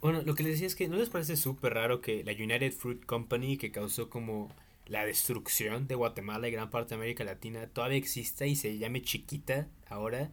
Bueno, 0.00 0.22
lo 0.22 0.34
que 0.34 0.42
les 0.42 0.52
decía 0.52 0.66
es 0.66 0.74
que 0.74 0.88
¿no 0.88 0.96
les 0.96 1.08
parece 1.08 1.36
súper 1.36 1.74
raro 1.74 2.00
que 2.00 2.22
la 2.24 2.32
United 2.32 2.72
Fruit 2.72 3.04
Company, 3.04 3.56
que 3.56 3.72
causó 3.72 4.08
como 4.08 4.50
la 4.86 5.04
destrucción 5.04 5.86
de 5.86 5.94
Guatemala 5.94 6.48
y 6.48 6.52
gran 6.52 6.70
parte 6.70 6.90
de 6.90 6.94
América 6.96 7.24
Latina, 7.24 7.66
todavía 7.66 7.98
exista 7.98 8.46
y 8.46 8.56
se 8.56 8.78
llame 8.78 9.02
chiquita 9.02 9.68
ahora? 9.88 10.30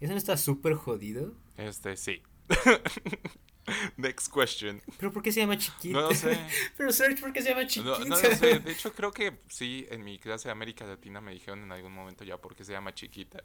¿Eso 0.00 0.12
no 0.12 0.18
está 0.18 0.36
súper 0.36 0.74
jodido? 0.74 1.34
Este, 1.56 1.96
sí. 1.96 2.22
Next 3.96 4.32
question. 4.32 4.80
¿Pero 4.98 5.12
por 5.12 5.22
qué 5.22 5.32
se 5.32 5.40
llama 5.40 5.58
chiquita? 5.58 6.00
No 6.00 6.08
lo 6.08 6.14
sé. 6.14 6.38
Pero 6.76 6.92
Serge, 6.92 7.20
¿por 7.20 7.32
qué 7.32 7.42
se 7.42 7.48
llama 7.50 7.66
chiquita? 7.66 7.98
No, 7.98 8.04
no 8.04 8.20
lo 8.20 8.36
sé. 8.36 8.58
De 8.60 8.72
hecho, 8.72 8.92
creo 8.92 9.10
que 9.10 9.38
sí, 9.48 9.86
en 9.90 10.04
mi 10.04 10.18
clase 10.18 10.48
de 10.48 10.52
América 10.52 10.84
Latina 10.84 11.20
me 11.20 11.32
dijeron 11.32 11.62
en 11.62 11.72
algún 11.72 11.92
momento 11.92 12.22
ya 12.22 12.36
por 12.36 12.54
qué 12.54 12.64
se 12.64 12.72
llama 12.72 12.94
chiquita. 12.94 13.42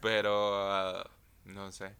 Pero, 0.00 0.54
ah, 0.70 1.10
no 1.44 1.70
sé. 1.72 1.94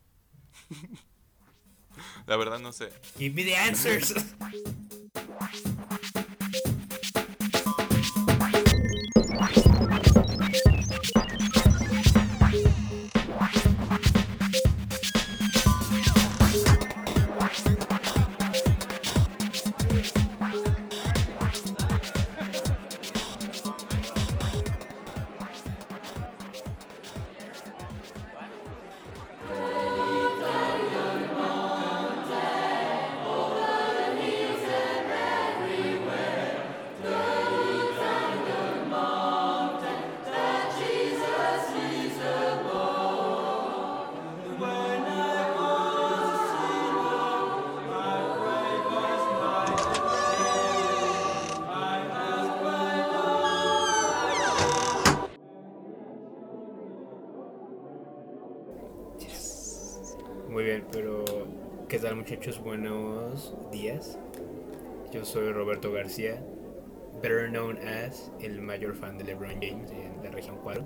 La 2.26 2.36
verdad 2.36 2.58
no 2.58 2.72
sé. 2.72 2.90
Give 3.18 3.34
me 3.34 3.44
the 3.44 3.56
answers. 3.56 4.14
muchachos? 62.30 62.62
Buenos 62.62 63.56
días. 63.72 64.16
Yo 65.10 65.24
soy 65.24 65.50
Roberto 65.50 65.90
García, 65.90 66.40
better 67.20 67.48
known 67.50 67.76
as 67.78 68.30
el 68.40 68.60
mayor 68.60 68.94
fan 68.94 69.18
de 69.18 69.24
LeBron 69.24 69.54
James 69.60 69.90
en 69.90 70.22
la 70.22 70.30
región 70.30 70.56
4. 70.62 70.84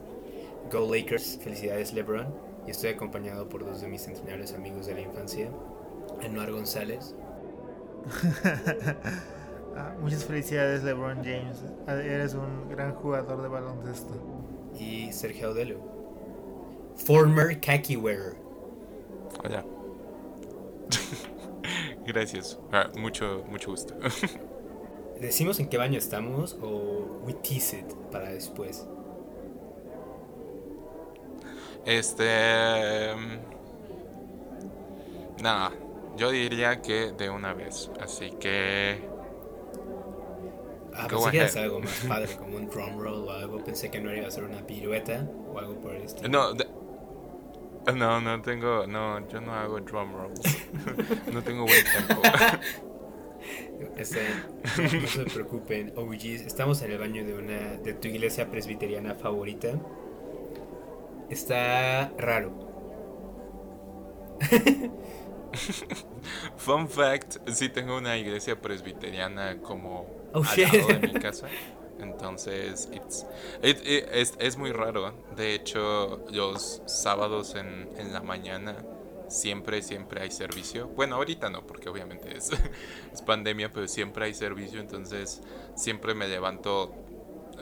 Go 0.73 0.91
Lakers, 0.91 1.39
felicidades 1.43 1.93
LeBron. 1.93 2.35
Y 2.67 2.71
estoy 2.71 2.91
acompañado 2.91 3.47
por 3.47 3.63
dos 3.63 3.83
de 3.83 3.89
mis 3.89 4.01
centenarios 4.01 4.55
amigos 4.55 4.87
de 4.87 4.95
la 4.95 5.01
infancia, 5.03 5.51
Anuar 6.23 6.51
González. 6.51 7.15
Ah, 9.77 9.93
muchas 10.01 10.25
felicidades 10.25 10.85
LeBron 10.85 11.17
James. 11.25 11.65
Eres 11.89 12.35
un 12.35 12.69
gran 12.69 12.95
jugador 12.95 13.43
de 13.43 13.49
baloncesto. 13.49 14.15
y 14.79 15.11
Sergio 15.11 15.49
Audelo. 15.49 15.81
Former 16.95 17.61
khaki 17.61 17.97
wearer. 17.97 18.37
Hola. 19.43 19.65
Gracias. 22.07 22.59
Ah, 22.73 22.91
mucho, 22.97 23.45
mucho 23.49 23.71
gusto. 23.71 23.95
¿Decimos 25.21 25.59
en 25.61 25.69
qué 25.69 25.79
baño 25.79 25.99
estamos 25.99 26.57
o 26.61 27.21
we 27.25 27.35
tease 27.35 27.79
it 27.79 27.93
para 28.11 28.31
después? 28.31 28.87
Este. 31.85 33.11
em, 33.11 33.41
Nada, 35.43 35.73
yo 36.17 36.31
diría 36.31 36.81
que 36.81 37.13
de 37.13 37.31
una 37.31 37.55
vez. 37.55 37.91
Así 38.01 38.31
que. 38.33 39.01
Ah, 40.97 41.09
pensé 41.09 41.31
que 41.33 41.59
algo 41.59 41.81
más 41.81 42.05
padre, 42.09 42.37
como 42.39 42.57
un 42.57 42.69
drum 42.69 42.99
roll 42.99 43.29
o 43.29 43.31
algo. 43.33 43.65
Pensé 43.65 43.91
que 43.91 44.01
no 44.01 44.15
iba 44.15 44.29
a 44.29 44.31
ser 44.31 44.45
una 44.45 44.65
pirueta 44.67 45.29
o 45.53 45.59
algo 45.59 45.75
por 45.81 45.95
el 45.95 46.03
estilo. 46.03 46.29
No, 46.29 46.53
de- 46.55 46.67
no, 47.95 48.21
no 48.21 48.41
tengo. 48.43 48.87
No, 48.87 49.27
yo 49.29 49.41
no 49.41 49.53
hago 49.55 49.81
drum 49.81 50.13
rolls. 50.15 50.41
no 51.33 51.43
tengo 51.43 51.65
buen 51.65 51.85
tiempo. 51.85 52.23
Este, 53.99 54.21
no, 54.79 55.07
se 55.07 55.25
preocupen, 55.27 55.93
OGs. 55.97 56.47
Estamos 56.47 56.81
en 56.83 56.93
el 56.93 56.99
baño 56.99 57.25
de 57.25 57.35
una 57.35 57.77
de 57.77 57.93
tu 57.93 58.09
iglesia 58.09 58.51
presbiteriana 58.51 59.15
favorita. 59.15 59.69
Está 61.29 62.11
raro. 62.19 62.53
Fun 66.57 66.89
fact: 66.89 67.37
sí 67.51 67.69
tengo 67.69 67.99
una 67.99 68.17
iglesia 68.17 68.61
presbiteriana 68.61 69.59
como 69.59 70.07
Oh, 70.33 70.39
al 70.39 70.45
shit. 70.45 70.73
lado 70.73 70.89
de 70.89 70.99
mi 71.01 71.13
casa. 71.15 71.47
Entonces, 72.05 72.89
it's- 72.93 73.27
it- 73.63 73.87
it- 73.87 74.09
es, 74.13 74.35
es 74.39 74.57
muy 74.57 74.73
raro. 74.73 75.13
De 75.37 75.55
hecho, 75.55 76.25
los 76.31 76.83
sábados 76.87 77.55
en, 77.57 77.89
en 77.99 78.13
la 78.13 78.23
mañana 78.23 78.77
siempre, 79.29 79.83
siempre 79.83 80.23
hay 80.23 80.31
servicio. 80.31 80.89
Bueno, 80.89 81.17
ahorita 81.17 81.51
no, 81.51 81.67
porque 81.67 81.89
obviamente 81.89 82.37
es, 82.37 82.51
es 83.13 83.23
pandemia, 83.23 83.73
pero 83.73 83.89
siempre 83.89 84.27
hay 84.27 84.35
servicio. 84.35 84.81
Entonces, 84.81 85.43
siempre 85.77 86.15
me 86.15 86.29
levanto 86.29 86.95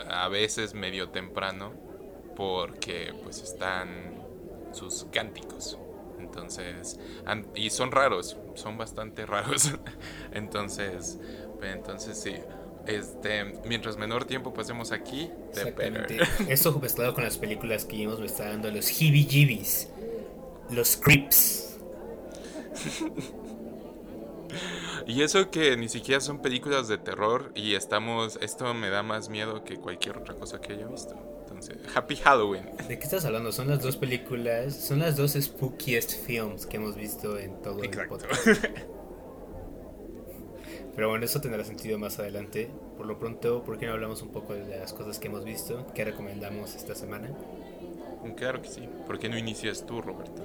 a 0.09 0.29
veces 0.29 0.75
medio 0.75 1.11
temprano 1.11 1.73
porque 2.37 3.15
pues 3.23 3.43
están 3.43 4.15
sus 4.73 5.07
cánticos. 5.13 5.79
Entonces, 6.19 6.99
y 7.55 7.71
son 7.71 7.91
raros, 7.93 8.37
son 8.55 8.79
bastante 8.79 9.27
raros. 9.27 9.73
entonces, 10.33 11.19
entonces 11.63 12.19
sí. 12.19 12.35
Este, 12.87 13.45
mientras 13.65 13.97
menor 13.97 14.25
tiempo 14.25 14.53
pasemos 14.53 14.91
aquí, 14.93 15.31
Exactamente. 15.51 16.19
Esto 16.49 16.79
mezclado 16.81 17.15
con 17.15 17.25
las 17.25 17.39
películas 17.39 17.85
que 17.85 17.97
vimos 17.97 18.19
me 18.19 18.27
está 18.27 18.49
dando 18.49 18.71
los 18.71 18.89
heebie-jeebies. 18.91 19.89
Los 20.71 20.97
creeps. 20.97 21.79
Y 25.07 25.23
eso 25.23 25.51
que 25.51 25.77
ni 25.77 25.89
siquiera 25.89 26.21
son 26.21 26.41
películas 26.41 26.89
de 26.89 26.99
terror 26.99 27.53
y 27.55 27.75
estamos, 27.75 28.39
esto 28.41 28.73
me 28.75 28.89
da 28.91 29.03
más 29.03 29.29
miedo 29.29 29.65
que 29.65 29.77
cualquier 29.77 30.19
otra 30.19 30.35
cosa 30.35 30.61
que 30.61 30.75
haya 30.75 30.87
visto. 30.87 31.15
Entonces, 31.43 31.77
Happy 31.95 32.17
Halloween. 32.17 32.65
¿De 32.89 32.99
qué 32.99 33.05
estás 33.05 33.25
hablando? 33.25 33.53
Son 33.53 33.69
las 33.69 33.83
dos 33.83 33.97
películas, 33.97 34.75
son 34.75 35.01
las 35.01 35.17
dos 35.17 35.33
spookiest 35.33 36.25
films 36.25 36.67
que 36.67 36.77
hemos 36.77 36.95
visto 36.97 37.39
en 37.39 37.61
todo 37.63 37.81
el 37.81 37.87
Exacto. 37.87 38.19
podcast. 38.19 38.65
Pero 40.95 41.09
bueno, 41.09 41.25
eso 41.25 41.41
tendrá 41.41 41.65
sentido 41.65 41.99
más 41.99 42.19
adelante. 42.19 42.69
Por 42.97 43.07
lo 43.07 43.19
pronto, 43.19 43.63
¿por 43.63 43.79
qué 43.79 43.87
no 43.87 43.93
hablamos 43.93 44.21
un 44.23 44.29
poco 44.29 44.53
de 44.55 44.79
las 44.79 44.93
cosas 44.93 45.19
que 45.19 45.29
hemos 45.29 45.45
visto? 45.45 45.87
¿Qué 45.95 46.05
recomendamos 46.05 46.75
esta 46.75 46.95
semana? 46.95 47.31
Claro 48.37 48.61
que 48.63 48.69
sí. 48.69 48.89
¿Por 49.07 49.19
qué 49.19 49.29
no 49.29 49.37
inicias 49.39 49.85
tú, 49.87 50.01
Roberto? 50.03 50.43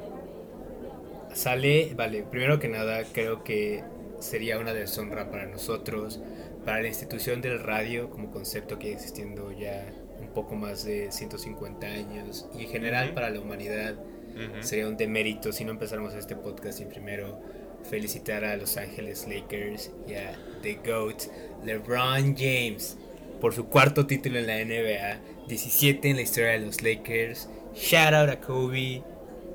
Sale, 1.34 1.94
vale, 1.96 2.24
primero 2.24 2.60
que 2.60 2.68
nada, 2.68 3.04
creo 3.14 3.44
que 3.44 3.84
sería 4.20 4.58
una 4.58 4.74
deshonra 4.74 5.30
para 5.30 5.46
nosotros, 5.46 6.20
para 6.66 6.82
la 6.82 6.88
institución 6.88 7.42
del 7.42 7.60
radio 7.60 8.10
como 8.10 8.32
concepto 8.32 8.80
que 8.80 8.92
existiendo 8.94 9.52
ya 9.52 9.86
un 10.20 10.30
poco 10.30 10.56
más 10.56 10.84
de 10.84 11.12
150 11.12 11.86
años 11.86 12.50
y 12.58 12.64
en 12.64 12.70
general 12.70 13.06
Ujú. 13.08 13.16
para 13.16 13.30
la 13.30 13.40
humanidad 13.40 13.94
Ujú. 13.94 14.64
sería 14.64 14.88
un 14.88 14.98
demérito 14.98 15.52
si 15.52 15.64
no 15.64 15.72
empezáramos 15.72 16.16
este 16.16 16.36
podcast 16.36 16.80
sin 16.80 16.90
primero 16.90 17.40
felicitar 17.90 18.44
a 18.44 18.58
Los 18.58 18.78
Ángeles 18.78 19.28
Lakers 19.28 19.92
y 20.08 20.14
a 20.14 20.38
The 20.62 20.80
GOAT, 20.86 21.24
LeBron 21.64 22.36
James, 22.36 22.98
por 23.42 23.54
su 23.54 23.66
cuarto 23.68 24.06
título 24.06 24.40
en 24.40 24.48
la 24.48 24.64
NBA, 24.64 25.48
17 25.48 26.10
en 26.10 26.16
la 26.18 26.22
historia 26.22 26.52
de 26.52 26.60
los 26.60 26.82
Lakers. 26.82 27.50
Shout 27.76 28.14
out 28.14 28.30
a 28.30 28.40
Kobe. 28.40 29.04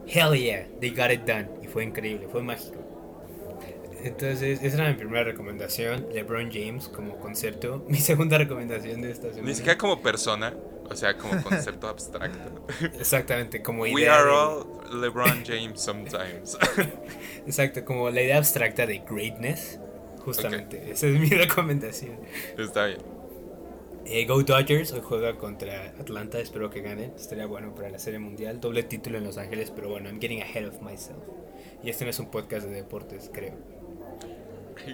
Hell 0.07 0.35
yeah, 0.35 0.67
they 0.81 0.91
got 0.91 1.11
it 1.11 1.23
done. 1.27 1.49
Y 1.63 1.67
fue 1.67 1.85
increíble, 1.85 2.29
fue 2.31 2.43
mágico. 2.43 2.79
Entonces, 4.03 4.61
esa 4.63 4.77
era 4.79 4.89
mi 4.89 4.95
primera 4.95 5.23
recomendación, 5.23 6.09
LeBron 6.13 6.51
James 6.53 6.89
como 6.89 7.19
concepto. 7.19 7.85
Mi 7.89 7.99
segunda 7.99 8.37
recomendación 8.37 9.01
de 9.01 9.13
esta 9.13 9.29
semana. 9.29 9.49
Ni 9.49 9.55
siquiera 9.55 9.79
como 9.79 10.03
persona, 10.03 10.55
o 10.93 10.97
sea, 10.97 11.17
como 11.17 11.43
concepto 11.43 11.89
abstracto. 11.89 12.67
Exactamente, 12.99 13.63
como 13.63 13.87
idea. 13.87 13.95
We 13.97 14.09
are 14.09 14.25
de- 14.25 14.31
all 14.37 15.01
LeBron 15.01 15.45
James 15.45 15.81
sometimes. 15.81 16.57
Exacto, 17.47 17.85
como 17.85 18.11
la 18.11 18.23
idea 18.23 18.39
abstracta 18.39 18.87
de 18.87 18.99
greatness. 19.09 19.79
Justamente, 20.25 20.91
esa 20.93 21.09
es 21.09 21.19
mi 21.19 21.29
recomendación. 21.31 22.19
Está 22.57 22.87
bien. 22.87 23.01
Eh, 24.05 24.25
Go 24.27 24.43
Dodgers, 24.43 24.93
hoy 24.93 25.01
juega 25.03 25.37
contra 25.39 25.89
Atlanta, 25.99 26.39
espero 26.41 26.71
que 26.71 26.81
ganen. 26.81 27.13
Estaría 27.17 27.47
bueno 27.47 27.75
para 27.75 27.89
la 27.89 27.99
Serie 27.99 28.19
Mundial. 28.19 28.61
Doble 28.61 28.83
título 28.83 29.19
en 29.19 29.25
Los 29.25 29.39
Ángeles, 29.39 29.71
pero 29.75 29.89
bueno, 29.89 30.09
I'm 30.09 30.21
getting 30.21 30.41
ahead 30.43 30.67
of 30.67 30.81
myself. 30.83 31.23
Y 31.83 31.91
este 31.91 32.05
no 32.05 32.11
es 32.11 32.19
un 32.19 32.31
podcast 32.31 32.67
de 32.67 32.73
deportes, 32.75 33.31
creo. 33.33 33.55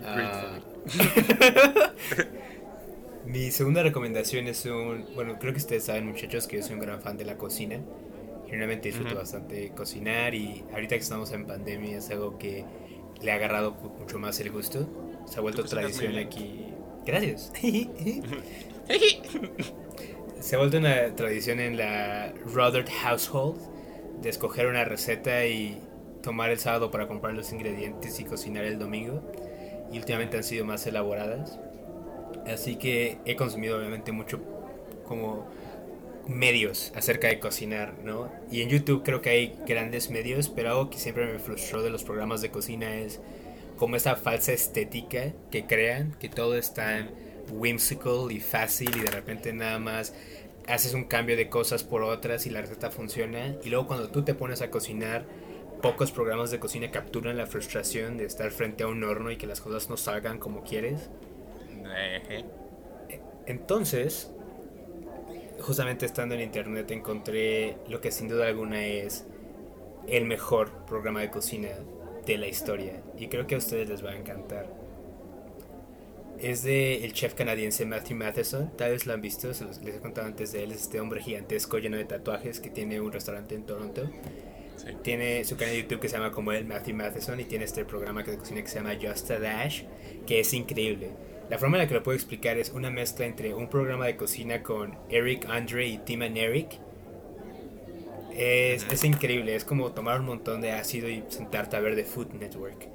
Ah. 0.04 0.58
Mi 3.26 3.50
segunda 3.50 3.82
recomendación 3.82 4.46
es 4.48 4.64
un. 4.66 5.04
Bueno, 5.14 5.38
creo 5.38 5.52
que 5.52 5.58
ustedes 5.58 5.84
saben, 5.84 6.06
muchachos, 6.06 6.46
que 6.46 6.56
yo 6.58 6.62
soy 6.62 6.74
un 6.74 6.80
gran 6.80 7.00
fan 7.00 7.16
de 7.16 7.24
la 7.24 7.36
cocina. 7.36 7.80
Generalmente 8.46 8.88
disfruto 8.88 9.14
bastante 9.14 9.70
cocinar 9.70 10.34
y 10.34 10.64
ahorita 10.72 10.96
que 10.96 11.02
estamos 11.02 11.32
en 11.32 11.46
pandemia 11.46 11.98
es 11.98 12.08
algo 12.10 12.38
que 12.38 12.64
le 13.20 13.30
ha 13.30 13.34
agarrado 13.34 13.72
mucho 13.98 14.18
más 14.18 14.40
el 14.40 14.50
gusto. 14.50 14.88
Se 15.26 15.38
ha 15.38 15.42
vuelto 15.42 15.64
tradición 15.64 16.16
aquí. 16.16 16.72
Gracias. 17.04 17.52
Se 20.40 20.54
ha 20.54 20.58
vuelto 20.58 20.78
una 20.78 21.14
tradición 21.14 21.60
en 21.60 21.76
la 21.76 22.32
Rodert 22.54 22.88
Household 22.88 23.60
de 24.22 24.30
escoger 24.30 24.66
una 24.66 24.84
receta 24.84 25.44
y 25.46 25.78
tomar 26.22 26.50
el 26.50 26.58
sábado 26.58 26.90
para 26.90 27.06
comprar 27.06 27.34
los 27.34 27.52
ingredientes 27.52 28.18
y 28.20 28.24
cocinar 28.24 28.64
el 28.64 28.78
domingo. 28.78 29.22
Y 29.92 29.98
últimamente 29.98 30.36
han 30.36 30.44
sido 30.44 30.64
más 30.64 30.86
elaboradas. 30.86 31.58
Así 32.48 32.76
que 32.76 33.18
he 33.24 33.36
consumido 33.36 33.78
obviamente 33.78 34.12
mucho 34.12 34.40
como 35.06 35.46
medios 36.26 36.92
acerca 36.94 37.28
de 37.28 37.38
cocinar, 37.38 37.94
¿no? 38.04 38.30
Y 38.50 38.62
en 38.62 38.68
YouTube 38.68 39.02
creo 39.02 39.22
que 39.22 39.30
hay 39.30 39.58
grandes 39.66 40.10
medios, 40.10 40.48
pero 40.48 40.70
algo 40.70 40.90
que 40.90 40.98
siempre 40.98 41.26
me 41.26 41.38
frustró 41.38 41.82
de 41.82 41.90
los 41.90 42.04
programas 42.04 42.42
de 42.42 42.50
cocina 42.50 42.94
es 42.96 43.20
como 43.78 43.96
esa 43.96 44.16
falsa 44.16 44.52
estética 44.52 45.32
que 45.50 45.64
crean, 45.64 46.14
que 46.20 46.28
todo 46.28 46.56
es 46.56 46.74
tan 46.74 47.10
whimsical 47.50 48.30
y 48.30 48.40
fácil 48.40 48.94
y 48.96 49.00
de 49.00 49.10
repente 49.10 49.52
nada 49.52 49.78
más 49.78 50.12
haces 50.66 50.92
un 50.92 51.04
cambio 51.04 51.36
de 51.36 51.48
cosas 51.48 51.82
por 51.82 52.02
otras 52.02 52.46
y 52.46 52.50
la 52.50 52.60
receta 52.60 52.90
funciona 52.90 53.54
y 53.64 53.70
luego 53.70 53.86
cuando 53.86 54.08
tú 54.10 54.22
te 54.22 54.34
pones 54.34 54.60
a 54.60 54.70
cocinar 54.70 55.24
pocos 55.80 56.12
programas 56.12 56.50
de 56.50 56.58
cocina 56.58 56.90
capturan 56.90 57.38
la 57.38 57.46
frustración 57.46 58.18
de 58.18 58.26
estar 58.26 58.50
frente 58.50 58.82
a 58.82 58.88
un 58.88 59.02
horno 59.02 59.30
y 59.30 59.36
que 59.36 59.46
las 59.46 59.60
cosas 59.60 59.88
no 59.88 59.96
salgan 59.96 60.38
como 60.38 60.62
quieres. 60.62 61.08
Entonces, 63.46 64.30
justamente 65.60 66.06
estando 66.06 66.34
en 66.34 66.42
internet 66.42 66.90
encontré 66.90 67.76
lo 67.88 68.00
que 68.00 68.10
sin 68.10 68.28
duda 68.28 68.46
alguna 68.46 68.84
es 68.86 69.26
el 70.06 70.24
mejor 70.24 70.84
programa 70.86 71.20
de 71.20 71.30
cocina 71.30 71.68
de 72.26 72.38
la 72.38 72.46
historia. 72.46 73.02
Y 73.16 73.28
creo 73.28 73.46
que 73.46 73.54
a 73.54 73.58
ustedes 73.58 73.88
les 73.88 74.04
va 74.04 74.10
a 74.10 74.16
encantar. 74.16 74.66
Es 76.38 76.62
de 76.62 77.04
el 77.04 77.12
chef 77.12 77.34
canadiense 77.34 77.84
Matthew 77.84 78.16
Matheson. 78.16 78.76
Tal 78.76 78.92
vez 78.92 79.06
lo 79.06 79.12
han 79.12 79.20
visto, 79.20 79.52
se 79.54 79.64
los, 79.64 79.82
les 79.82 79.96
he 79.96 80.00
contado 80.00 80.26
antes 80.26 80.52
de 80.52 80.62
él. 80.62 80.72
Es 80.72 80.82
este 80.82 81.00
hombre 81.00 81.20
gigantesco 81.20 81.78
lleno 81.78 81.96
de 81.96 82.04
tatuajes 82.04 82.60
que 82.60 82.70
tiene 82.70 83.00
un 83.00 83.12
restaurante 83.12 83.54
en 83.54 83.64
Toronto. 83.64 84.08
Sí. 84.76 84.88
Tiene 85.02 85.44
su 85.44 85.56
canal 85.56 85.74
de 85.74 85.82
YouTube 85.82 86.00
que 86.00 86.08
se 86.08 86.16
llama 86.16 86.30
como 86.30 86.52
él, 86.52 86.64
Matthew 86.64 86.94
Matheson, 86.94 87.40
y 87.40 87.44
tiene 87.44 87.64
este 87.64 87.84
programa 87.84 88.22
de 88.22 88.38
cocina 88.38 88.62
que 88.62 88.68
se 88.68 88.76
llama 88.76 88.94
Just 89.02 89.30
a 89.32 89.40
Dash, 89.40 89.82
que 90.26 90.40
es 90.40 90.54
increíble. 90.54 91.10
La 91.50 91.58
forma 91.58 91.78
en 91.78 91.84
la 91.84 91.88
que 91.88 91.94
lo 91.94 92.02
puedo 92.02 92.14
explicar 92.14 92.58
es 92.58 92.70
una 92.70 92.90
mezcla 92.90 93.24
entre 93.24 93.54
un 93.54 93.68
programa 93.68 94.06
de 94.06 94.16
cocina 94.16 94.62
con 94.62 94.98
Eric 95.08 95.46
Andre 95.48 95.86
y 95.86 95.98
Tim 95.98 96.22
and 96.22 96.36
Eric. 96.36 96.78
Es, 98.34 98.86
es 98.90 99.04
increíble, 99.04 99.54
es 99.54 99.64
como 99.64 99.92
tomar 99.92 100.20
un 100.20 100.26
montón 100.26 100.60
de 100.60 100.72
ácido 100.72 101.08
y 101.08 101.24
sentarte 101.28 101.76
a 101.76 101.80
ver 101.80 101.96
The 101.96 102.04
Food 102.04 102.34
Network. 102.34 102.88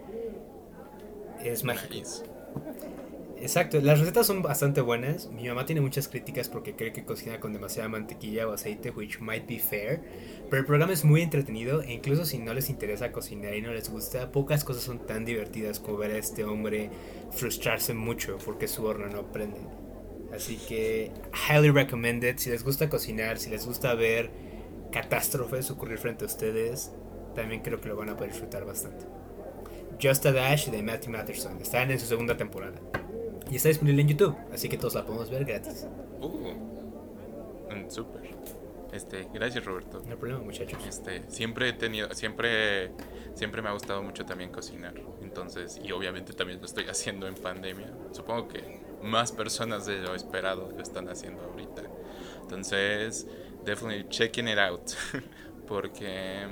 Es 1.44 1.64
mágico. 1.64 2.10
Exacto, 3.44 3.82
las 3.82 4.00
recetas 4.00 4.26
son 4.26 4.42
bastante 4.42 4.80
buenas. 4.80 5.28
Mi 5.28 5.50
mamá 5.50 5.66
tiene 5.66 5.82
muchas 5.82 6.08
críticas 6.08 6.48
porque 6.48 6.78
cree 6.78 6.94
que 6.94 7.04
cocina 7.04 7.42
con 7.42 7.52
demasiada 7.52 7.90
mantequilla 7.90 8.48
o 8.48 8.54
aceite, 8.54 8.90
which 8.92 9.20
might 9.20 9.46
be 9.46 9.60
fair. 9.60 10.00
Pero 10.50 10.62
el 10.62 10.66
programa 10.66 10.94
es 10.94 11.04
muy 11.04 11.22
entretenido 11.22 11.82
e 11.82 11.92
incluso 11.92 12.24
si 12.24 12.38
no 12.38 12.54
les 12.54 12.70
interesa 12.70 13.12
cocinar 13.12 13.54
y 13.54 13.62
no 13.62 13.74
les 13.74 13.90
gusta, 13.90 14.32
pocas 14.32 14.64
cosas 14.64 14.84
son 14.84 15.06
tan 15.06 15.26
divertidas 15.26 15.82
como 15.82 15.98
ver 15.98 16.12
a 16.12 16.20
este 16.20 16.46
hombre 16.46 16.90
frustrarse 17.32 17.94
mucho 17.94 18.38
porque 18.46 18.70
su 18.70 18.86
horno 18.86 19.08
no 19.10 19.34
prende. 19.34 19.60
Así 20.34 20.56
que, 20.56 21.12
highly 21.50 21.70
recommended. 21.70 22.38
Si 22.38 22.50
les 22.50 22.64
gusta 22.64 22.88
cocinar, 22.88 23.40
si 23.40 23.50
les 23.50 23.66
gusta 23.66 23.94
ver 23.94 24.32
catástrofes 24.94 25.70
ocurrir 25.70 25.98
frente 25.98 26.24
a 26.24 26.28
ustedes, 26.28 26.94
también 27.36 27.62
creo 27.62 27.82
que 27.82 27.90
lo 27.90 27.98
van 27.98 28.08
a 28.08 28.16
poder 28.16 28.32
disfrutar 28.32 28.64
bastante. 28.64 29.06
Just 30.02 30.26
a 30.26 30.32
Dash 30.32 30.70
de 30.70 30.82
Matthew 30.82 31.12
Matterson. 31.12 31.62
Están 31.62 31.92
en 31.92 32.00
su 32.00 32.06
segunda 32.06 32.38
temporada. 32.38 33.03
Y 33.54 33.58
está 33.58 33.70
disponible 33.70 34.02
en 34.02 34.08
YouTube, 34.08 34.36
así 34.52 34.68
que 34.68 34.80
todos 34.80 34.96
la 34.96 35.06
podemos 35.06 35.30
ver 35.30 35.46
gratis. 35.46 35.86
Uh. 36.20 36.56
Mm, 37.70 37.88
Súper. 37.88 38.24
Este, 38.92 39.28
gracias 39.32 39.64
Roberto. 39.64 40.02
No 40.04 40.10
hay 40.10 40.18
problema, 40.18 40.42
muchachos. 40.42 40.84
Este, 40.88 41.30
siempre 41.30 41.70
he 41.70 41.74
tenido, 41.74 42.12
siempre, 42.16 42.94
siempre 43.36 43.62
me 43.62 43.70
ha 43.70 43.74
gustado 43.74 44.02
mucho 44.02 44.26
también 44.26 44.50
cocinar. 44.50 44.96
Entonces, 45.22 45.80
y 45.84 45.92
obviamente 45.92 46.34
también 46.34 46.62
lo 46.62 46.66
estoy 46.66 46.86
haciendo 46.86 47.28
en 47.28 47.36
pandemia. 47.36 47.94
Supongo 48.12 48.48
que 48.48 48.82
más 49.04 49.32
personas 49.32 49.86
de 49.86 50.00
lo 50.00 50.16
esperado 50.16 50.72
lo 50.76 50.82
están 50.82 51.08
haciendo 51.08 51.44
ahorita. 51.44 51.84
Entonces, 52.42 53.28
definitely 53.64 54.10
checking 54.10 54.48
it 54.48 54.58
out. 54.58 54.94
Porque 55.68 56.48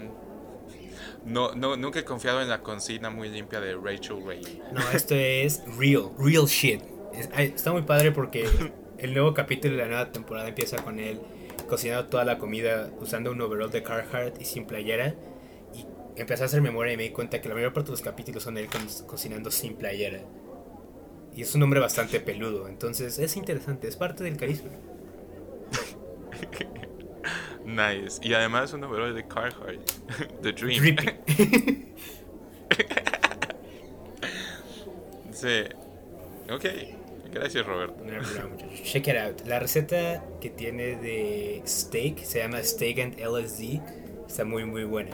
no, 1.25 1.53
no, 1.53 1.75
nunca 1.75 1.99
he 1.99 2.05
confiado 2.05 2.41
en 2.41 2.49
la 2.49 2.61
cocina 2.61 3.09
muy 3.09 3.29
limpia 3.29 3.59
de 3.59 3.75
Rachel 3.75 4.23
Ray. 4.23 4.61
No, 4.71 4.81
esto 4.91 5.15
es 5.15 5.63
real, 5.77 6.11
real 6.19 6.45
shit. 6.45 6.90
Está 7.13 7.71
muy 7.71 7.81
padre 7.83 8.11
porque 8.11 8.47
el 8.97 9.13
nuevo 9.13 9.33
capítulo 9.33 9.75
de 9.75 9.81
la 9.83 9.87
nueva 9.87 10.11
temporada 10.11 10.47
empieza 10.47 10.77
con 10.83 10.99
él 10.99 11.19
cocinando 11.67 12.07
toda 12.09 12.25
la 12.25 12.37
comida 12.37 12.89
usando 12.99 13.31
un 13.31 13.41
overall 13.41 13.71
de 13.71 13.83
Carhartt 13.83 14.41
y 14.41 14.45
sin 14.45 14.65
playera. 14.65 15.15
Y 15.73 15.85
empecé 16.19 16.43
a 16.43 16.45
hacer 16.47 16.61
memoria 16.61 16.93
y 16.93 16.97
me 16.97 17.03
di 17.03 17.09
cuenta 17.09 17.41
que 17.41 17.49
la 17.49 17.55
mayor 17.55 17.73
parte 17.73 17.87
de 17.87 17.91
los 17.93 18.01
capítulos 18.01 18.43
son 18.43 18.57
él 18.57 18.67
co- 18.67 19.07
cocinando 19.07 19.51
sin 19.51 19.75
playera. 19.75 20.21
Y 21.35 21.43
es 21.43 21.55
un 21.55 21.63
hombre 21.63 21.79
bastante 21.79 22.19
peludo, 22.19 22.67
entonces 22.67 23.17
es 23.19 23.37
interesante, 23.37 23.87
es 23.87 23.95
parte 23.95 24.23
del 24.23 24.37
carisma. 24.37 24.69
Nice. 27.65 28.19
Y 28.23 28.33
además 28.33 28.73
un 28.73 28.83
overall 28.83 29.13
de 29.13 29.27
Carhartt. 29.27 29.91
The 30.41 30.51
Dream. 30.51 30.95
Sí. 35.31 35.63
Ok. 36.49 36.65
Gracias, 37.31 37.65
Roberto. 37.65 38.03
No 38.03 38.11
hay 38.11 38.19
problema, 38.19 38.47
muchachos. 38.49 38.83
Check 38.83 39.07
it 39.07 39.15
out. 39.17 39.41
La 39.47 39.59
receta 39.59 40.23
que 40.41 40.49
tiene 40.49 40.97
de 40.97 41.61
steak 41.65 42.23
se 42.23 42.39
llama 42.39 42.61
Steak 42.61 42.99
and 42.99 43.19
LSD. 43.19 43.81
Está 44.27 44.45
muy, 44.45 44.65
muy 44.65 44.83
buena. 44.83 45.11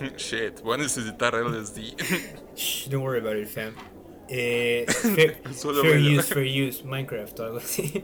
Shit, 0.16 0.60
voy 0.62 0.74
a 0.74 0.78
necesitar 0.78 1.34
LSD. 1.34 1.96
Shh, 2.54 2.88
don't 2.88 3.02
worry 3.04 3.18
about 3.20 3.36
it, 3.36 3.48
fam. 3.48 3.74
Eh, 4.28 4.86
fair 5.14 5.40
Solo 5.52 5.82
fair 5.82 5.98
use, 5.98 6.32
fair 6.32 6.46
use, 6.46 6.84
Minecraft 6.84 7.40
o 7.40 7.44
algo 7.44 7.56
así. 7.58 8.02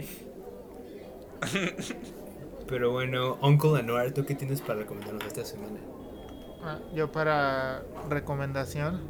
Pero 2.66 2.90
bueno, 2.90 3.38
Uncle 3.42 3.78
Anuar, 3.78 4.12
¿tú 4.12 4.24
qué 4.24 4.34
tienes 4.34 4.60
para 4.60 4.80
recomendarnos 4.80 5.24
esta 5.24 5.44
semana? 5.44 5.78
Ah, 6.62 6.80
Yo 6.92 7.12
para 7.12 7.84
recomendación, 8.08 9.02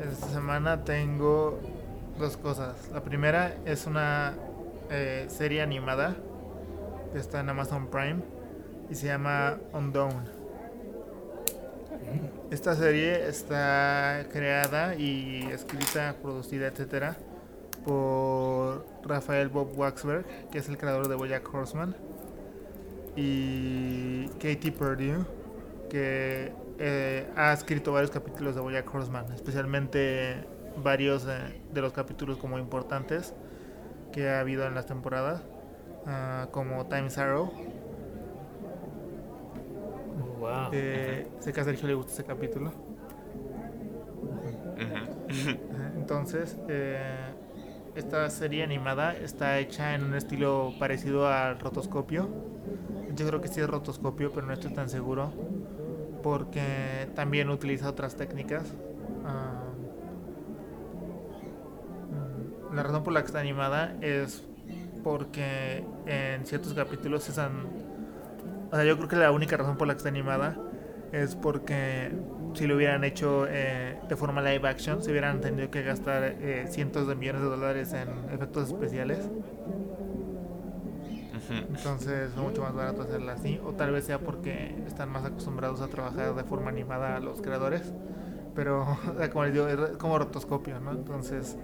esta 0.00 0.28
semana 0.28 0.84
tengo 0.84 1.58
dos 2.18 2.36
cosas. 2.36 2.76
La 2.92 3.02
primera 3.02 3.56
es 3.64 3.86
una 3.86 4.34
eh, 4.90 5.26
serie 5.28 5.62
animada 5.62 6.16
que 7.12 7.18
está 7.18 7.40
en 7.40 7.48
Amazon 7.48 7.88
Prime 7.88 8.22
y 8.90 8.94
se 8.94 9.06
llama 9.06 9.58
Undone. 9.72 10.38
Esta 12.50 12.74
serie 12.74 13.28
está 13.28 14.26
creada 14.32 14.94
y 14.94 15.48
escrita, 15.52 16.14
producida, 16.22 16.68
etcétera, 16.68 17.16
por 17.84 18.86
Rafael 19.04 19.48
Bob 19.48 19.78
Waxberg, 19.78 20.24
que 20.50 20.58
es 20.58 20.68
el 20.68 20.78
creador 20.78 21.08
de 21.08 21.14
Bojack 21.14 21.52
Horseman, 21.52 21.94
y 23.16 24.28
Katie 24.38 24.72
Perdue, 24.72 25.24
que 25.90 26.52
eh, 26.78 27.26
ha 27.36 27.52
escrito 27.52 27.92
varios 27.92 28.10
capítulos 28.10 28.54
de 28.54 28.60
Bojack 28.60 28.94
Horseman, 28.94 29.32
especialmente 29.32 30.44
varios 30.82 31.24
de 31.26 31.80
los 31.80 31.92
capítulos 31.92 32.38
como 32.38 32.58
importantes 32.58 33.34
que 34.12 34.28
ha 34.28 34.40
habido 34.40 34.66
en 34.66 34.74
las 34.74 34.86
temporadas, 34.86 35.42
ah, 36.06 36.48
como 36.50 36.86
Time's 36.86 37.18
Arrow. 37.18 37.52
Wow. 40.38 40.70
Eh, 40.72 41.26
sé 41.40 41.52
que 41.52 41.60
a 41.60 41.64
Sergio 41.64 41.88
le 41.88 41.94
gusta 41.94 42.12
ese 42.12 42.24
capítulo. 42.24 42.72
Entonces, 45.96 46.56
eh, 46.68 47.32
esta 47.96 48.30
serie 48.30 48.62
animada 48.62 49.16
está 49.16 49.58
hecha 49.58 49.94
en 49.94 50.04
un 50.04 50.14
estilo 50.14 50.72
parecido 50.78 51.26
al 51.26 51.58
rotoscopio. 51.58 52.28
Yo 53.14 53.26
creo 53.26 53.40
que 53.40 53.48
sí 53.48 53.60
es 53.60 53.68
rotoscopio, 53.68 54.30
pero 54.32 54.46
no 54.46 54.52
estoy 54.52 54.72
tan 54.72 54.88
seguro. 54.88 55.32
Porque 56.22 57.08
también 57.14 57.48
utiliza 57.50 57.88
otras 57.88 58.16
técnicas. 58.16 58.64
Mm, 58.70 59.86
la 62.74 62.82
razón 62.82 63.02
por 63.04 63.12
la 63.12 63.20
que 63.20 63.26
está 63.26 63.40
animada 63.40 63.96
es 64.00 64.44
porque 65.02 65.84
en 66.06 66.44
ciertos 66.46 66.74
capítulos 66.74 67.28
es 67.28 67.38
an- 67.38 67.68
O 68.70 68.76
sea, 68.76 68.84
yo 68.84 68.96
creo 68.96 69.08
que 69.08 69.16
la 69.16 69.32
única 69.32 69.56
razón 69.56 69.76
por 69.78 69.86
la 69.88 69.94
que 69.94 69.98
está 69.98 70.08
animada 70.10 70.58
es 71.12 71.34
porque 71.36 72.12
si 72.54 72.66
lo 72.66 72.76
hubieran 72.76 73.02
hecho 73.04 73.46
eh, 73.48 73.98
de 74.08 74.16
forma 74.16 74.42
live 74.42 74.68
action, 74.68 75.02
se 75.02 75.10
hubieran 75.10 75.40
tenido 75.40 75.70
que 75.70 75.82
gastar 75.82 76.36
eh, 76.40 76.66
cientos 76.70 77.08
de 77.08 77.14
millones 77.14 77.42
de 77.42 77.48
dólares 77.48 77.92
en 77.94 78.28
efectos 78.30 78.68
especiales. 78.68 79.30
Entonces 81.50 82.30
es 82.30 82.36
mucho 82.36 82.62
más 82.62 82.74
barato 82.74 83.02
hacerla 83.02 83.32
así. 83.32 83.60
O 83.64 83.72
tal 83.72 83.92
vez 83.92 84.04
sea 84.04 84.18
porque 84.18 84.74
están 84.86 85.10
más 85.10 85.24
acostumbrados 85.24 85.80
a 85.80 85.88
trabajar 85.88 86.34
de 86.34 86.44
forma 86.44 86.70
animada 86.70 87.18
los 87.20 87.40
creadores. 87.40 87.92
Pero 88.54 88.98
como 89.32 89.44
les 89.44 89.52
digo, 89.52 89.68
es 89.68 89.96
como 89.96 90.18
rotoscopio, 90.18 90.80
¿no? 90.80 90.92
Entonces 90.92 91.56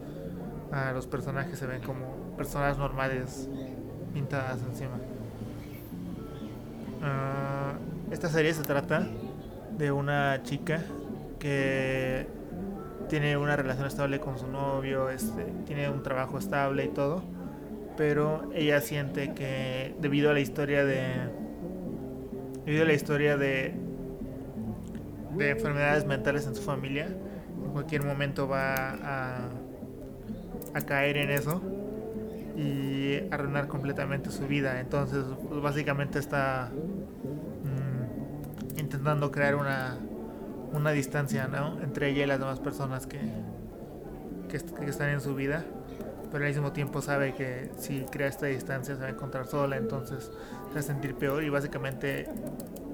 los 0.93 1.07
personajes 1.07 1.59
se 1.59 1.67
ven 1.67 1.83
como 1.83 2.35
personas 2.37 2.79
normales 2.79 3.49
pintadas 4.12 4.61
encima. 4.62 4.99
Ah, 7.03 7.75
esta 8.11 8.29
serie 8.29 8.53
se 8.55 8.62
trata 8.62 9.07
de 9.76 9.93
una 9.93 10.43
chica 10.43 10.83
que 11.38 12.26
tiene 13.09 13.37
una 13.37 13.57
relación 13.57 13.87
estable 13.87 14.21
con 14.21 14.38
su 14.38 14.47
novio, 14.47 15.11
este, 15.11 15.45
tiene 15.67 15.91
un 15.91 16.03
trabajo 16.03 16.38
estable 16.38 16.87
y 16.87 16.88
todo, 16.88 17.23
pero 17.97 18.51
ella 18.55 18.81
siente 18.81 19.33
que 19.35 19.95
debido 20.01 20.31
a 20.31 20.35
la 20.35 20.41
historia 20.41 20.85
de 20.85 21.05
debido 22.65 22.85
a 22.85 22.87
la 22.87 22.95
historia 22.95 23.37
de 23.37 23.75
de 25.37 25.51
enfermedades 25.51 26.07
mentales 26.07 26.47
en 26.47 26.55
su 26.55 26.63
familia, 26.63 27.07
en 27.07 27.73
cualquier 27.73 28.05
momento 28.05 28.47
va 28.47 28.75
a, 28.75 29.49
a 30.75 30.81
caer 30.83 31.17
en 31.17 31.31
eso 31.31 31.61
y 32.57 33.21
arruinar 33.31 33.67
completamente 33.69 34.31
su 34.31 34.47
vida. 34.47 34.81
Entonces, 34.81 35.25
pues, 35.49 35.61
básicamente 35.61 36.19
está 36.19 36.71
mm, 37.65 38.79
intentando 38.79 39.31
crear 39.31 39.57
una, 39.57 39.99
una 40.73 40.93
distancia 40.93 41.49
entre 41.83 42.11
ella 42.11 42.25
y 42.25 42.27
las 42.27 42.39
demás 42.39 42.61
personas 42.61 43.07
que, 43.07 43.21
que, 44.49 44.57
están 44.57 45.11
en 45.11 45.21
su 45.21 45.35
vida. 45.35 45.65
Pero 46.35 46.47
al 46.47 46.50
mismo 46.50 46.73
tiempo 46.73 47.00
sabe 47.00 47.33
que 47.33 47.71
si 47.79 48.00
crea 48.11 48.26
esta 48.26 48.47
distancia 48.47 48.97
se 48.97 49.00
va 49.00 49.07
a 49.07 49.11
encontrar 49.11 49.47
sola, 49.47 49.76
entonces 49.76 50.33
se 50.67 50.75
va 50.75 50.81
a 50.81 50.83
sentir 50.83 51.14
peor 51.14 51.45
y 51.45 51.49
básicamente 51.49 52.26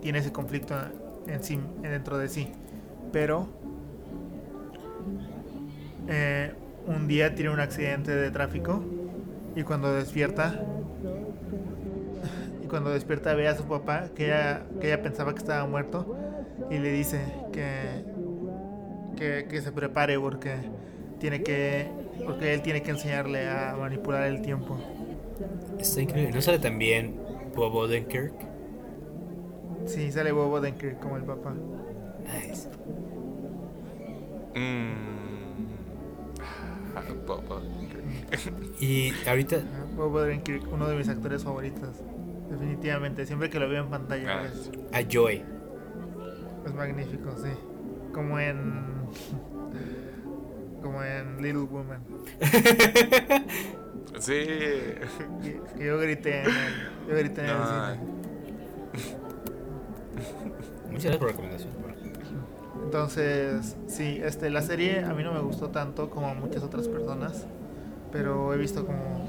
tiene 0.02 0.18
ese 0.18 0.30
conflicto 0.30 0.74
en 1.26 1.42
sí, 1.42 1.58
dentro 1.80 2.18
de 2.18 2.28
sí. 2.28 2.52
Pero 3.12 3.48
eh, 6.06 6.52
un 6.86 7.08
día 7.08 7.34
tiene 7.34 7.50
un 7.50 7.60
accidente 7.60 8.14
de 8.14 8.30
tráfico 8.30 8.84
y 9.56 9.62
cuando 9.62 9.90
despierta 9.90 10.62
y 12.62 12.66
cuando 12.66 12.90
despierta 12.90 13.32
ve 13.32 13.48
a 13.48 13.56
su 13.56 13.64
papá 13.64 14.10
que 14.14 14.26
ella, 14.26 14.64
que 14.82 14.88
ella 14.88 15.00
pensaba 15.00 15.32
que 15.32 15.38
estaba 15.38 15.66
muerto 15.66 16.14
y 16.70 16.76
le 16.76 16.92
dice 16.92 17.22
que, 17.54 18.04
que, 19.48 19.62
se 19.62 19.72
prepare 19.72 20.20
porque 20.20 20.56
tiene 21.18 21.42
que 21.42 21.99
porque 22.24 22.54
él 22.54 22.62
tiene 22.62 22.82
que 22.82 22.90
enseñarle 22.90 23.48
a 23.48 23.76
manipular 23.78 24.24
el 24.24 24.42
tiempo. 24.42 24.78
Está 25.78 26.02
increíble. 26.02 26.32
¿No 26.32 26.42
sale 26.42 26.58
también 26.58 27.18
Bob 27.54 27.74
Odenkirk? 27.74 28.34
Sí, 29.86 30.12
sale 30.12 30.32
Bob 30.32 30.52
Odenkirk 30.52 31.00
como 31.00 31.16
el 31.16 31.24
papá. 31.24 31.54
Nice. 32.24 32.68
Mm. 34.54 35.20
Bob 37.26 37.42
y 38.80 39.12
ahorita. 39.26 39.62
Bob 39.96 40.14
Odenkirk, 40.14 40.72
uno 40.72 40.88
de 40.88 40.96
mis 40.96 41.08
actores 41.08 41.44
favoritos. 41.44 41.96
Definitivamente, 42.50 43.26
siempre 43.26 43.50
que 43.50 43.60
lo 43.60 43.68
veo 43.68 43.84
en 43.84 43.90
pantalla. 43.90 44.50
Ah. 44.92 44.98
A 44.98 45.02
Joy. 45.02 45.42
Es 46.66 46.74
magnífico, 46.74 47.36
sí. 47.36 47.50
Como 48.12 48.38
en. 48.38 48.84
Como 50.82 51.02
en 51.02 51.42
Little 51.42 51.62
Woman. 51.62 52.02
sí. 54.18 54.46
yo 55.78 55.98
grité 55.98 56.40
en 56.40 56.46
el, 56.46 57.08
yo 57.08 57.16
grité 57.16 57.40
en 57.42 57.50
el 57.50 57.56
cine. 57.56 58.00
Muchas 60.90 61.04
gracias 61.04 61.16
por 61.18 61.26
la 61.26 61.32
recomendación. 61.32 61.70
Entonces, 62.84 63.76
sí, 63.86 64.20
este, 64.22 64.50
la 64.50 64.62
serie 64.62 65.04
a 65.04 65.12
mí 65.14 65.22
no 65.22 65.32
me 65.32 65.40
gustó 65.40 65.68
tanto 65.68 66.10
como 66.10 66.28
a 66.28 66.34
muchas 66.34 66.62
otras 66.62 66.88
personas 66.88 67.46
pero 68.12 68.52
he 68.54 68.56
visto 68.56 68.86
como 68.86 69.26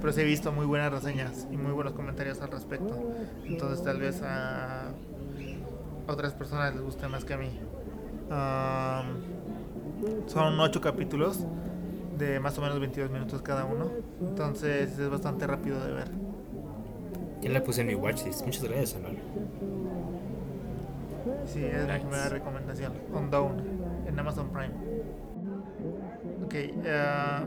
pero 0.00 0.12
sí 0.12 0.20
he 0.20 0.24
visto 0.24 0.52
muy 0.52 0.66
buenas 0.66 0.92
reseñas 0.92 1.46
y 1.50 1.56
muy 1.56 1.72
buenos 1.72 1.94
comentarios 1.94 2.40
al 2.40 2.50
respecto 2.50 2.96
entonces 3.44 3.82
tal 3.82 3.98
vez 3.98 4.22
a 4.22 4.90
otras 6.06 6.32
personas 6.34 6.74
les 6.74 6.82
guste 6.82 7.08
más 7.08 7.24
que 7.24 7.34
a 7.34 7.38
mí 7.38 7.50
son 10.26 10.58
ocho 10.60 10.80
capítulos 10.80 11.44
de 12.18 12.40
más 12.40 12.56
o 12.58 12.62
menos 12.62 12.80
22 12.80 13.10
minutos 13.10 13.42
cada 13.42 13.64
uno 13.64 13.90
entonces 14.20 14.98
es 14.98 15.10
bastante 15.10 15.46
rápido 15.46 15.84
de 15.84 15.92
ver 15.92 16.08
ya 17.42 17.50
la 17.50 17.62
puse 17.62 17.82
en 17.82 17.88
mi 17.88 17.94
watchlist 17.94 18.44
muchas 18.44 18.64
gracias 18.64 18.96
Anuel 18.96 19.18
sí 21.46 21.64
es 21.64 21.86
mi 21.86 21.98
primera 22.00 22.28
recomendación 22.28 22.92
On 23.14 23.30
Down 23.30 23.62
en 24.06 24.18
Amazon 24.18 24.50
Prime 24.50 24.74
Ok. 26.44 26.54
Uh, 26.54 27.46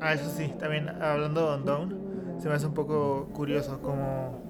ah, 0.00 0.14
eso 0.14 0.30
sí, 0.30 0.52
también 0.58 0.88
hablando 0.88 1.50
de 1.50 1.56
Undone, 1.56 1.94
se 2.40 2.48
me 2.48 2.54
hace 2.54 2.66
un 2.66 2.74
poco 2.74 3.28
curioso 3.32 3.80
como 3.80 4.42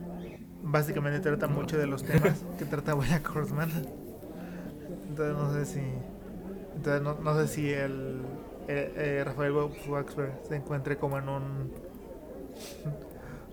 básicamente 0.63 1.21
trata 1.21 1.49
mucho 1.49 1.79
de 1.79 1.87
los 1.87 2.05
temas 2.05 2.45
que 2.59 2.65
trata 2.65 2.95
Boyack 2.95 3.29
Horseman. 3.35 3.71
Entonces 5.09 5.37
no 5.37 5.53
sé 5.53 5.65
si. 5.65 5.81
Entonces 6.79 7.03
no, 7.03 7.15
no 7.15 7.37
sé 7.41 7.49
si 7.49 7.73
el, 7.73 8.23
eh, 8.69 9.23
Rafael 9.25 9.53
Waxberg 9.53 10.33
se 10.49 10.55
encuentre 10.55 10.97
como 10.97 11.19
en 11.19 11.29
un. 11.29 11.73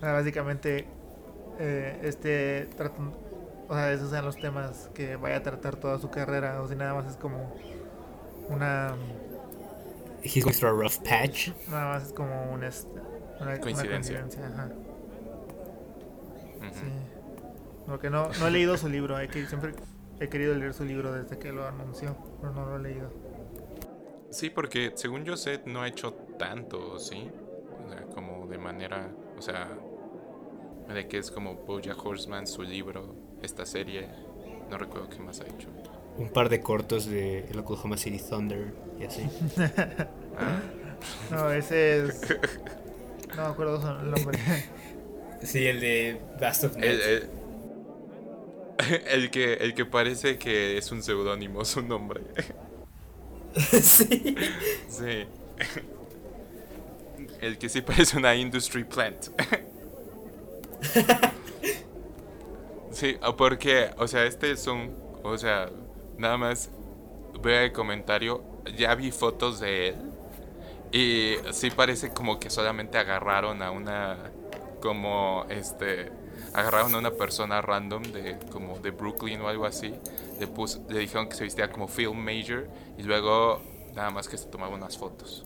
básicamente 0.00 0.86
eh, 1.58 2.00
este 2.02 2.68
o 3.68 3.74
sea, 3.74 3.92
esos 3.92 4.10
sean 4.10 4.24
los 4.24 4.36
temas 4.36 4.90
que 4.94 5.16
vaya 5.16 5.38
a 5.38 5.42
tratar 5.42 5.74
toda 5.74 5.98
su 5.98 6.08
carrera, 6.08 6.62
o 6.62 6.68
si 6.68 6.76
nada 6.76 6.94
más 6.94 7.06
es 7.06 7.16
como 7.16 7.52
una 8.48 8.94
He's 10.22 10.44
going 10.44 10.54
through 10.54 10.70
a 10.70 10.72
rough 10.72 10.98
patch. 10.98 11.50
Nada 11.68 11.94
más 11.94 12.04
es 12.04 12.12
como 12.12 12.52
una, 12.52 12.70
una 13.40 13.60
coincidencia. 13.60 14.24
ajá. 14.24 14.68
Sí. 16.72 16.86
Porque 17.86 18.10
no, 18.10 18.28
no 18.40 18.46
he 18.46 18.50
leído 18.50 18.76
su 18.76 18.88
libro. 18.88 19.16
Hay 19.16 19.28
que, 19.28 19.46
siempre 19.46 19.72
he 20.20 20.28
querido 20.28 20.54
leer 20.54 20.74
su 20.74 20.84
libro 20.84 21.12
desde 21.12 21.38
que 21.38 21.52
lo 21.52 21.66
anunció, 21.66 22.16
pero 22.40 22.52
no 22.52 22.66
lo 22.66 22.76
he 22.76 22.80
leído. 22.80 23.12
Sí, 24.30 24.50
porque 24.50 24.92
según 24.94 25.24
yo 25.24 25.36
sé, 25.36 25.62
no 25.66 25.82
ha 25.82 25.88
hecho 25.88 26.12
tanto, 26.38 26.98
¿sí? 26.98 27.30
O 27.84 27.88
sea, 27.88 28.02
como 28.14 28.46
de 28.46 28.58
manera, 28.58 29.10
o 29.36 29.42
sea, 29.42 29.68
de 30.92 31.08
que 31.08 31.18
es 31.18 31.30
como 31.30 31.54
Bojack 31.54 32.04
Horseman, 32.04 32.46
su 32.46 32.62
libro, 32.62 33.14
esta 33.42 33.64
serie. 33.64 34.08
No 34.70 34.78
recuerdo 34.78 35.08
qué 35.08 35.20
más 35.20 35.40
ha 35.40 35.46
hecho 35.46 35.68
un 36.18 36.28
par 36.30 36.48
de 36.48 36.60
cortos 36.60 37.06
de 37.06 37.40
el 37.50 37.58
Oklahoma 37.58 37.96
City 37.96 38.18
Thunder 38.18 38.72
y 38.98 39.04
así. 39.04 39.22
no, 41.30 41.50
ese 41.50 42.06
es. 42.06 42.20
No 43.36 43.42
me 43.42 43.48
acuerdo 43.48 44.00
el 44.00 44.10
nombre. 44.12 44.38
sí, 45.42 45.66
el 45.66 45.80
de 45.80 46.18
Bast 46.40 46.64
of 46.64 46.76
el, 46.76 47.00
el, 47.00 47.30
que, 49.30 49.54
el 49.54 49.74
que 49.74 49.84
parece 49.84 50.38
que 50.38 50.78
es 50.78 50.90
un 50.92 51.02
seudónimo 51.02 51.64
su 51.64 51.82
nombre. 51.82 52.22
sí. 53.82 54.36
Sí. 54.88 55.26
El 57.40 57.58
que 57.58 57.68
sí 57.68 57.80
parece 57.80 58.18
una 58.18 58.34
industry 58.34 58.84
plant. 58.84 59.28
sí, 62.90 63.16
porque, 63.36 63.90
o 63.96 64.06
sea, 64.06 64.24
este 64.24 64.52
es 64.52 64.66
un, 64.66 64.94
o 65.22 65.38
sea, 65.38 65.70
Nada 66.18 66.38
más 66.38 66.70
veo 67.42 67.60
el 67.60 67.72
comentario, 67.72 68.42
ya 68.76 68.94
vi 68.94 69.10
fotos 69.10 69.60
de 69.60 69.88
él 69.88 69.96
y 70.92 71.34
sí 71.52 71.70
parece 71.70 72.10
como 72.10 72.40
que 72.40 72.48
solamente 72.48 72.96
agarraron 72.96 73.60
a 73.60 73.70
una 73.70 74.16
como 74.80 75.44
este 75.50 76.10
agarraron 76.56 76.94
a 76.94 76.98
una 76.98 77.10
persona 77.10 77.60
random 77.60 78.02
de 78.04 78.38
como 78.50 78.78
de 78.78 78.90
Brooklyn 78.90 79.40
o 79.42 79.48
algo 79.48 79.66
así, 79.66 79.94
le 80.40 80.48
le 80.88 80.98
dijeron 80.98 81.28
que 81.28 81.36
se 81.36 81.44
vestía 81.44 81.70
como 81.70 81.86
film 81.86 82.16
major 82.16 82.66
y 82.96 83.02
luego 83.02 83.60
nada 83.94 84.10
más 84.10 84.26
que 84.26 84.38
se 84.38 84.46
tomaba 84.46 84.74
unas 84.74 84.96
fotos. 84.96 85.44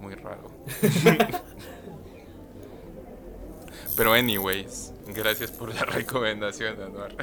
Muy 0.00 0.14
raro. 0.14 0.50
Pero 3.96 4.12
anyways, 4.12 4.92
gracias 5.08 5.50
por 5.50 5.74
la 5.74 5.84
recomendación, 5.86 6.80
Anuar. 6.80 7.16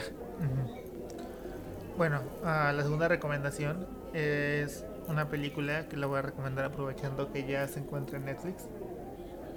Bueno, 1.97 2.21
uh, 2.41 2.73
la 2.73 2.81
segunda 2.81 3.07
recomendación 3.07 3.87
es 4.13 4.83
una 5.07 5.29
película 5.29 5.87
que 5.87 5.95
la 5.95 6.07
voy 6.07 6.19
a 6.19 6.23
recomendar 6.23 6.65
aprovechando 6.65 7.31
que 7.31 7.45
ya 7.45 7.67
se 7.67 7.79
encuentra 7.79 8.17
en 8.17 8.25
Netflix. 8.25 8.63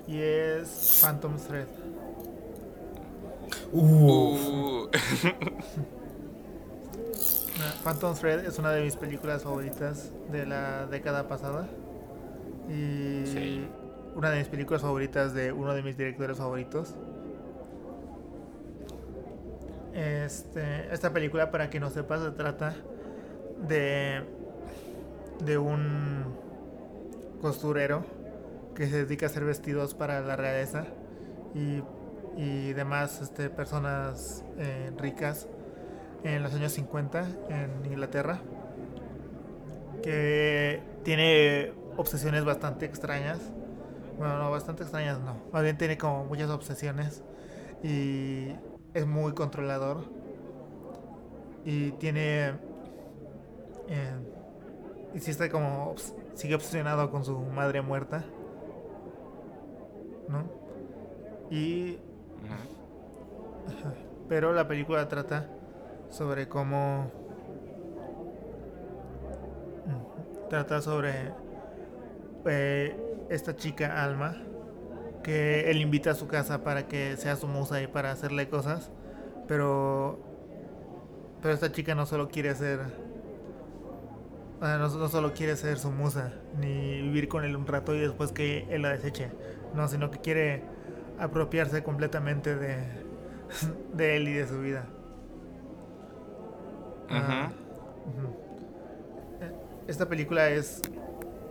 Y 0.06 0.20
es 0.20 1.00
Phantom 1.02 1.36
Thread. 1.38 1.66
Uh. 3.72 4.88
Phantom 7.84 8.14
Thread 8.14 8.44
es 8.46 8.58
una 8.58 8.70
de 8.72 8.82
mis 8.84 8.96
películas 8.96 9.42
favoritas 9.42 10.10
de 10.30 10.46
la 10.46 10.86
década 10.86 11.28
pasada. 11.28 11.66
Y 12.68 13.22
Sí. 13.26 13.66
una 14.14 14.30
de 14.30 14.38
mis 14.38 14.48
películas 14.48 14.82
favoritas 14.82 15.32
de 15.34 15.52
uno 15.52 15.74
de 15.74 15.82
mis 15.82 15.96
directores 15.96 16.38
favoritos. 16.38 16.94
Este, 19.94 20.92
esta 20.92 21.12
película, 21.12 21.50
para 21.50 21.70
que 21.70 21.80
no 21.80 21.90
sepa, 21.90 22.18
se 22.22 22.30
trata 22.32 22.74
de, 23.66 24.22
de 25.44 25.58
un 25.58 26.24
costurero 27.40 28.04
que 28.74 28.86
se 28.86 29.04
dedica 29.04 29.26
a 29.26 29.28
hacer 29.30 29.44
vestidos 29.44 29.94
para 29.94 30.20
la 30.20 30.36
realeza 30.36 30.84
y, 31.54 31.82
y 32.38 32.72
demás 32.72 33.20
este, 33.20 33.50
personas 33.50 34.44
eh, 34.58 34.92
ricas 34.96 35.48
en 36.22 36.40
los 36.44 36.54
años 36.54 36.72
50 36.72 37.26
en 37.48 37.84
Inglaterra 37.84 38.38
que 40.04 40.80
tiene 41.02 41.72
obsesiones 41.96 42.44
bastante 42.44 42.86
extrañas 42.86 43.40
bueno 44.16 44.38
no 44.38 44.52
bastante 44.52 44.84
extrañas 44.84 45.18
no 45.18 45.36
más 45.52 45.64
bien 45.64 45.76
tiene 45.76 45.98
como 45.98 46.26
muchas 46.26 46.48
obsesiones 46.50 47.24
y 47.82 48.52
es 48.94 49.04
muy 49.04 49.32
controlador 49.34 50.04
y 51.64 51.90
tiene 51.92 52.50
eh, 53.88 54.14
y 55.12 55.18
sí 55.18 55.32
está 55.32 55.50
como 55.50 55.96
sigue 56.34 56.54
obsesionado 56.54 57.10
con 57.10 57.24
su 57.24 57.36
madre 57.36 57.82
muerta 57.82 58.24
no 60.28 60.44
y. 61.50 61.98
pero 64.28 64.52
la 64.52 64.68
película 64.68 65.08
trata 65.08 65.46
sobre 66.10 66.48
cómo. 66.48 67.10
Trata 70.50 70.80
sobre. 70.80 71.32
eh, 72.46 72.96
esta 73.30 73.56
chica 73.56 74.02
Alma. 74.02 74.36
Que 75.22 75.70
él 75.70 75.80
invita 75.82 76.12
a 76.12 76.14
su 76.14 76.26
casa 76.28 76.62
para 76.62 76.86
que 76.86 77.16
sea 77.16 77.36
su 77.36 77.48
musa 77.48 77.82
y 77.82 77.86
para 77.86 78.12
hacerle 78.12 78.48
cosas. 78.48 78.90
Pero. 79.46 80.18
Pero 81.42 81.54
esta 81.54 81.70
chica 81.72 81.94
no 81.94 82.06
solo 82.06 82.28
quiere 82.28 82.54
ser. 82.54 82.80
No, 84.60 84.78
no 84.78 85.08
solo 85.08 85.34
quiere 85.34 85.54
ser 85.56 85.78
su 85.78 85.90
musa, 85.92 86.32
ni 86.58 87.00
vivir 87.00 87.28
con 87.28 87.44
él 87.44 87.54
un 87.54 87.66
rato 87.66 87.94
y 87.94 88.00
después 88.00 88.32
que 88.32 88.66
él 88.70 88.82
la 88.82 88.90
deseche. 88.90 89.30
No, 89.72 89.86
sino 89.86 90.10
que 90.10 90.18
quiere 90.18 90.64
apropiarse 91.18 91.84
completamente 91.84 92.56
de, 92.56 93.07
de 93.94 94.16
él 94.16 94.28
y 94.28 94.32
de 94.34 94.46
su 94.48 94.60
vida. 94.60 94.86
Ah, 97.08 97.50
ujú. 98.04 98.34
Eh, 99.40 99.52
Esta 99.86 100.08
película 100.08 100.48
es 100.50 100.82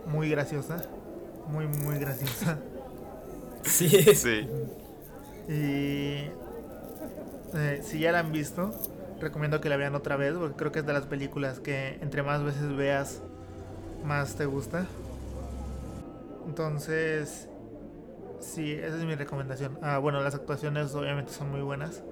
muy 0.06 0.30
graciosa, 0.30 0.82
muy 1.46 1.66
muy 1.66 1.98
graciosa. 1.98 2.58
Sí. 3.64 3.88
Sí. 4.14 4.48
Y 5.48 6.30
eh, 7.54 7.80
si 7.82 7.98
ya 8.00 8.12
la 8.12 8.20
han 8.20 8.32
visto, 8.32 8.74
recomiendo 9.20 9.60
que 9.60 9.68
la 9.68 9.76
vean 9.76 9.94
otra 9.94 10.16
vez, 10.16 10.34
porque 10.34 10.56
creo 10.56 10.72
que 10.72 10.78
es 10.80 10.86
de 10.86 10.92
las 10.92 11.06
películas 11.06 11.60
que 11.60 11.98
entre 12.00 12.22
más 12.22 12.42
veces 12.44 12.74
veas, 12.76 13.22
más 14.04 14.36
te 14.36 14.46
gusta. 14.46 14.86
Entonces, 16.46 17.48
sí, 18.40 18.72
esa 18.72 18.96
es 18.96 19.04
mi 19.04 19.14
recomendación. 19.14 19.78
Ah, 19.82 19.98
bueno, 19.98 20.20
las 20.22 20.34
actuaciones 20.34 20.94
obviamente 20.94 21.32
son 21.32 21.50
muy 21.50 21.60
buenas, 21.60 22.02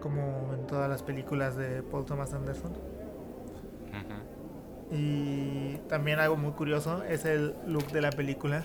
como 0.00 0.50
en 0.54 0.66
todas 0.66 0.88
las 0.88 1.02
películas 1.02 1.56
de 1.56 1.82
Paul 1.82 2.04
Thomas 2.04 2.32
Anderson. 2.34 2.72
Y 4.90 5.76
también 5.88 6.18
algo 6.18 6.36
muy 6.36 6.52
curioso 6.52 7.02
es 7.04 7.24
el 7.24 7.54
look 7.66 7.86
de 7.92 8.00
la 8.02 8.10
película, 8.10 8.64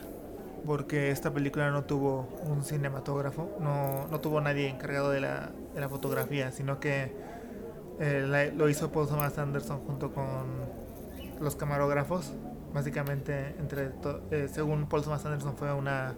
porque 0.66 1.12
esta 1.12 1.32
película 1.32 1.72
no 1.72 1.84
tuvo 1.86 2.28
un 2.46 2.64
cinematógrafo, 2.64 3.56
no, 3.60 4.08
no 4.08 4.20
tuvo 4.20 4.42
nadie 4.42 4.68
encargado 4.68 5.12
de 5.12 5.22
la, 5.22 5.52
de 5.74 5.80
la 5.82 5.88
fotografía, 5.90 6.52
sino 6.52 6.80
que 6.80 7.14
eh, 8.00 8.26
la- 8.28 8.46
lo 8.48 8.68
hizo 8.70 8.92
Paul 8.92 9.08
Thomas 9.08 9.38
Anderson 9.38 9.80
junto 9.86 10.14
con 10.14 10.26
los 11.40 11.56
camarógrafos. 11.56 12.34
Básicamente, 12.74 13.56
entre 13.60 13.88
to- 13.90 14.22
eh, 14.30 14.50
según 14.52 14.88
Paul 14.88 15.04
Thomas 15.04 15.26
Anderson, 15.26 15.56
fue 15.56 15.72
una 15.74 16.14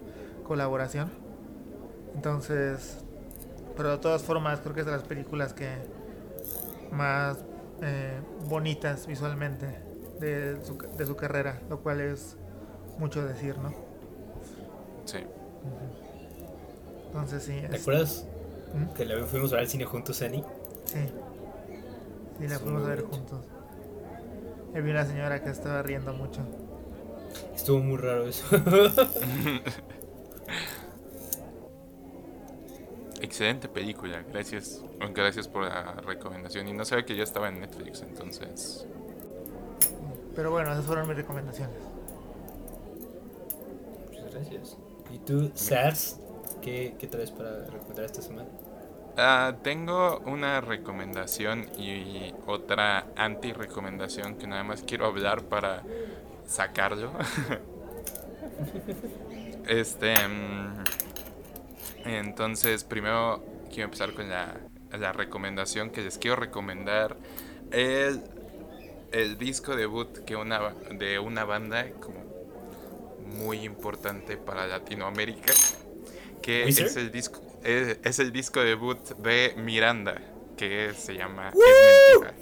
colaboración. 0.50 1.10
Entonces, 2.16 2.98
pero 3.78 3.92
de 3.92 3.98
todas 4.00 4.24
formas, 4.24 4.60
creo 4.60 4.74
que 4.74 4.82
es 4.82 4.86
de 4.86 4.92
las 4.92 5.04
películas 5.04 5.54
que 5.54 5.70
más 6.92 7.38
eh, 7.82 8.20
bonitas 8.50 9.08
visualmente 9.08 9.68
de 10.20 10.58
su, 10.66 10.76
de 10.98 11.06
su 11.06 11.16
carrera, 11.16 11.62
lo 11.70 11.80
cual 11.80 12.02
es 12.02 12.36
mucho 12.98 13.24
decir, 13.26 13.58
¿no? 13.60 13.74
Sí. 15.06 15.20
Entonces 17.08 17.44
sí, 17.44 17.62
¿Te 17.70 17.76
es- 17.76 17.82
acuerdas 17.84 18.26
¿Mm? 18.74 18.94
que 18.96 19.06
la 19.06 19.24
fuimos 19.26 19.52
a 19.52 19.56
ver 19.56 19.64
al 19.66 19.70
cine 19.70 19.86
juntos, 19.86 20.22
Ani? 20.22 20.44
Sí. 20.86 20.98
Sí, 22.40 22.48
la 22.48 22.60
fuimos 22.60 22.84
a 22.84 22.88
ver 22.90 23.04
bonito. 23.04 23.18
juntos. 23.18 23.46
Y 24.76 24.82
vi 24.82 24.92
una 24.92 25.06
señora 25.06 25.42
que 25.44 25.50
estaba 25.50 25.82
riendo 25.84 26.14
mucho. 26.14 26.42
Estuvo 27.56 27.80
muy 27.80 27.98
raro 27.98 28.26
eso. 28.28 28.46
Excelente 33.22 33.68
película, 33.68 34.24
gracias. 34.32 34.82
Gracias 35.14 35.48
por 35.48 35.64
la 35.64 35.94
recomendación. 36.06 36.68
Y 36.68 36.74
no 36.74 36.86
sabía 36.86 37.06
que 37.06 37.16
ya 37.16 37.24
estaba 37.24 37.50
en 37.50 37.60
Netflix, 37.60 38.02
entonces. 38.02 38.86
Pero 40.36 40.52
bueno, 40.52 40.72
esas 40.72 40.86
fueron 40.86 41.08
mis 41.08 41.18
recomendaciones. 41.18 41.76
Muchas 44.10 44.34
gracias. 44.34 44.78
¿Y 45.14 45.20
tú, 45.20 45.52
Sars? 45.54 46.18
¿Qué, 46.62 46.96
qué 46.98 47.08
traes 47.08 47.32
para 47.32 47.66
recomendar 47.66 48.06
esta 48.06 48.22
semana? 48.22 48.48
Ah, 49.18 49.56
tengo 49.64 50.20
una 50.20 50.62
recomendación 50.62 51.68
y 51.78 52.34
otra 52.46 53.08
anti-recomendación 53.18 54.36
que 54.36 54.48
nada 54.48 54.64
más 54.64 54.84
quiero 54.84 55.06
hablar 55.06 55.44
para 55.44 55.84
sacarlo. 56.46 57.12
este. 59.70 60.16
mm, 60.28 60.84
Entonces, 62.06 62.84
primero 62.84 63.44
quiero 63.70 63.86
empezar 63.86 64.14
con 64.14 64.30
la, 64.30 64.56
la 64.98 65.14
recomendación 65.14 65.92
que 65.92 66.02
les 66.02 66.18
quiero 66.18 66.36
recomendar. 66.38 67.18
El, 67.72 68.24
el 69.12 69.38
disco 69.38 69.76
debut 69.76 70.20
que 70.26 70.36
una, 70.36 70.74
de 70.92 71.20
una 71.20 71.46
banda 71.46 71.88
como 72.00 72.26
muy 73.26 73.66
importante 73.66 74.38
para 74.38 74.68
Latinoamérica. 74.68 75.54
Que 76.42 76.70
es 76.70 76.96
el 76.98 77.12
disco 77.12 77.42
es, 77.64 78.00
es 78.04 78.20
el 78.20 78.32
disco 78.32 78.62
debut 78.62 79.00
de 79.18 79.54
Miranda, 79.58 80.22
que 80.58 80.94
se 80.96 81.16
llama 81.16 81.56
Es 81.66 81.82
Mentira. 81.82 82.34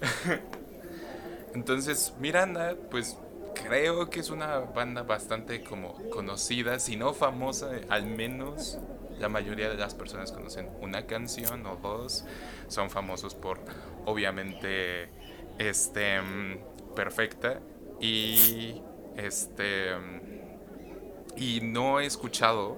Entonces, 1.54 2.14
Miranda, 2.18 2.76
pues 2.90 3.18
creo 3.64 4.10
que 4.10 4.20
es 4.20 4.30
una 4.30 4.58
banda 4.58 5.02
bastante 5.02 5.62
como 5.62 5.94
conocida, 6.10 6.78
si 6.78 6.96
no 6.96 7.14
famosa, 7.14 7.70
al 7.88 8.06
menos 8.06 8.78
la 9.18 9.28
mayoría 9.28 9.68
de 9.70 9.76
las 9.76 9.94
personas 9.94 10.32
conocen 10.32 10.68
una 10.80 11.06
canción 11.06 11.64
o 11.66 11.76
dos. 11.76 12.24
Son 12.68 12.90
famosos 12.90 13.34
por, 13.34 13.60
obviamente, 14.04 15.08
este, 15.58 16.20
mm, 16.20 16.58
Perfecta 16.94 17.58
y 18.00 18.80
este 19.16 19.96
mm, 19.96 20.34
y 21.36 21.60
no 21.60 21.98
he 21.98 22.06
escuchado, 22.06 22.76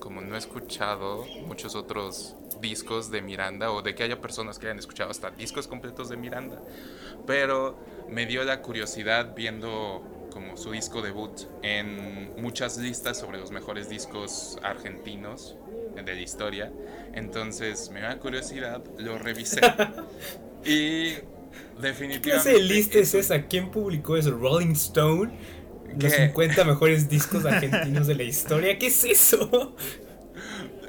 como 0.00 0.20
no 0.20 0.34
he 0.34 0.38
escuchado 0.38 1.24
muchos 1.46 1.76
otros 1.76 2.34
discos 2.60 3.10
de 3.12 3.22
Miranda 3.22 3.70
o 3.70 3.82
de 3.82 3.94
que 3.94 4.02
haya 4.02 4.20
personas 4.20 4.58
que 4.58 4.66
hayan 4.66 4.80
escuchado 4.80 5.10
hasta 5.10 5.30
discos 5.30 5.68
completos 5.68 6.08
de 6.08 6.16
Miranda, 6.16 6.60
pero 7.24 7.76
me 8.08 8.26
dio 8.26 8.42
la 8.42 8.62
curiosidad 8.62 9.34
viendo 9.36 10.02
como 10.32 10.56
su 10.56 10.72
disco 10.72 11.02
debut 11.02 11.42
en 11.62 12.32
muchas 12.40 12.78
listas 12.78 13.18
sobre 13.18 13.38
los 13.38 13.50
mejores 13.50 13.88
discos 13.88 14.58
argentinos 14.62 15.56
de 15.94 16.14
la 16.14 16.20
historia. 16.20 16.72
Entonces 17.14 17.90
me 17.90 18.00
la 18.00 18.18
curiosidad, 18.18 18.82
lo 18.98 19.18
revisé 19.18 19.60
y 20.64 21.12
¿Qué 21.12 21.24
definitivamente 21.80 22.30
clase 22.30 22.52
de 22.52 22.62
lista 22.62 22.98
es 22.98 23.14
esa? 23.14 23.42
¿Quién 23.42 23.70
publicó 23.70 24.16
eso? 24.16 24.30
¿Rolling 24.30 24.72
Stone? 24.72 25.32
¿Los 25.98 26.12
¿Qué? 26.12 26.26
50 26.26 26.64
mejores 26.66 27.08
discos 27.08 27.44
argentinos 27.44 28.06
de 28.06 28.14
la 28.14 28.22
historia? 28.22 28.78
¿Qué 28.78 28.86
es 28.86 29.04
eso? 29.04 29.76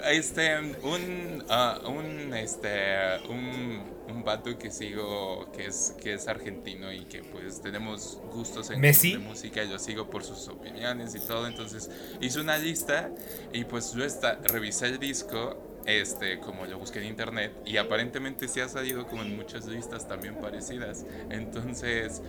Este, 0.05 0.57
un, 0.83 1.43
ah, 1.49 1.79
un, 1.85 2.33
este, 2.33 3.19
un, 3.29 3.83
un 4.09 4.23
vato 4.23 4.57
que 4.57 4.69
sigo, 4.69 5.51
que 5.51 5.67
es, 5.67 5.95
que 6.01 6.13
es 6.13 6.27
argentino 6.27 6.91
y 6.91 7.05
que 7.05 7.23
pues 7.23 7.61
tenemos 7.61 8.19
gustos 8.31 8.69
en 8.69 8.81
¿Messi? 8.81 9.13
de 9.13 9.19
música 9.19 9.63
y 9.63 9.67
lo 9.69 9.79
sigo 9.79 10.09
por 10.09 10.23
sus 10.23 10.47
opiniones 10.47 11.15
y 11.15 11.19
todo, 11.19 11.47
entonces 11.47 11.89
hizo 12.19 12.41
una 12.41 12.57
lista 12.57 13.11
y 13.53 13.63
pues 13.63 13.93
yo 13.93 14.03
esta, 14.03 14.39
revisé 14.43 14.87
el 14.87 14.99
disco 14.99 15.73
este, 15.85 16.39
como 16.39 16.65
lo 16.65 16.79
busqué 16.79 16.99
en 16.99 17.07
internet, 17.07 17.53
y 17.65 17.77
aparentemente 17.77 18.47
sí 18.47 18.59
ha 18.61 18.69
salido 18.69 19.05
como 19.05 19.21
en 19.23 19.35
muchas 19.35 19.65
listas 19.65 20.07
también 20.07 20.35
parecidas. 20.35 21.05
Entonces 21.29 22.21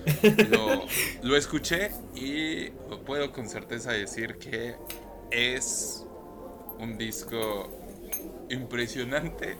lo, 0.50 0.84
lo 1.22 1.36
escuché 1.36 1.90
y 2.14 2.70
puedo 3.06 3.32
con 3.32 3.48
certeza 3.48 3.92
decir 3.92 4.38
que 4.38 4.74
es 5.30 6.04
un 6.84 6.96
disco 6.96 7.68
impresionante 8.48 9.56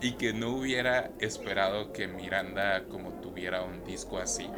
y 0.00 0.12
que 0.12 0.32
no 0.32 0.50
hubiera 0.50 1.10
esperado 1.18 1.92
que 1.92 2.06
Miranda 2.06 2.84
como 2.84 3.10
tuviera 3.20 3.62
un 3.62 3.84
disco 3.84 4.18
así. 4.18 4.48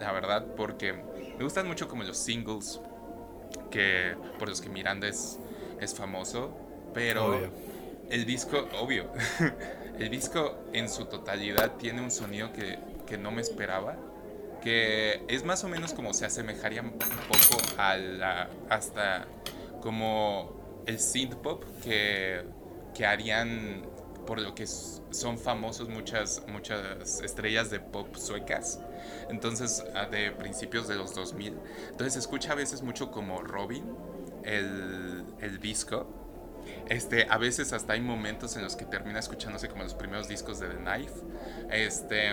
La 0.00 0.12
verdad, 0.12 0.46
porque 0.56 0.92
me 0.92 1.42
gustan 1.42 1.66
mucho 1.66 1.88
como 1.88 2.04
los 2.04 2.16
singles 2.16 2.80
que 3.70 4.14
por 4.38 4.48
los 4.48 4.60
que 4.60 4.68
Miranda 4.68 5.08
es, 5.08 5.38
es 5.80 5.94
famoso, 5.94 6.56
pero 6.94 7.38
el 8.10 8.24
disco, 8.24 8.68
obvio, 8.80 9.10
el 9.98 10.08
disco 10.08 10.56
en 10.72 10.88
su 10.88 11.06
totalidad 11.06 11.72
tiene 11.76 12.00
un 12.00 12.10
sonido 12.10 12.52
que, 12.52 12.78
que 13.06 13.18
no 13.18 13.30
me 13.30 13.42
esperaba 13.42 13.96
que 14.62 15.22
es 15.28 15.44
más 15.44 15.62
o 15.62 15.68
menos 15.68 15.92
como 15.92 16.12
se 16.12 16.26
asemejaría 16.26 16.82
un 16.82 16.90
poco 16.90 17.62
a 17.78 17.96
la 17.96 18.48
hasta 18.68 19.26
como 19.80 20.55
el 20.86 20.98
synth 20.98 21.34
pop 21.36 21.64
que, 21.82 22.44
que 22.94 23.06
harían 23.06 23.82
por 24.26 24.40
lo 24.40 24.54
que 24.54 24.66
son 24.66 25.38
famosos 25.38 25.88
muchas, 25.88 26.42
muchas 26.48 27.20
estrellas 27.20 27.70
de 27.70 27.80
pop 27.80 28.14
suecas. 28.16 28.80
Entonces, 29.30 29.84
ah, 29.94 30.06
de 30.06 30.32
principios 30.32 30.88
de 30.88 30.96
los 30.96 31.14
2000. 31.14 31.54
Entonces, 31.90 32.14
se 32.14 32.18
escucha 32.18 32.52
a 32.52 32.54
veces 32.56 32.82
mucho 32.82 33.10
como 33.10 33.40
Robin, 33.42 33.84
el, 34.42 35.24
el 35.40 35.60
disco. 35.60 36.25
Este, 36.88 37.26
a 37.28 37.38
veces 37.38 37.72
hasta 37.72 37.94
hay 37.94 38.00
momentos 38.00 38.56
en 38.56 38.62
los 38.62 38.76
que 38.76 38.84
termina 38.84 39.18
escuchándose 39.18 39.68
como 39.68 39.82
los 39.82 39.94
primeros 39.94 40.28
discos 40.28 40.60
de 40.60 40.68
The 40.68 40.76
Knife. 40.76 41.14
Este, 41.70 42.32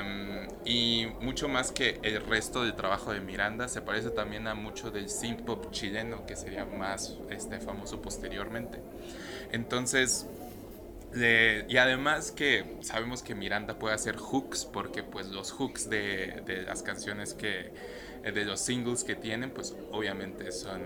y 0.65 1.07
mucho 1.21 1.47
más 1.47 1.71
que 1.71 1.99
el 2.03 2.23
resto 2.25 2.63
del 2.63 2.75
trabajo 2.75 3.13
de 3.13 3.19
Miranda, 3.19 3.67
se 3.67 3.81
parece 3.81 4.09
también 4.09 4.47
a 4.47 4.53
mucho 4.53 4.91
del 4.91 5.09
synth 5.09 5.41
pop 5.41 5.71
chileno, 5.71 6.25
que 6.25 6.35
sería 6.35 6.65
más 6.65 7.17
este, 7.29 7.59
famoso 7.59 8.01
posteriormente. 8.01 8.79
Entonces, 9.51 10.27
y 11.15 11.77
además 11.77 12.31
que 12.31 12.77
sabemos 12.81 13.21
que 13.21 13.35
Miranda 13.35 13.77
puede 13.77 13.93
hacer 13.93 14.17
hooks 14.17 14.65
porque 14.65 15.03
pues 15.03 15.27
los 15.27 15.51
hooks 15.51 15.87
de, 15.89 16.41
de, 16.45 16.63
las 16.63 16.81
canciones 16.81 17.35
que 17.35 17.71
de 18.23 18.45
los 18.45 18.61
singles 18.61 19.03
que 19.03 19.15
tienen 19.15 19.51
pues 19.51 19.75
obviamente 19.91 20.51
son 20.51 20.81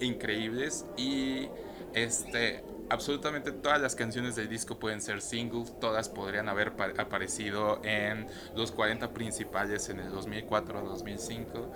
increíbles 0.00 0.84
y 0.96 1.48
este 1.94 2.62
absolutamente 2.92 3.52
todas 3.52 3.80
las 3.80 3.96
canciones 3.96 4.36
del 4.36 4.50
disco 4.50 4.78
pueden 4.78 5.00
ser 5.00 5.22
singles, 5.22 5.72
todas 5.80 6.10
podrían 6.10 6.48
haber 6.50 6.74
aparecido 6.98 7.80
en 7.84 8.26
los 8.54 8.70
40 8.70 9.14
principales 9.14 9.88
en 9.88 9.98
el 9.98 10.12
2004-2005. 10.12 11.70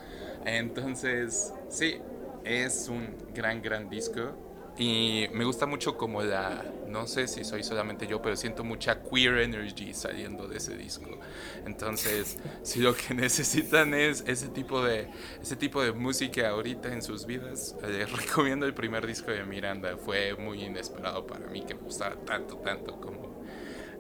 Entonces, 0.45 1.55
sí, 1.71 2.01
es 2.45 2.89
un 2.89 3.17
gran, 3.35 3.63
gran 3.63 3.89
disco. 3.89 4.46
Y 4.79 5.29
me 5.33 5.45
gusta 5.45 5.65
mucho 5.65 5.97
como 5.97 6.23
la, 6.23 6.63
no 6.89 7.07
sé 7.07 7.29
si 7.29 7.45
soy 7.45 7.63
solamente 7.63 8.07
yo, 8.07 8.21
pero 8.21 8.37
siento 8.37 8.63
mucha 8.63 9.03
queer 9.03 9.39
energy 9.39 9.95
saliendo 9.95 10.47
de 10.47 10.59
ese 10.59 10.77
disco. 10.77 11.19
Entonces, 11.65 12.39
si 12.63 12.81
lo 12.81 12.95
que 12.95 13.15
necesitan 13.15 13.95
es 13.95 14.23
ese 14.27 14.49
tipo 14.49 14.83
de, 14.83 15.09
ese 15.41 15.57
tipo 15.57 15.83
de 15.83 15.93
música 15.93 16.51
ahorita 16.51 16.93
en 16.93 17.01
sus 17.03 17.25
vidas, 17.25 17.75
les 17.89 18.11
recomiendo 18.27 18.67
el 18.67 18.75
primer 18.75 19.07
disco 19.07 19.31
de 19.31 19.45
Miranda. 19.45 19.97
Fue 19.97 20.35
muy 20.35 20.63
inesperado 20.63 21.27
para 21.27 21.47
mí 21.47 21.63
que 21.63 21.75
me 21.75 21.81
gustara 21.81 22.17
tanto, 22.17 22.57
tanto 22.57 23.01
como 23.01 23.46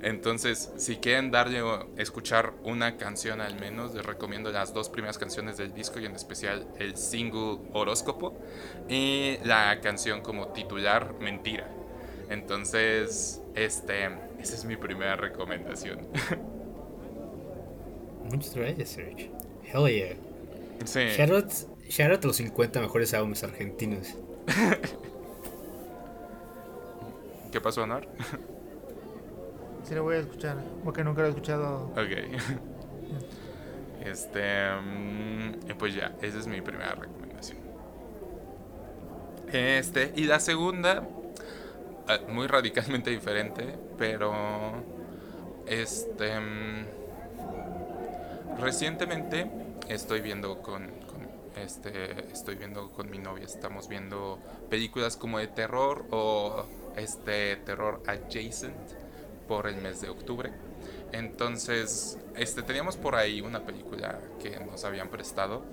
entonces, 0.02 0.72
si 0.76 0.96
quieren 0.96 1.30
darle 1.30 1.62
escuchar 1.96 2.52
una 2.64 2.96
canción 2.96 3.40
al 3.40 3.58
menos, 3.58 3.94
les 3.94 4.04
recomiendo 4.04 4.52
las 4.52 4.74
dos 4.74 4.88
primeras 4.88 5.18
canciones 5.18 5.56
del 5.56 5.74
disco 5.74 6.00
y 6.00 6.06
en 6.06 6.14
especial 6.14 6.66
el 6.78 6.96
single 6.96 7.58
Horóscopo 7.72 8.38
y 8.88 9.38
la 9.44 9.80
canción 9.80 10.20
como 10.20 10.48
titular 10.48 11.14
Mentira. 11.20 11.68
Entonces, 12.28 13.40
este, 13.54 14.06
esa 14.38 14.54
es 14.54 14.64
mi 14.64 14.76
primera 14.76 15.16
recomendación. 15.16 16.06
Muchas 18.30 18.54
gracias, 18.54 18.90
Serge. 18.90 19.30
Hell 19.72 19.88
yeah. 19.88 20.16
Sí. 20.84 21.00
Shout 21.16 21.30
out, 22.10 22.24
a 22.24 22.26
los 22.26 22.36
50 22.36 22.80
mejores 22.80 23.14
álbumes 23.14 23.42
argentinos. 23.44 24.14
¿Qué 27.52 27.60
pasó, 27.60 27.84
Anar? 27.84 28.08
Sí 29.86 29.94
lo 29.94 30.02
voy 30.02 30.16
a 30.16 30.18
escuchar, 30.18 30.56
porque 30.82 31.04
nunca 31.04 31.20
lo 31.20 31.28
he 31.28 31.30
escuchado. 31.30 31.92
Ok. 31.92 31.98
Este, 34.04 34.70
mm, 34.70 35.76
pues 35.78 35.94
ya, 35.96 36.14
esa 36.22 36.38
es 36.38 36.46
mi 36.46 36.60
primera 36.60 36.94
recomendación. 36.94 37.58
Este, 39.52 40.12
y 40.14 40.24
la 40.26 40.38
segunda, 40.38 41.02
ah, 42.06 42.20
muy 42.28 42.46
radicalmente 42.46 43.10
diferente, 43.10 43.76
pero 43.98 44.32
este, 45.66 46.38
mm, 46.38 46.86
recientemente 48.60 49.50
estoy 49.88 50.20
viendo 50.20 50.62
con, 50.62 50.86
con, 51.08 51.28
este, 51.60 52.32
estoy 52.32 52.54
viendo 52.54 52.92
con 52.92 53.10
mi 53.10 53.18
novia, 53.18 53.44
estamos 53.44 53.88
viendo 53.88 54.38
películas 54.70 55.16
como 55.16 55.40
de 55.40 55.48
terror 55.48 56.04
o 56.12 56.64
este 56.96 57.56
terror 57.56 58.04
adjacent 58.06 59.05
por 59.46 59.66
el 59.66 59.76
mes 59.76 60.00
de 60.00 60.08
octubre. 60.08 60.52
Entonces, 61.12 62.18
este, 62.34 62.62
teníamos 62.62 62.96
por 62.96 63.14
ahí 63.14 63.40
una 63.40 63.64
película 63.64 64.18
que 64.42 64.58
nos 64.60 64.84
habían 64.84 65.08
prestado, 65.08 65.64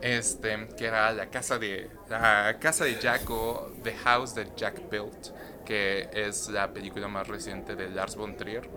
este, 0.00 0.68
que 0.76 0.86
era 0.86 1.12
la 1.12 1.30
casa 1.30 1.58
de 1.58 1.90
la 2.08 2.58
casa 2.60 2.84
de 2.84 2.98
Jack 3.00 3.28
o 3.30 3.72
The 3.82 3.94
House 3.94 4.34
that 4.34 4.56
Jack 4.56 4.90
Built, 4.90 5.28
que 5.64 6.08
es 6.12 6.48
la 6.48 6.72
película 6.72 7.08
más 7.08 7.28
reciente 7.28 7.76
de 7.76 7.88
Lars 7.90 8.16
von 8.16 8.36
Trier. 8.36 8.68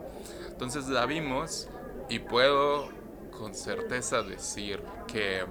Entonces 0.47 0.87
la 0.87 1.05
vimos 1.05 1.67
y 2.09 2.19
puedo 2.19 2.89
con 3.31 3.55
certeza 3.55 4.21
decir 4.21 4.81
que 5.07 5.45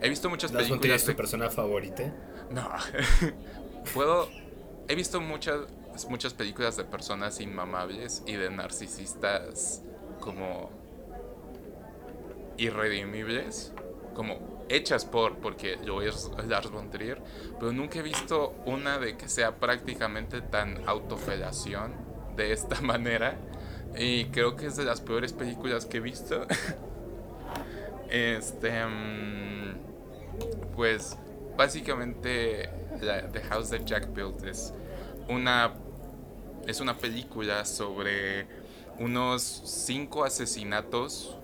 he 0.00 0.08
visto 0.08 0.28
muchas 0.28 0.52
¿Lars 0.52 0.68
películas. 0.68 1.00
¿Es 1.02 1.06
tu 1.06 1.16
persona 1.16 1.50
favorita? 1.50 2.12
No, 2.50 2.68
puedo. 3.94 4.28
He 4.88 4.94
visto 4.94 5.20
muchas 5.20 5.60
muchas 6.06 6.34
películas 6.34 6.76
de 6.76 6.84
personas 6.84 7.40
inmamables 7.40 8.22
y 8.26 8.34
de 8.34 8.50
narcisistas 8.50 9.82
como 10.20 10.70
irredimibles, 12.56 13.72
como 14.14 14.64
hechas 14.68 15.04
por, 15.04 15.38
porque 15.38 15.78
yo 15.84 16.02
es 16.02 16.30
Lars 16.46 16.70
von 16.70 16.90
Trier, 16.90 17.22
pero 17.58 17.72
nunca 17.72 18.00
he 18.00 18.02
visto 18.02 18.54
una 18.66 18.98
de 18.98 19.16
que 19.16 19.28
sea 19.28 19.56
prácticamente 19.56 20.40
tan 20.42 20.86
autofelación 20.86 21.92
de 22.36 22.52
esta 22.52 22.80
manera 22.82 23.36
y 23.96 24.26
creo 24.26 24.56
que 24.56 24.66
es 24.66 24.76
de 24.76 24.84
las 24.84 25.00
peores 25.00 25.32
películas 25.32 25.86
que 25.86 25.96
he 25.98 26.00
visto. 26.00 26.46
este, 28.10 28.84
mm, 28.84 29.76
pues 30.76 31.16
básicamente 31.56 32.68
The 33.00 33.40
House 33.48 33.70
That 33.70 33.84
Jack 33.84 34.12
Built 34.12 34.44
es 34.44 34.72
una 35.28 35.74
es 36.66 36.80
una 36.80 36.96
película 36.96 37.64
sobre 37.64 38.46
unos 38.98 39.42
cinco 39.42 40.24
asesinatos 40.24 41.36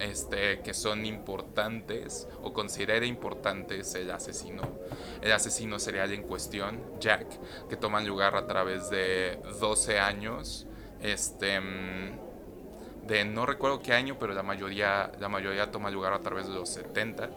este, 0.00 0.60
que 0.60 0.74
son 0.74 1.06
importantes 1.06 2.28
o 2.42 2.52
considera 2.52 3.06
importantes 3.06 3.94
el 3.94 4.10
asesino, 4.10 4.62
el 5.22 5.32
asesino 5.32 5.78
serial 5.78 6.12
en 6.12 6.22
cuestión, 6.22 6.80
Jack, 7.00 7.26
que 7.68 7.76
toman 7.76 8.06
lugar 8.06 8.36
a 8.36 8.46
través 8.46 8.90
de 8.90 9.38
12 9.60 9.98
años, 9.98 10.66
este, 11.00 11.60
de 13.06 13.24
no 13.24 13.46
recuerdo 13.46 13.80
qué 13.80 13.92
año, 13.92 14.16
pero 14.18 14.34
la 14.34 14.42
mayoría, 14.42 15.12
la 15.20 15.28
mayoría 15.28 15.70
toma 15.70 15.90
lugar 15.90 16.12
a 16.12 16.20
través 16.20 16.48
de 16.48 16.54
los 16.54 16.68
70. 16.70 17.30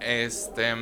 Este, 0.00 0.74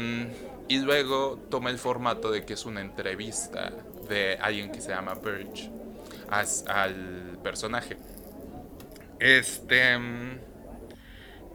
y 0.68 0.78
luego 0.78 1.38
toma 1.48 1.70
el 1.70 1.78
formato 1.78 2.30
de 2.30 2.44
que 2.44 2.54
es 2.54 2.66
una 2.66 2.80
entrevista 2.80 3.72
de 4.08 4.38
alguien 4.40 4.70
que 4.70 4.80
se 4.80 4.90
llama 4.90 5.14
Birch 5.14 5.70
al 6.28 7.38
personaje. 7.42 7.96
Este. 9.18 9.98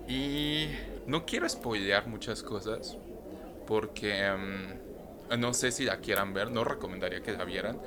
Y 0.08 0.68
no 1.08 1.26
quiero 1.26 1.48
spoilear 1.48 2.08
muchas 2.08 2.44
cosas 2.44 2.98
porque 3.68 4.30
mm, 4.32 5.40
no 5.40 5.54
sé 5.54 5.72
si 5.72 5.86
la 5.86 5.98
quieran 5.98 6.34
ver, 6.34 6.52
no 6.52 6.64
recomendaría 6.64 7.22
que 7.22 7.32
la 7.32 7.46
vieran, 7.46 7.80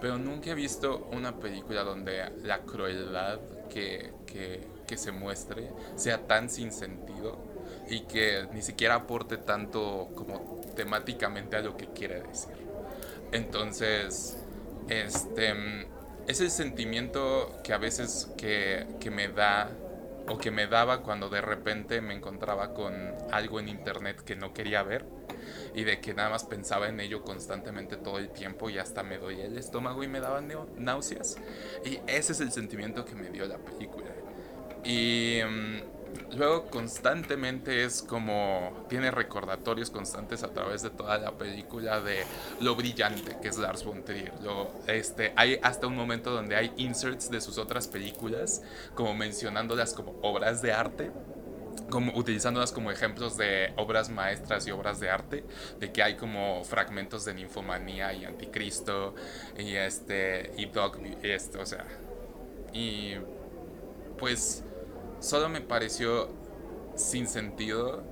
pero 0.00 0.18
nunca 0.18 0.50
he 0.50 0.54
visto 0.54 1.08
una 1.12 1.38
película 1.38 1.82
donde 1.82 2.30
la 2.42 2.60
crueldad 2.60 3.40
que, 3.70 4.12
que, 4.26 4.60
que 4.86 4.96
se 4.98 5.12
muestre 5.12 5.70
sea 5.96 6.26
tan 6.26 6.50
sin 6.50 6.72
sentido 6.72 7.38
y 7.88 8.00
que 8.00 8.46
ni 8.52 8.60
siquiera 8.62 8.96
aporte 8.96 9.38
tanto 9.38 10.08
como 10.14 10.60
temáticamente 10.76 11.56
a 11.56 11.60
lo 11.60 11.76
que 11.76 11.86
quiere 11.86 12.22
decir. 12.22 12.69
Entonces, 13.32 14.36
este, 14.88 15.54
es 16.26 16.40
el 16.40 16.50
sentimiento 16.50 17.60
que 17.62 17.72
a 17.72 17.78
veces 17.78 18.30
que, 18.36 18.86
que 19.00 19.10
me 19.10 19.28
da 19.28 19.70
o 20.28 20.38
que 20.38 20.50
me 20.50 20.66
daba 20.66 21.02
cuando 21.02 21.28
de 21.28 21.40
repente 21.40 22.00
me 22.00 22.14
encontraba 22.14 22.72
con 22.72 22.94
algo 23.32 23.58
en 23.58 23.68
internet 23.68 24.22
que 24.22 24.36
no 24.36 24.52
quería 24.52 24.82
ver 24.82 25.04
y 25.74 25.84
de 25.84 26.00
que 26.00 26.14
nada 26.14 26.30
más 26.30 26.44
pensaba 26.44 26.88
en 26.88 27.00
ello 27.00 27.22
constantemente 27.22 27.96
todo 27.96 28.18
el 28.18 28.30
tiempo 28.30 28.70
y 28.70 28.78
hasta 28.78 29.02
me 29.02 29.18
doy 29.18 29.40
el 29.40 29.58
estómago 29.58 30.02
y 30.04 30.08
me 30.08 30.20
daban 30.20 30.52
náuseas. 30.76 31.36
Y 31.84 32.00
ese 32.06 32.32
es 32.32 32.40
el 32.40 32.52
sentimiento 32.52 33.04
que 33.04 33.14
me 33.14 33.30
dio 33.30 33.46
la 33.46 33.58
película. 33.58 34.10
Y 34.84 35.40
mm, 35.44 35.99
luego 36.36 36.66
constantemente 36.66 37.84
es 37.84 38.02
como 38.02 38.86
tiene 38.88 39.10
recordatorios 39.10 39.90
constantes 39.90 40.42
a 40.42 40.48
través 40.52 40.82
de 40.82 40.90
toda 40.90 41.18
la 41.18 41.32
película 41.32 42.00
de 42.00 42.24
lo 42.60 42.76
brillante 42.76 43.36
que 43.40 43.48
es 43.48 43.58
Lars 43.58 43.84
von 43.84 44.04
Trier. 44.04 44.32
Lo, 44.42 44.70
este, 44.86 45.32
hay 45.36 45.58
hasta 45.62 45.86
un 45.86 45.96
momento 45.96 46.30
donde 46.30 46.56
hay 46.56 46.72
inserts 46.76 47.30
de 47.30 47.40
sus 47.40 47.58
otras 47.58 47.88
películas 47.88 48.62
como 48.94 49.14
mencionándolas 49.14 49.94
como 49.94 50.16
obras 50.22 50.62
de 50.62 50.72
arte 50.72 51.10
como 51.88 52.16
utilizándolas 52.16 52.72
como 52.72 52.90
ejemplos 52.90 53.36
de 53.36 53.72
obras 53.76 54.10
maestras 54.10 54.66
y 54.66 54.70
obras 54.70 55.00
de 55.00 55.10
arte, 55.10 55.44
de 55.80 55.90
que 55.90 56.02
hay 56.02 56.16
como 56.16 56.62
fragmentos 56.64 57.24
de 57.24 57.34
ninfomanía 57.34 58.12
y 58.12 58.24
anticristo 58.24 59.14
y 59.58 59.74
este 59.74 60.52
y 60.56 60.66
dog 60.66 60.98
esto, 61.22 61.60
o 61.60 61.66
sea, 61.66 61.84
y 62.72 63.14
pues 64.18 64.62
solo 65.20 65.48
me 65.48 65.60
pareció 65.60 66.28
sin 66.96 67.26
sentido 67.26 68.02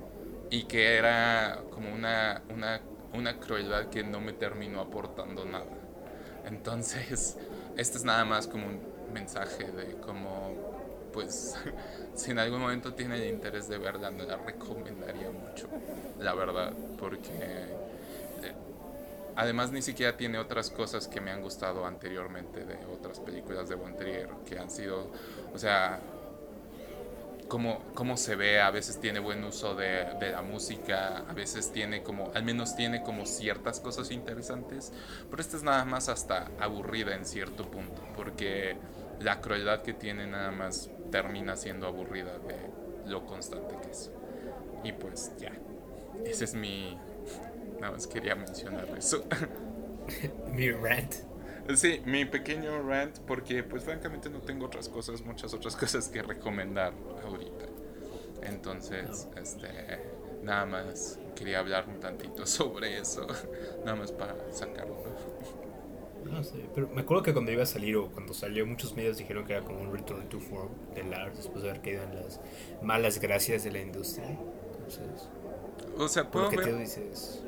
y 0.49 0.63
que 0.63 0.95
era 0.95 1.61
como 1.71 1.93
una, 1.93 2.41
una, 2.53 2.81
una 3.13 3.39
crueldad 3.39 3.89
que 3.89 4.03
no 4.03 4.21
me 4.21 4.33
terminó 4.33 4.81
aportando 4.81 5.45
nada. 5.45 5.65
Entonces, 6.45 7.37
este 7.77 7.97
es 7.97 8.03
nada 8.03 8.25
más 8.25 8.47
como 8.47 8.67
un 8.67 8.79
mensaje 9.13 9.71
de 9.71 9.95
como, 9.97 11.09
pues, 11.13 11.55
si 12.15 12.31
en 12.31 12.39
algún 12.39 12.61
momento 12.61 12.93
tiene 12.93 13.15
el 13.15 13.33
interés 13.33 13.67
de 13.67 13.77
verla, 13.77 14.11
no 14.11 14.23
la 14.23 14.37
recomendaría 14.37 15.29
mucho, 15.31 15.67
la 16.19 16.33
verdad, 16.33 16.73
porque 16.97 17.29
eh, 17.29 18.53
además 19.35 19.71
ni 19.71 19.81
siquiera 19.81 20.17
tiene 20.17 20.39
otras 20.39 20.69
cosas 20.71 21.07
que 21.07 21.21
me 21.21 21.31
han 21.31 21.41
gustado 21.41 21.85
anteriormente 21.85 22.65
de 22.65 22.77
otras 22.87 23.19
películas 23.19 23.69
de 23.69 23.75
Von 23.75 23.95
que 24.45 24.57
han 24.57 24.71
sido, 24.71 25.11
o 25.53 25.57
sea, 25.57 25.99
cómo, 27.49 27.83
cómo 27.93 28.15
se 28.15 28.37
ve, 28.37 28.61
a 28.61 28.71
veces 28.71 29.01
tiene 29.01 29.19
buen 29.19 29.43
uso 29.43 29.75
de, 29.75 30.05
de, 30.19 30.31
la 30.31 30.41
música, 30.41 31.25
a 31.27 31.33
veces 31.33 31.73
tiene 31.73 32.01
como, 32.03 32.31
al 32.33 32.43
menos 32.43 32.77
tiene 32.77 33.03
como 33.03 33.25
ciertas 33.25 33.81
cosas 33.81 34.11
interesantes, 34.11 34.93
pero 35.29 35.41
esta 35.41 35.57
es 35.57 35.63
nada 35.63 35.83
más 35.83 36.07
hasta 36.07 36.49
aburrida 36.59 37.15
en 37.15 37.25
cierto 37.25 37.69
punto, 37.69 38.01
porque 38.15 38.77
la 39.19 39.41
crueldad 39.41 39.81
que 39.81 39.93
tiene 39.93 40.27
nada 40.27 40.51
más 40.51 40.89
termina 41.11 41.57
siendo 41.57 41.87
aburrida 41.87 42.37
de 42.37 42.55
lo 43.09 43.25
constante 43.25 43.75
que 43.81 43.91
es. 43.91 44.11
Y 44.83 44.93
pues 44.93 45.33
ya, 45.37 45.51
ese 46.25 46.45
es 46.45 46.53
mi... 46.53 46.97
Nada 47.81 47.93
más 47.93 48.07
quería 48.07 48.35
mencionar 48.35 48.87
eso. 48.97 49.23
mi 50.53 50.71
rant. 50.71 51.28
Sí, 51.75 52.01
mi 52.05 52.25
pequeño 52.25 52.81
rant, 52.81 53.19
porque 53.19 53.63
pues 53.63 53.83
francamente 53.83 54.29
no 54.29 54.39
tengo 54.39 54.65
otras 54.65 54.89
cosas, 54.89 55.21
muchas 55.21 55.53
otras 55.53 55.75
cosas 55.77 56.09
que 56.09 56.21
recomendar 56.21 56.93
ahorita. 57.23 57.65
Entonces, 58.43 59.27
este, 59.35 59.67
nada 60.43 60.65
más 60.65 61.19
quería 61.35 61.59
hablar 61.59 61.87
un 61.87 61.99
tantito 61.99 62.45
sobre 62.47 62.97
eso, 62.97 63.27
nada 63.85 63.95
más 63.95 64.11
para 64.11 64.35
sacarlo. 64.51 64.97
No 66.25 66.43
sé, 66.43 66.65
pero 66.75 66.89
me 66.89 67.01
acuerdo 67.01 67.23
que 67.23 67.33
cuando 67.33 67.51
iba 67.51 67.63
a 67.63 67.67
salir 67.67 67.95
o 67.95 68.09
cuando 68.09 68.33
salió, 68.33 68.65
muchos 68.65 68.95
medios 68.95 69.17
dijeron 69.17 69.45
que 69.45 69.53
era 69.53 69.63
como 69.63 69.81
un 69.81 69.91
return 69.91 70.27
to 70.27 70.39
form 70.39 70.69
de 70.93 71.03
Lars 71.03 71.37
después 71.37 71.63
de 71.63 71.69
haber 71.69 71.81
caído 71.81 72.03
en 72.03 72.15
las 72.15 72.39
malas 72.81 73.19
gracias 73.19 73.63
de 73.63 73.71
la 73.71 73.79
industria. 73.79 74.27
Entonces, 74.27 75.29
o 75.97 76.07
sea, 76.07 76.29
puedo 76.29 76.49
ver. 76.49 76.77
dices? 76.77 77.41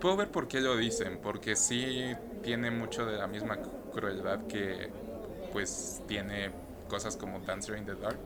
Puedo 0.00 0.16
ver 0.16 0.30
por 0.30 0.46
qué 0.48 0.60
lo 0.60 0.76
dicen, 0.76 1.18
porque 1.20 1.56
sí 1.56 2.14
tiene 2.42 2.70
mucho 2.70 3.06
de 3.06 3.16
la 3.18 3.26
misma 3.26 3.58
crueldad 3.92 4.46
que, 4.46 4.90
pues, 5.52 6.02
tiene 6.06 6.50
cosas 6.88 7.16
como 7.16 7.40
Dancer 7.40 7.78
in 7.78 7.86
the 7.86 7.94
Dark. 7.94 8.20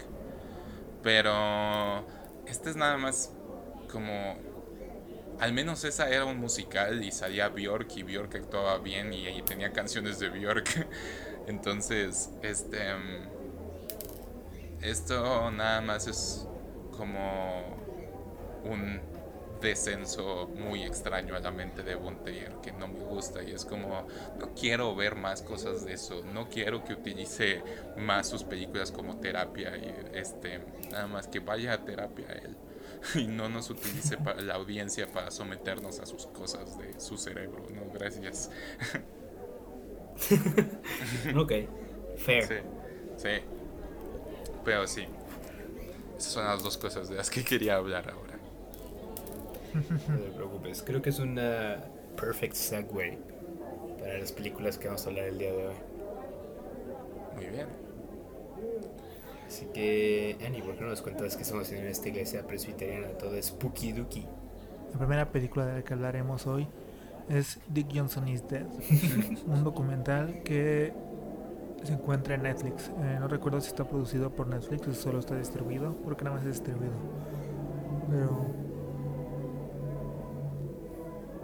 Pero 1.02 2.04
este 2.46 2.70
es 2.70 2.76
nada 2.76 2.96
más 2.96 3.32
como 3.90 4.36
al 5.40 5.52
menos 5.52 5.84
esa 5.84 6.08
era 6.08 6.24
un 6.24 6.38
musical 6.38 7.02
y 7.02 7.10
salía 7.10 7.48
Bjork 7.48 7.96
y 7.96 8.04
Bjork 8.04 8.36
actuaba 8.36 8.78
bien 8.78 9.12
y, 9.12 9.42
tenía 9.42 9.72
canciones 9.72 10.18
de 10.20 10.28
Bjork. 10.28 10.86
Entonces, 11.48 12.30
este 12.42 12.94
mm, 12.94 13.28
esto 14.82 15.50
nada 15.50 15.80
más 15.80 16.06
es 16.06 16.46
como 16.96 17.62
un 18.64 19.00
descenso 19.62 20.48
muy 20.48 20.82
extraño 20.82 21.34
a 21.34 21.40
la 21.40 21.50
mente 21.50 21.82
de 21.82 21.94
Bonteyer 21.94 22.56
que 22.62 22.72
no 22.72 22.88
me 22.88 23.00
gusta 23.00 23.42
y 23.42 23.52
es 23.52 23.64
como 23.64 24.06
no 24.38 24.54
quiero 24.54 24.94
ver 24.94 25.16
más 25.16 25.42
cosas 25.42 25.84
de 25.84 25.94
eso 25.94 26.22
no 26.34 26.48
quiero 26.48 26.84
que 26.84 26.92
utilice 26.92 27.62
más 27.96 28.28
sus 28.28 28.44
películas 28.44 28.90
como 28.92 29.20
terapia 29.20 29.76
y 29.76 29.94
este 30.14 30.60
nada 30.90 31.06
más 31.06 31.28
que 31.28 31.40
vaya 31.40 31.72
a 31.74 31.84
terapia 31.84 32.26
él 32.32 32.56
y 33.14 33.26
no 33.26 33.48
nos 33.48 33.70
utilice 33.70 34.16
para 34.16 34.40
la 34.40 34.54
audiencia 34.54 35.06
para 35.10 35.30
someternos 35.30 36.00
a 36.00 36.06
sus 36.06 36.26
cosas 36.26 36.78
de 36.78 36.98
su 37.00 37.16
cerebro. 37.16 37.66
No, 37.70 37.90
gracias. 37.92 38.50
ok, 41.36 41.52
fair. 42.16 42.44
Sí, 42.46 42.54
sí. 43.16 43.28
Pero 44.64 44.86
sí. 44.86 45.06
Esas 46.16 46.32
son 46.32 46.44
las 46.44 46.62
dos 46.62 46.78
cosas 46.78 47.08
de 47.08 47.16
las 47.16 47.30
que 47.30 47.44
quería 47.44 47.76
hablar 47.76 48.10
ahora. 48.10 48.21
No 49.74 50.18
te 50.18 50.30
preocupes, 50.34 50.82
creo 50.82 51.00
que 51.00 51.10
es 51.10 51.18
una 51.18 51.82
perfect 52.16 52.54
segue 52.54 53.18
para 53.98 54.18
las 54.18 54.32
películas 54.32 54.78
que 54.78 54.88
vamos 54.88 55.06
a 55.06 55.10
hablar 55.10 55.26
el 55.26 55.38
día 55.38 55.52
de 55.52 55.66
hoy. 55.66 55.74
Muy 57.36 57.46
bien. 57.46 57.66
Así 59.46 59.66
que, 59.66 60.36
Annie, 60.46 60.62
¿por 60.62 60.74
qué 60.74 60.80
no 60.82 60.88
nos 60.88 61.02
cuentas 61.02 61.36
qué 61.36 61.42
estamos 61.42 61.66
haciendo 61.66 61.86
en 61.86 61.92
esta 61.92 62.08
iglesia 62.08 62.46
presbiteriana? 62.46 63.08
Todo 63.18 63.40
spooky 63.42 63.92
dooky. 63.92 64.26
La 64.92 64.98
primera 64.98 65.30
película 65.30 65.66
de 65.66 65.74
la 65.74 65.82
que 65.82 65.94
hablaremos 65.94 66.46
hoy 66.46 66.66
es 67.28 67.60
Dick 67.68 67.88
Johnson 67.94 68.28
is 68.28 68.46
Dead, 68.48 68.66
un 69.46 69.64
documental 69.64 70.42
que 70.42 70.92
se 71.82 71.92
encuentra 71.92 72.34
en 72.34 72.42
Netflix. 72.42 72.88
Eh, 72.88 73.16
no 73.18 73.28
recuerdo 73.28 73.60
si 73.60 73.68
está 73.68 73.86
producido 73.86 74.30
por 74.30 74.46
Netflix 74.46 74.86
o 74.88 74.94
solo 74.94 75.18
está 75.18 75.36
distribuido, 75.36 75.94
porque 76.04 76.24
nada 76.24 76.36
más 76.36 76.46
es 76.46 76.52
distribuido. 76.52 76.94
Pero 78.10 78.46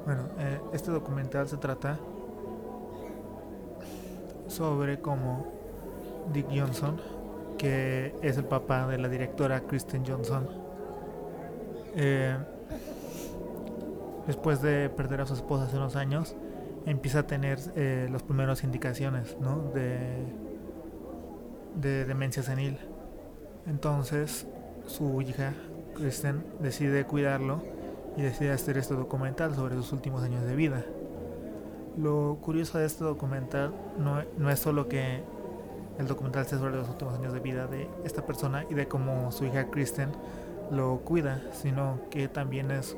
bueno, 0.08 0.22
eh, 0.38 0.58
este 0.72 0.90
documental 0.90 1.46
se 1.48 1.58
trata 1.58 1.98
sobre 4.46 5.00
cómo 5.02 5.52
Dick 6.32 6.46
Johnson 6.48 6.98
que 7.58 8.14
es 8.22 8.38
el 8.38 8.44
papá 8.44 8.86
de 8.86 8.96
la 8.96 9.08
directora 9.10 9.60
Kristen 9.60 10.06
Johnson. 10.06 10.48
Eh, 11.94 12.38
después 14.26 14.62
de 14.62 14.88
perder 14.88 15.20
a 15.20 15.26
su 15.26 15.34
esposa 15.34 15.64
hace 15.64 15.76
unos 15.76 15.94
años, 15.94 16.34
empieza 16.86 17.18
a 17.18 17.26
tener 17.26 17.58
eh, 17.76 18.08
las 18.10 18.22
primeras 18.22 18.64
indicaciones 18.64 19.36
de, 19.74 20.24
de 21.74 22.06
demencia 22.06 22.42
senil. 22.42 22.78
Entonces, 23.66 24.46
su 24.86 25.20
hija, 25.20 25.52
Kristen, 25.94 26.46
decide 26.60 27.04
cuidarlo 27.04 27.76
y 28.18 28.22
decide 28.22 28.50
hacer 28.50 28.76
este 28.76 28.94
documental 28.94 29.54
sobre 29.54 29.76
sus 29.76 29.92
últimos 29.92 30.24
años 30.24 30.44
de 30.44 30.56
vida. 30.56 30.84
Lo 31.96 32.38
curioso 32.42 32.78
de 32.78 32.84
este 32.84 33.04
documental 33.04 33.72
no, 33.96 34.22
no 34.36 34.50
es 34.50 34.58
solo 34.58 34.88
que 34.88 35.22
el 35.98 36.06
documental 36.08 36.44
se 36.44 36.58
sobre 36.58 36.74
los 36.74 36.88
últimos 36.88 37.14
años 37.14 37.32
de 37.32 37.38
vida 37.38 37.68
de 37.68 37.88
esta 38.04 38.26
persona 38.26 38.64
y 38.68 38.74
de 38.74 38.88
cómo 38.88 39.30
su 39.30 39.44
hija 39.44 39.70
Kristen 39.70 40.10
lo 40.72 40.98
cuida, 41.04 41.42
sino 41.52 42.00
que 42.10 42.26
también 42.26 42.72
es 42.72 42.96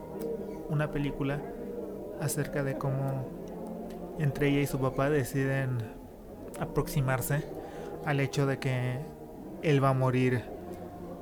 una 0.71 0.91
película 0.91 1.39
acerca 2.21 2.65
de 2.65 2.79
cómo 2.79 3.27
entre 4.19 4.49
ella 4.49 4.61
y 4.61 4.67
su 4.67 4.79
papá 4.79 5.11
deciden 5.11 5.79
aproximarse 6.59 7.45
al 8.07 8.21
hecho 8.21 8.47
de 8.47 8.59
que 8.59 9.01
él 9.63 9.85
va 9.85 9.91
a 9.91 9.95
morir, 9.95 10.43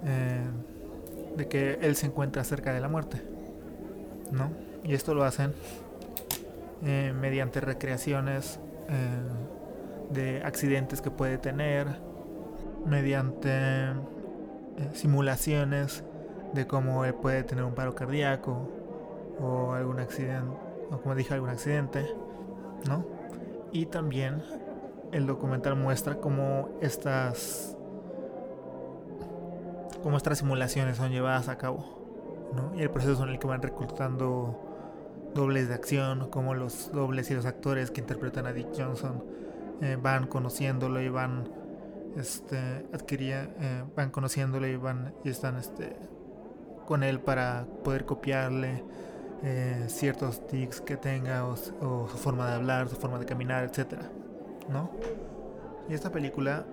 eh, 0.04 0.44
de 1.37 1.48
que 1.48 1.78
él 1.82 1.96
se 1.96 2.06
encuentra 2.06 2.44
cerca 2.44 2.72
de 2.72 2.80
la 2.80 2.88
muerte, 2.88 3.22
¿no? 4.32 4.50
Y 4.84 4.94
esto 4.94 5.14
lo 5.14 5.24
hacen 5.24 5.52
eh, 6.84 7.12
mediante 7.18 7.60
recreaciones. 7.60 8.60
Eh, 8.88 9.48
de 10.10 10.42
accidentes 10.42 11.00
que 11.00 11.10
puede 11.10 11.38
tener 11.38 11.86
mediante 12.86 13.50
eh, 13.50 13.94
simulaciones 14.94 16.04
de 16.54 16.66
cómo 16.66 17.04
él 17.04 17.14
puede 17.14 17.42
tener 17.44 17.64
un 17.64 17.74
paro 17.74 17.94
cardíaco 17.94 18.70
o 19.40 19.72
algún 19.72 20.00
accidente 20.00 20.56
o 20.90 21.00
como 21.00 21.14
dije 21.14 21.34
algún 21.34 21.50
accidente 21.50 22.06
no 22.86 23.04
y 23.70 23.86
también 23.86 24.42
el 25.12 25.26
documental 25.26 25.76
muestra 25.76 26.16
cómo 26.16 26.70
estas 26.80 27.76
cómo 30.02 30.16
estas 30.16 30.38
simulaciones 30.38 30.96
son 30.96 31.10
llevadas 31.10 31.48
a 31.48 31.58
cabo 31.58 31.97
y 32.76 32.82
el 32.82 32.90
proceso 32.90 33.22
en 33.24 33.30
el 33.30 33.38
que 33.38 33.46
van 33.46 33.62
reclutando 33.62 34.58
dobles 35.34 35.68
de 35.68 35.74
acción 35.74 36.30
como 36.30 36.54
los 36.54 36.90
dobles 36.92 37.30
y 37.30 37.34
los 37.34 37.46
actores 37.46 37.90
que 37.90 38.00
interpretan 38.00 38.46
a 38.46 38.52
Dick 38.52 38.68
Johnson 38.76 39.22
eh, 39.80 39.96
van 40.00 40.26
conociéndolo 40.26 41.00
y 41.00 41.08
van 41.08 41.48
este 42.16 42.87
adquiría, 42.92 43.50
eh, 43.61 43.84
van 43.94 44.11
conociéndolo 44.11 44.66
y 44.66 44.76
van 44.76 45.14
y 45.24 45.30
están 45.30 45.56
este 45.56 45.94
con 46.87 47.02
él 47.02 47.20
para 47.20 47.66
poder 47.84 48.04
copiarle 48.06 48.82
eh, 49.42 49.84
ciertos 49.88 50.46
tics 50.46 50.80
que 50.80 50.96
tenga 50.96 51.44
o, 51.44 51.56
su 51.56 52.16
forma 52.16 52.48
de 52.48 52.54
hablar, 52.54 52.88
su 52.88 52.96
forma 52.96 53.18
de 53.18 53.26
caminar, 53.26 53.64
etcétera, 53.64 54.11
¿no? 54.68 54.90
Y 55.88 55.94
esta 55.94 56.11
película 56.11 56.64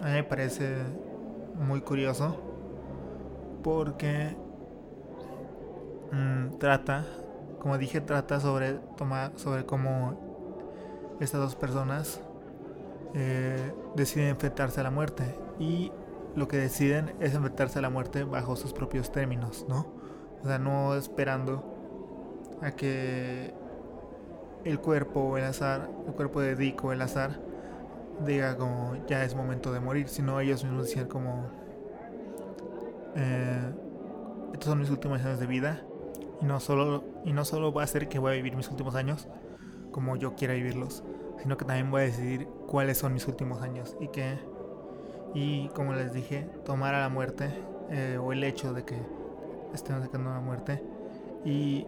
a 0.00 0.06
mí 0.06 0.12
me 0.12 0.24
parece 0.24 0.78
muy 1.54 1.80
curioso 1.80 2.40
porque 3.62 4.36
mm, 6.12 6.58
trata, 6.58 7.04
como 7.60 7.78
dije, 7.78 8.00
trata 8.00 8.40
sobre 8.40 8.74
tomar, 8.96 9.32
sobre 9.36 9.64
cómo 9.64 11.16
estas 11.20 11.40
dos 11.40 11.56
personas 11.56 12.20
eh, 13.14 13.72
deciden 13.96 14.28
enfrentarse 14.28 14.80
a 14.80 14.84
la 14.84 14.90
muerte 14.90 15.34
y 15.58 15.90
lo 16.36 16.46
que 16.46 16.56
deciden 16.56 17.14
es 17.20 17.34
enfrentarse 17.34 17.78
a 17.78 17.82
la 17.82 17.90
muerte 17.90 18.24
bajo 18.24 18.56
sus 18.56 18.72
propios 18.72 19.10
términos, 19.10 19.66
¿no? 19.68 19.86
O 20.42 20.46
sea, 20.46 20.58
no 20.58 20.94
esperando 20.94 21.64
a 22.62 22.72
que 22.72 23.54
el 24.64 24.78
cuerpo 24.80 25.20
o 25.20 25.36
el 25.36 25.44
azar, 25.44 25.88
el 26.06 26.12
cuerpo 26.12 26.40
de 26.40 26.54
Dick 26.54 26.84
o 26.84 26.92
el 26.92 27.02
azar, 27.02 27.40
diga 28.24 28.56
como 28.56 28.96
ya 29.06 29.24
es 29.24 29.34
momento 29.34 29.72
de 29.72 29.80
morir, 29.80 30.08
sino 30.08 30.38
ellos 30.40 30.64
mismos 30.64 30.84
decían 30.84 31.06
como 31.06 31.46
eh, 33.16 33.72
estos 34.52 34.68
son 34.68 34.80
mis 34.80 34.90
últimos 34.90 35.20
años 35.24 35.40
de 35.40 35.46
vida 35.46 35.82
y 36.40 36.44
no 36.44 36.60
solo 36.60 37.04
y 37.24 37.32
no 37.32 37.44
solo 37.44 37.72
va 37.72 37.82
a 37.82 37.86
ser 37.86 38.08
que 38.08 38.18
voy 38.18 38.32
a 38.32 38.34
vivir 38.36 38.56
mis 38.56 38.68
últimos 38.68 38.94
años 38.94 39.28
como 39.90 40.16
yo 40.16 40.34
quiera 40.34 40.54
vivirlos, 40.54 41.02
sino 41.40 41.56
que 41.56 41.64
también 41.64 41.90
voy 41.90 42.02
a 42.02 42.04
decidir 42.04 42.46
cuáles 42.66 42.98
son 42.98 43.12
mis 43.12 43.26
últimos 43.26 43.62
años 43.62 43.96
y 44.00 44.08
que 44.08 44.38
y 45.34 45.68
como 45.68 45.92
les 45.92 46.12
dije, 46.12 46.48
tomar 46.64 46.94
a 46.94 47.00
la 47.00 47.08
muerte 47.08 47.50
eh, 47.90 48.18
o 48.20 48.32
el 48.32 48.42
hecho 48.44 48.72
de 48.72 48.84
que 48.84 48.96
estén 49.74 50.00
sacando 50.00 50.30
la 50.30 50.40
muerte 50.40 50.82
y 51.44 51.86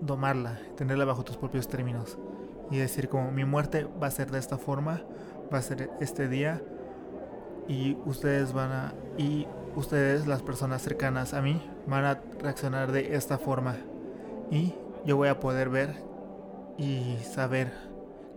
domarla, 0.00 0.58
tenerla 0.76 1.04
bajo 1.04 1.24
tus 1.24 1.36
propios 1.36 1.68
términos 1.68 2.18
y 2.70 2.78
decir 2.78 3.08
como 3.08 3.32
mi 3.32 3.44
muerte 3.44 3.86
va 4.00 4.06
a 4.06 4.10
ser 4.10 4.30
de 4.30 4.38
esta 4.38 4.58
forma, 4.58 5.02
va 5.52 5.58
a 5.58 5.62
ser 5.62 5.90
este 6.00 6.28
día 6.28 6.62
y 7.66 7.96
ustedes 8.06 8.52
van 8.52 8.72
a 8.72 8.94
y 9.16 9.46
ustedes 9.74 10.26
las 10.26 10.42
personas 10.42 10.82
cercanas 10.82 11.34
a 11.34 11.42
mí 11.42 11.60
van 11.88 12.04
a 12.04 12.20
reaccionar 12.40 12.92
de 12.92 13.16
esta 13.16 13.38
forma 13.38 13.76
y 14.50 14.74
yo 15.04 15.16
voy 15.16 15.28
a 15.28 15.40
poder 15.40 15.70
ver 15.70 15.94
y 16.76 17.16
saber 17.24 17.72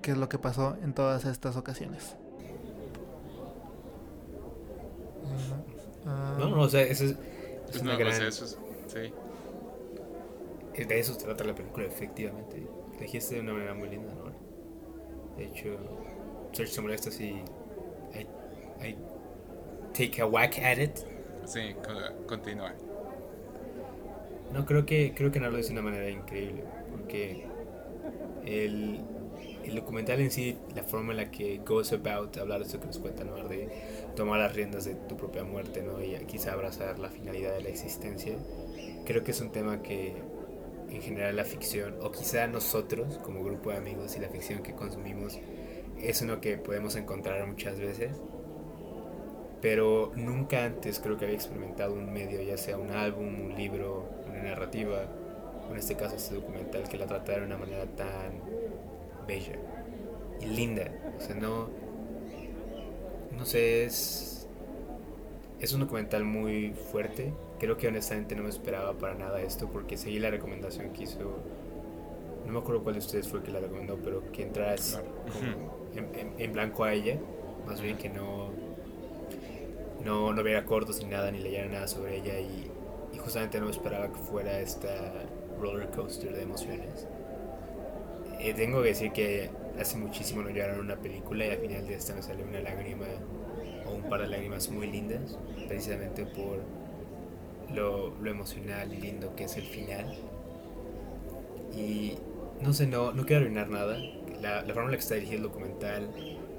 qué 0.01 0.11
es 0.11 0.17
lo 0.17 0.29
que 0.29 0.39
pasó 0.39 0.77
en 0.83 0.93
todas 0.93 1.25
estas 1.25 1.57
ocasiones. 1.57 2.15
No, 6.05 6.49
no, 6.49 6.61
o 6.61 6.69
sea, 6.69 6.81
eso 6.81 7.05
es, 7.05 7.15
pues 7.67 7.81
una 7.81 7.95
gran... 7.95 8.13
eso 8.23 8.45
es, 8.45 8.57
sí. 8.87 9.13
De 10.83 10.99
eso 10.99 11.13
se 11.13 11.25
trata 11.25 11.43
la 11.43 11.53
película, 11.53 11.85
efectivamente. 11.85 12.65
Dijiste 12.99 13.35
de 13.35 13.41
una 13.41 13.53
manera 13.53 13.73
muy 13.73 13.89
linda, 13.89 14.13
¿no? 14.15 14.31
De 15.37 15.45
hecho, 15.45 15.77
Search 16.53 16.69
se 16.69 16.81
molesta 16.81 17.11
si 17.11 17.43
I, 18.13 18.27
I 18.83 18.97
take 19.93 20.21
a 20.21 20.25
whack 20.25 20.57
at 20.59 20.77
it. 20.77 20.97
Sí, 21.45 21.75
continúa. 22.27 22.73
No, 24.53 24.65
creo 24.65 24.85
que, 24.85 25.13
creo 25.15 25.31
que 25.31 25.39
dice 25.39 25.69
de 25.69 25.73
una 25.73 25.81
manera 25.81 26.09
increíble, 26.09 26.63
porque 26.91 27.45
el, 28.45 28.99
el 29.63 29.75
documental 29.75 30.19
en 30.19 30.31
sí, 30.31 30.57
la 30.75 30.83
forma 30.83 31.11
en 31.11 31.17
la 31.17 31.31
que 31.31 31.61
goes 31.65 31.93
about 31.93 32.37
hablar 32.37 32.59
de 32.59 32.65
esto 32.65 32.79
que 32.79 32.87
nos 32.87 32.99
cuenta, 32.99 33.23
¿no? 33.23 33.47
De 33.47 33.69
tomar 34.15 34.39
las 34.39 34.53
riendas 34.53 34.85
de 34.85 34.95
tu 34.95 35.15
propia 35.15 35.43
muerte, 35.43 35.81
¿no? 35.81 36.01
Y 36.03 36.15
quizá 36.25 36.53
abrazar 36.53 36.99
la 36.99 37.09
finalidad 37.09 37.53
de 37.53 37.63
la 37.63 37.69
existencia. 37.69 38.35
Creo 39.05 39.23
que 39.23 39.31
es 39.31 39.41
un 39.41 39.51
tema 39.51 39.81
que 39.81 40.13
en 40.89 41.01
general 41.01 41.35
la 41.35 41.45
ficción, 41.45 41.95
o 42.01 42.11
quizá 42.11 42.47
nosotros 42.47 43.17
como 43.19 43.43
grupo 43.43 43.71
de 43.71 43.77
amigos 43.77 44.15
y 44.17 44.19
la 44.19 44.27
ficción 44.27 44.61
que 44.61 44.73
consumimos, 44.73 45.39
es 45.97 46.21
uno 46.21 46.41
que 46.41 46.57
podemos 46.57 46.95
encontrar 46.95 47.45
muchas 47.47 47.79
veces. 47.79 48.11
Pero 49.61 50.11
nunca 50.15 50.65
antes 50.65 50.99
creo 50.99 51.17
que 51.17 51.25
había 51.25 51.37
experimentado 51.37 51.93
un 51.93 52.11
medio, 52.11 52.41
ya 52.41 52.57
sea 52.57 52.77
un 52.77 52.89
álbum, 52.89 53.51
un 53.51 53.55
libro, 53.55 54.09
narrativa, 54.41 55.05
o 55.67 55.71
en 55.71 55.77
este 55.77 55.95
caso 55.95 56.15
este 56.15 56.35
documental, 56.35 56.87
que 56.89 56.97
la 56.97 57.05
tratara 57.05 57.39
de 57.39 57.45
una 57.45 57.57
manera 57.57 57.85
tan 57.85 58.41
bella 59.27 59.55
y 60.41 60.45
linda. 60.45 60.91
O 61.17 61.21
sea, 61.21 61.35
no. 61.35 61.69
No 63.37 63.45
sé, 63.45 63.85
es. 63.85 64.47
Es 65.59 65.73
un 65.73 65.81
documental 65.81 66.23
muy 66.23 66.73
fuerte. 66.91 67.33
Creo 67.59 67.77
que 67.77 67.87
honestamente 67.87 68.35
no 68.35 68.43
me 68.43 68.49
esperaba 68.49 68.93
para 68.93 69.13
nada 69.13 69.41
esto 69.41 69.69
porque 69.69 69.95
seguí 69.95 70.17
la 70.17 70.31
recomendación 70.31 70.91
que 70.91 71.03
hizo. 71.03 71.19
No 72.45 72.53
me 72.53 72.59
acuerdo 72.59 72.81
cuál 72.81 72.95
de 72.95 72.99
ustedes 72.99 73.27
fue 73.27 73.43
que 73.43 73.51
la 73.51 73.59
recomendó, 73.59 73.97
pero 74.03 74.31
que 74.31 74.41
entras 74.41 74.99
en, 76.39 76.53
blanco 76.53 76.83
a 76.83 76.93
ella. 76.93 77.19
Más 77.67 77.79
bien 77.79 77.97
que 77.97 78.09
no. 78.09 78.49
No, 80.03 80.33
no 80.33 80.43
viera 80.43 80.65
cortos 80.65 80.99
ni 81.03 81.09
nada, 81.09 81.29
ni 81.31 81.39
leyera 81.39 81.69
nada 81.69 81.87
sobre 81.87 82.17
ella. 82.17 82.39
Y, 82.39 82.71
y 83.13 83.17
justamente 83.17 83.59
no 83.59 83.65
me 83.65 83.71
esperaba 83.71 84.11
que 84.11 84.19
fuera 84.19 84.59
esta 84.59 84.89
roller 85.59 85.89
coaster 85.89 86.33
de 86.33 86.43
emociones. 86.43 87.07
Eh, 88.39 88.53
tengo 88.53 88.81
que 88.81 88.89
decir 88.89 89.11
que 89.11 89.49
hace 89.79 89.97
muchísimo 89.97 90.41
no 90.41 90.49
lloraron 90.49 90.79
una 90.79 90.97
película 90.97 91.45
y 91.45 91.49
al 91.51 91.57
final 91.57 91.87
de 91.87 91.93
esta 91.93 92.15
me 92.15 92.21
salió 92.21 92.45
una 92.45 92.59
lágrima 92.59 93.05
o 93.85 93.91
un 93.93 94.09
par 94.09 94.21
de 94.21 94.27
lágrimas 94.27 94.69
muy 94.69 94.87
lindas, 94.87 95.37
precisamente 95.67 96.25
por 96.25 96.59
lo, 97.73 98.15
lo 98.19 98.31
emocional 98.31 98.93
y 98.93 98.97
lindo 98.97 99.35
que 99.35 99.43
es 99.45 99.57
el 99.57 99.65
final. 99.65 100.17
Y 101.75 102.17
no 102.61 102.73
sé, 102.73 102.87
no, 102.87 103.11
no 103.13 103.25
quiero 103.25 103.43
arruinar 103.43 103.69
nada. 103.69 103.97
La, 104.41 104.63
la 104.63 104.73
forma 104.73 104.85
en 104.85 104.91
la 104.91 104.97
que 104.97 105.03
está 105.03 105.15
dirigido 105.15 105.37
el 105.37 105.43
documental 105.43 106.09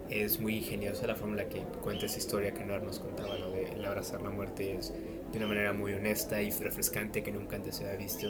es 0.09 0.41
muy 0.41 0.59
ingeniosa, 0.59 1.07
la 1.07 1.15
forma 1.15 1.33
en 1.33 1.49
la 1.49 1.49
que 1.49 1.61
cuenta 1.83 2.07
esa 2.07 2.19
historia 2.19 2.53
que 2.53 2.65
Noir 2.65 2.83
nos 2.83 2.99
contaba, 2.99 3.35
lo 3.37 3.51
de 3.51 3.65
el 3.73 3.85
abrazar 3.85 4.23
la 4.23 4.31
muerte 4.31 4.77
es 4.77 4.93
de 5.33 5.39
una 5.39 5.49
manera 5.49 5.73
muy 5.73 5.95
honesta 5.95 6.41
y 6.43 6.51
refrescante 6.51 7.23
que 7.23 7.33
nunca 7.33 7.57
antes 7.57 7.77
se 7.77 7.85
había 7.85 7.99
visto. 7.99 8.29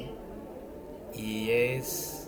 Y 1.14 1.50
es 1.50 2.22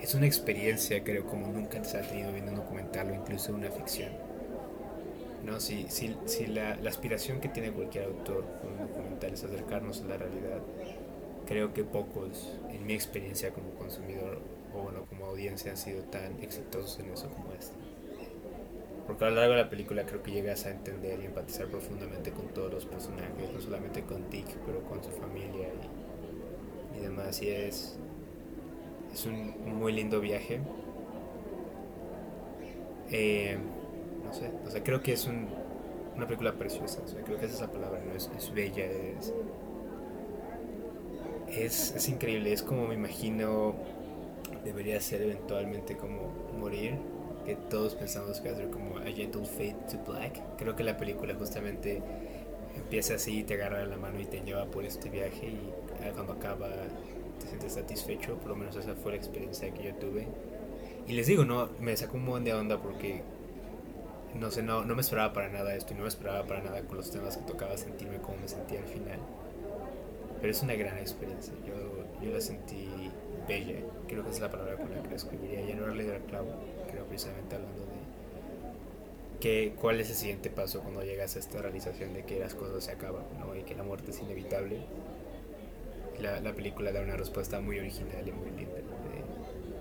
es 0.00 0.14
una 0.14 0.26
experiencia, 0.26 1.02
creo, 1.02 1.26
como 1.26 1.48
nunca 1.48 1.82
se 1.82 1.98
ha 1.98 2.02
tenido 2.02 2.30
viendo 2.32 2.52
un 2.52 2.58
documental 2.58 3.10
o 3.10 3.14
incluso 3.14 3.52
una 3.52 3.70
ficción. 3.70 4.10
¿No? 5.44 5.60
Si, 5.60 5.86
si, 5.88 6.16
si 6.26 6.46
la, 6.46 6.76
la, 6.76 6.90
aspiración 6.90 7.40
que 7.40 7.48
tiene 7.48 7.70
cualquier 7.70 8.04
autor 8.04 8.44
con 8.60 8.72
un 8.72 8.78
documental 8.78 9.32
es 9.32 9.44
acercarnos 9.44 10.02
a 10.02 10.06
la 10.06 10.16
realidad, 10.16 10.60
creo 11.46 11.72
que 11.72 11.84
pocos, 11.84 12.58
en 12.70 12.84
mi 12.84 12.94
experiencia 12.94 13.50
como 13.50 13.70
consumidor 13.70 14.40
o 14.74 14.82
bueno, 14.82 15.06
como 15.06 15.26
audiencia, 15.26 15.70
han 15.70 15.76
sido 15.76 16.02
tan 16.04 16.42
exitosos 16.42 16.98
en 16.98 17.10
eso 17.10 17.28
como 17.30 17.52
este. 17.52 17.74
Porque 19.06 19.24
a 19.24 19.30
lo 19.30 19.36
largo 19.36 19.54
de 19.54 19.62
la 19.62 19.70
película 19.70 20.04
creo 20.04 20.22
que 20.22 20.32
llegas 20.32 20.66
a 20.66 20.70
entender 20.70 21.20
y 21.20 21.26
empatizar 21.26 21.66
profundamente 21.66 22.32
con 22.32 22.48
todos 22.48 22.72
los 22.72 22.86
personajes, 22.86 23.52
no 23.52 23.60
solamente 23.60 24.02
con 24.02 24.28
Dick, 24.30 24.46
pero 24.66 24.82
con 24.82 25.02
su 25.02 25.10
familia 25.10 25.68
y, 26.96 27.00
demás. 27.00 27.40
Y 27.42 27.50
es, 27.50 27.98
es 29.12 29.26
un 29.26 29.78
muy 29.78 29.92
lindo 29.92 30.20
viaje. 30.20 30.60
Eh, 33.10 33.56
no 34.24 34.34
sé, 34.34 34.50
o 34.66 34.70
sea, 34.70 34.82
creo 34.82 35.00
que 35.00 35.12
es 35.12 35.26
un, 35.26 35.46
una 36.16 36.26
película 36.26 36.52
preciosa, 36.54 37.00
creo 37.24 37.38
que 37.38 37.46
esa 37.46 37.54
es 37.54 37.60
la 37.60 37.70
palabra, 37.70 38.00
¿no? 38.04 38.14
es, 38.14 38.52
bella, 38.52 38.84
es, 38.84 39.32
es, 41.94 42.08
increíble, 42.08 42.52
es 42.52 42.62
como 42.62 42.88
me 42.88 42.94
imagino 42.94 43.74
debería 44.64 45.00
ser 45.00 45.22
eventualmente 45.22 45.96
como 45.96 46.32
morir, 46.58 46.98
que 47.46 47.54
todos 47.54 47.94
pensamos 47.94 48.40
que 48.40 48.50
va 48.50 48.56
a 48.56 48.58
ser 48.58 48.70
como 48.70 48.98
A 48.98 49.04
Gentle 49.04 49.46
Fate 49.46 49.76
to 49.90 49.98
Black. 50.04 50.42
Creo 50.58 50.74
que 50.74 50.82
la 50.82 50.96
película 50.96 51.32
justamente 51.34 52.02
empieza 52.74 53.14
así, 53.14 53.44
te 53.44 53.54
agarra 53.54 53.86
la 53.86 53.96
mano 53.96 54.20
y 54.20 54.26
te 54.26 54.40
lleva 54.40 54.66
por 54.66 54.84
este 54.84 55.08
viaje 55.08 55.46
y 55.46 55.72
cuando 56.12 56.32
acaba 56.32 56.68
te 57.40 57.46
sientes 57.46 57.74
satisfecho, 57.74 58.36
por 58.38 58.48
lo 58.48 58.56
menos 58.56 58.74
esa 58.76 58.94
fue 58.94 59.12
la 59.12 59.18
experiencia 59.18 59.72
que 59.72 59.84
yo 59.84 59.94
tuve. 59.94 60.26
Y 61.06 61.12
les 61.12 61.28
digo, 61.28 61.44
no, 61.44 61.68
me 61.78 61.96
sacó 61.96 62.16
un 62.16 62.24
montón 62.24 62.44
de 62.44 62.54
onda 62.54 62.82
porque 62.82 63.22
no 64.34 64.50
sé, 64.50 64.62
no, 64.62 64.84
no 64.84 64.96
me 64.96 65.00
esperaba 65.00 65.32
para 65.32 65.48
nada 65.48 65.74
esto 65.76 65.94
y 65.94 65.96
no 65.96 66.02
me 66.02 66.08
esperaba 66.08 66.44
para 66.46 66.62
nada 66.62 66.82
con 66.82 66.96
los 66.96 67.10
temas 67.12 67.36
que 67.36 67.44
tocaba 67.44 67.76
sentirme 67.76 68.18
como 68.18 68.38
me 68.38 68.48
sentía 68.48 68.80
al 68.80 68.86
final. 68.86 69.20
Pero 70.40 70.50
es 70.50 70.62
una 70.62 70.74
gran 70.74 70.98
experiencia, 70.98 71.54
yo, 71.64 71.74
yo 72.20 72.32
la 72.32 72.40
sentí 72.40 73.05
bella, 73.46 73.80
creo 74.08 74.24
que 74.24 74.30
es 74.30 74.40
la 74.40 74.50
palabra 74.50 74.76
con 74.76 74.90
la 74.94 75.02
que 75.02 75.10
la 75.10 75.16
escribiría, 75.16 75.60
ya 75.62 75.74
no 75.74 75.84
era 75.84 75.94
leído 75.94 76.14
el 76.14 76.22
clavo, 76.22 76.48
creo 76.90 77.04
precisamente 77.04 77.54
hablando 77.54 77.86
¿qué, 79.40 79.74
¿cuál 79.80 80.00
es 80.00 80.10
el 80.10 80.16
siguiente 80.16 80.50
paso 80.50 80.80
cuando 80.80 81.02
llegas 81.02 81.36
a 81.36 81.38
esta 81.38 81.60
realización 81.60 82.14
de 82.14 82.24
que 82.24 82.38
las 82.38 82.54
cosas 82.54 82.84
se 82.84 82.92
acaban 82.92 83.24
¿no? 83.38 83.54
y 83.56 83.62
que 83.62 83.74
la 83.74 83.82
muerte 83.82 84.10
es 84.10 84.20
inevitable? 84.20 84.80
La, 86.20 86.40
la 86.40 86.52
película 86.54 86.92
da 86.92 87.02
una 87.02 87.16
respuesta 87.16 87.60
muy 87.60 87.78
original 87.78 88.26
y 88.26 88.32
muy 88.32 88.50
linda. 88.50 88.74
De, 88.74 88.82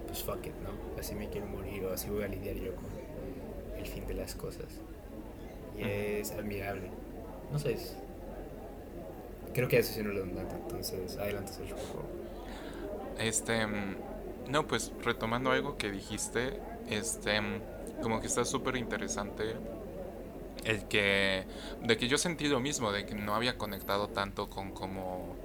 pues 0.08 0.22
fuck 0.22 0.46
it, 0.46 0.54
¿no? 0.64 1.00
Así 1.00 1.16
me 1.16 1.30
quiero 1.30 1.48
morir 1.48 1.86
o 1.86 1.94
así 1.94 2.10
voy 2.10 2.24
a 2.24 2.28
lidiar 2.28 2.56
yo 2.56 2.76
con 2.76 2.86
el 3.78 3.86
fin 3.86 4.06
de 4.06 4.16
las 4.16 4.36
cosas. 4.36 4.82
Y 5.78 5.84
es 5.84 6.32
admirable. 6.32 6.90
No 7.52 7.60
sé, 7.60 7.74
es, 7.74 7.96
creo 9.54 9.68
que 9.70 9.80
eso 9.80 9.94
sí 9.94 10.04
no 10.04 10.12
lo 10.12 10.24
entonces 10.24 11.18
adelante, 11.18 11.54
Sergio, 11.54 11.76
por 11.76 11.86
favor. 11.86 12.25
Este, 13.20 13.66
mm, 13.66 13.96
no, 14.50 14.68
pues 14.68 14.92
retomando 15.04 15.52
algo 15.52 15.78
que 15.78 15.92
dijiste, 15.92 16.60
este, 16.90 17.42
mm, 17.42 17.62
como 18.02 18.20
que 18.20 18.28
está 18.28 18.46
súper 18.46 18.76
interesante 18.76 19.56
el 20.64 20.88
que, 20.88 21.46
de 21.84 21.98
que 21.98 22.08
yo 22.08 22.18
sentí 22.18 22.48
lo 22.48 22.60
mismo, 22.60 22.92
de 22.92 23.06
que 23.06 23.16
no 23.16 23.36
había 23.36 23.58
conectado 23.58 24.10
tanto 24.10 24.50
con 24.50 24.72
como, 24.72 25.36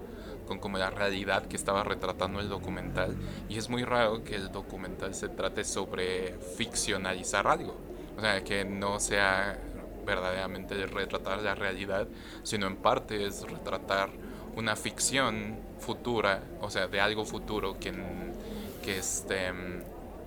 con 0.46 0.58
como 0.58 0.78
la 0.78 0.90
realidad 0.90 1.46
que 1.46 1.56
estaba 1.56 1.84
retratando 1.84 2.40
el 2.40 2.48
documental. 2.48 3.14
Y 3.48 3.58
es 3.58 3.68
muy 3.68 3.84
raro 3.84 4.24
que 4.24 4.34
el 4.34 4.50
documental 4.50 5.14
se 5.14 5.28
trate 5.28 5.64
sobre 5.64 6.32
ficcionalizar 6.56 7.46
algo. 7.46 7.76
O 8.16 8.20
sea, 8.20 8.42
que 8.42 8.64
no 8.64 8.98
sea 8.98 9.58
verdaderamente 10.06 10.86
retratar 10.86 11.42
la 11.42 11.54
realidad, 11.54 12.08
sino 12.42 12.66
en 12.66 12.76
parte 12.76 13.26
es 13.26 13.42
retratar 13.42 14.10
una 14.56 14.76
ficción 14.76 15.56
futura, 15.78 16.42
o 16.60 16.70
sea, 16.70 16.88
de 16.88 17.00
algo 17.00 17.24
futuro 17.24 17.78
que, 17.78 17.92
que 18.82 18.98
este, 18.98 19.52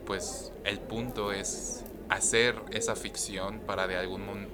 pues 0.06 0.52
el 0.64 0.80
punto 0.80 1.32
es 1.32 1.84
hacer 2.10 2.56
esa 2.72 2.96
ficción 2.96 3.60
para 3.62 3.88
de, 3.88 3.98
algún, 3.98 4.48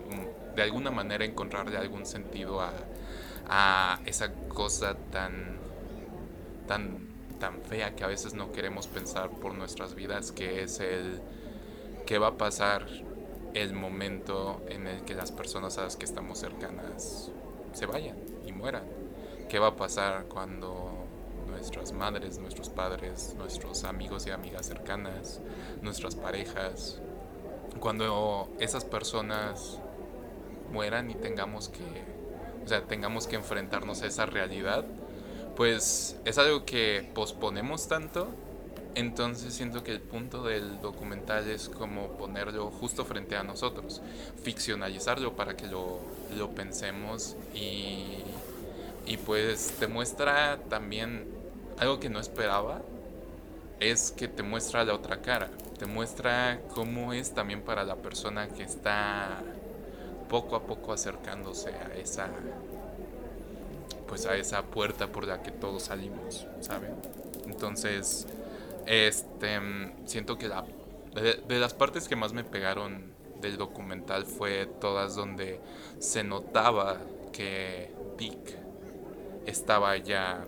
de 0.56 0.62
alguna 0.62 0.92
manera 0.92 1.26
encontrarle 1.26 1.78
algún 1.78 2.06
sentido 2.06 2.62
a, 2.62 2.72
a 3.48 4.00
esa 4.06 4.32
cosa 4.50 4.96
tan, 5.12 5.58
tan, 6.68 7.08
tan 7.40 7.62
fea 7.62 7.96
que 7.96 8.04
a 8.04 8.08
veces 8.08 8.34
no 8.34 8.52
queremos 8.52 8.88
pensar 8.88 9.30
por 9.30 9.54
nuestras 9.56 9.96
vidas, 9.96 10.32
que 10.32 10.64
es 10.64 10.80
el 10.80 11.22
qué 12.06 12.18
va 12.18 12.28
a 12.28 12.38
pasar 12.38 12.88
el 13.54 13.74
momento 13.74 14.62
en 14.68 14.88
el 14.88 15.02
que 15.04 15.16
las 15.16 15.32
personas 15.32 15.78
a 15.78 15.84
las 15.84 15.96
que 15.96 16.06
estamos 16.06 16.40
cercanas 16.40 17.32
se 17.74 17.86
vayan 17.86 18.18
y 18.46 18.52
mueran. 18.52 18.99
¿Qué 19.50 19.58
va 19.58 19.70
a 19.70 19.76
pasar 19.76 20.26
cuando 20.26 20.92
nuestras 21.48 21.92
madres, 21.92 22.38
nuestros 22.38 22.70
padres, 22.70 23.34
nuestros 23.36 23.84
amigos 23.84 24.28
y 24.28 24.30
amigas 24.30 24.68
cercanas, 24.68 25.42
nuestras 25.82 26.16
parejas, 26.16 27.00
cuando 27.80 28.48
esas 28.60 28.86
personas 28.86 29.80
mueran 30.72 31.10
y 31.10 31.16
tengamos 31.16 31.70
que, 31.70 31.82
o 32.64 32.68
sea, 32.68 32.84
tengamos 32.84 33.26
que 33.26 33.38
enfrentarnos 33.38 34.04
a 34.04 34.06
esa 34.06 34.28
realidad, 34.28 34.86
pues 35.56 36.20
es 36.26 36.38
algo 36.38 36.64
que 36.64 37.10
posponemos 37.16 37.88
tanto. 37.88 38.28
Entonces 38.94 39.56
siento 39.56 39.84
que 39.84 39.92
el 39.92 40.02
punto 40.02 40.44
del 40.44 40.80
documental 40.80 41.48
es 41.48 41.70
como 41.70 42.10
ponerlo 42.18 42.70
justo 42.70 43.04
frente 43.04 43.36
a 43.36 43.44
nosotros, 43.44 44.02
ficcionalizarlo 44.44 45.36
para 45.36 45.56
que 45.56 45.68
lo, 45.68 46.00
lo 46.38 46.52
pensemos 46.52 47.36
y, 47.54 48.18
y 49.10 49.18
pues 49.18 49.72
te 49.80 49.88
muestra 49.88 50.60
también 50.70 51.26
algo 51.80 52.00
que 52.00 52.10
no 52.10 52.20
esperaba, 52.20 52.84
es 53.80 54.12
que 54.12 54.28
te 54.28 54.44
muestra 54.44 54.86
la 54.86 54.94
otra 54.94 55.22
cara, 55.22 55.50
te 55.80 55.88
muestra 55.88 56.62
cómo 56.76 57.12
es 57.12 57.34
también 57.34 57.64
para 57.64 57.84
la 57.84 57.96
persona 57.96 58.50
que 58.50 58.62
está 58.62 59.42
poco 60.30 60.56
a 60.56 60.62
poco 60.62 60.94
acercándose 60.94 61.72
a 61.72 61.96
esa 61.96 62.30
pues 64.08 64.28
a 64.28 64.36
esa 64.36 64.62
puerta 64.62 65.08
por 65.08 65.26
la 65.26 65.42
que 65.42 65.52
todos 65.52 65.84
salimos, 65.84 66.46
¿saben? 66.62 66.94
Entonces, 67.48 68.28
este, 68.86 69.60
siento 70.06 70.38
que 70.38 70.48
la, 70.48 70.66
de, 71.16 71.60
las 71.60 71.74
partes 71.74 72.08
que 72.08 72.16
más 72.16 72.34
me 72.34 72.44
pegaron 72.44 73.12
del 73.42 73.58
documental 73.58 74.26
fue 74.26 74.68
todas 74.68 75.16
donde 75.16 75.60
se 76.00 76.24
notaba 76.24 76.98
que 77.32 77.92
Dick 78.18 78.69
estaba 79.50 79.98
ya 79.98 80.46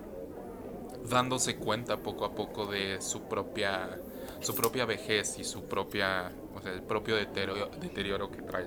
dándose 1.10 1.58
cuenta 1.58 1.97
poco 1.97 2.26
a 2.26 2.36
poco 2.36 2.66
de 2.66 3.02
su 3.02 3.24
propia 3.24 3.99
su 4.39 4.56
propia 4.56 4.86
vejez 4.86 5.38
y 5.39 5.43
su 5.43 5.64
propia 5.64 6.32
o 6.56 6.62
sea 6.62 6.74
el 6.74 6.84
propio 6.84 7.16
deterioro, 7.16 7.70
deterioro 7.80 8.32
que 8.32 8.41
trae 8.41 8.66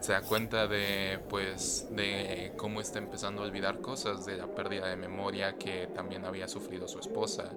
se 0.00 0.12
da 0.12 0.22
cuenta 0.22 0.66
de 0.66 1.20
pues 1.28 1.88
de 1.90 2.52
cómo 2.56 2.80
está 2.80 2.98
empezando 2.98 3.42
a 3.42 3.44
olvidar 3.44 3.80
cosas 3.80 4.24
de 4.24 4.36
la 4.36 4.46
pérdida 4.46 4.88
de 4.88 4.96
memoria 4.96 5.56
que 5.56 5.88
también 5.88 6.24
había 6.24 6.48
sufrido 6.48 6.88
su 6.88 6.98
esposa. 6.98 7.50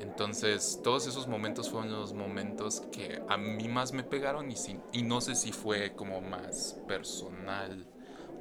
Entonces, 0.00 0.80
todos 0.82 1.06
esos 1.06 1.28
momentos 1.28 1.70
fueron 1.70 1.92
los 1.92 2.14
momentos 2.14 2.80
que 2.90 3.22
a 3.28 3.36
mí 3.36 3.68
más 3.68 3.92
me 3.92 4.02
pegaron 4.02 4.50
y, 4.50 4.54
y 4.92 5.02
no 5.02 5.20
sé 5.20 5.34
si 5.34 5.52
fue 5.52 5.92
como 5.94 6.20
más 6.20 6.80
personal 6.88 7.86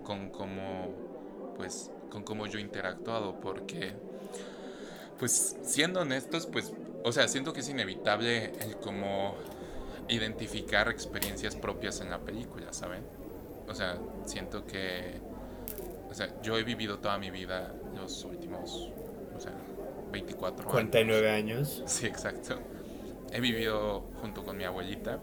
con 0.03 0.29
cómo, 0.29 1.53
pues, 1.55 1.91
con 2.13 2.21
cómo 2.23 2.45
yo 2.45 2.59
he 2.59 2.61
interactuado, 2.61 3.39
porque, 3.39 3.91
pues, 5.17 5.57
siendo 5.63 6.01
honestos, 6.01 6.45
pues, 6.45 6.71
o 7.03 7.11
sea, 7.11 7.27
siento 7.27 7.53
que 7.53 7.61
es 7.61 7.69
inevitable 7.69 8.53
el 8.61 8.77
como 8.77 9.35
identificar 10.07 10.89
experiencias 10.89 11.55
propias 11.55 12.01
en 12.01 12.11
la 12.11 12.19
película, 12.19 12.71
¿saben? 12.71 13.01
O 13.67 13.73
sea, 13.73 13.97
siento 14.25 14.63
que, 14.63 15.19
o 16.07 16.13
sea, 16.13 16.39
yo 16.43 16.55
he 16.55 16.63
vivido 16.63 16.99
toda 16.99 17.17
mi 17.17 17.31
vida 17.31 17.73
los 17.95 18.23
últimos, 18.25 18.91
o 19.35 19.39
sea, 19.39 19.53
24 20.11 20.69
49 20.69 21.31
años. 21.31 21.81
Sí, 21.87 22.05
exacto. 22.05 22.59
He 23.31 23.39
vivido 23.39 24.01
junto 24.21 24.43
con 24.43 24.55
mi 24.55 24.65
abuelita 24.65 25.19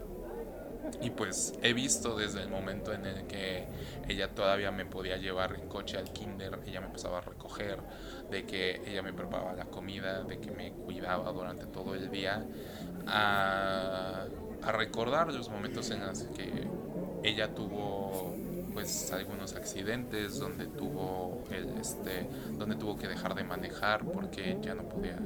y 1.01 1.09
pues 1.11 1.53
he 1.61 1.73
visto 1.73 2.15
desde 2.15 2.41
el 2.41 2.49
momento 2.49 2.93
en 2.93 3.05
el 3.05 3.27
que 3.27 3.65
ella 4.07 4.29
todavía 4.29 4.71
me 4.71 4.85
podía 4.85 5.17
llevar 5.17 5.55
en 5.55 5.67
coche 5.67 5.97
al 5.97 6.11
kinder, 6.11 6.59
ella 6.65 6.81
me 6.81 6.87
empezaba 6.87 7.19
a 7.19 7.21
recoger, 7.21 7.79
de 8.29 8.45
que 8.45 8.81
ella 8.85 9.01
me 9.01 9.13
preparaba 9.13 9.53
la 9.53 9.65
comida, 9.65 10.23
de 10.23 10.39
que 10.39 10.51
me 10.51 10.71
cuidaba 10.71 11.31
durante 11.31 11.65
todo 11.65 11.95
el 11.95 12.09
día, 12.11 12.45
a, 13.07 14.25
a 14.61 14.71
recordar 14.71 15.33
los 15.33 15.49
momentos 15.49 15.89
en 15.91 16.05
los 16.05 16.23
que 16.23 16.67
ella 17.23 17.53
tuvo 17.53 18.35
pues 18.73 19.11
algunos 19.11 19.53
accidentes 19.55 20.39
donde 20.39 20.65
tuvo 20.65 21.43
el 21.51 21.77
este 21.77 22.27
donde 22.53 22.75
tuvo 22.75 22.97
que 22.97 23.07
dejar 23.07 23.35
de 23.35 23.43
manejar 23.43 24.05
porque 24.05 24.57
ya 24.61 24.75
no 24.75 24.83
podía 24.83 25.17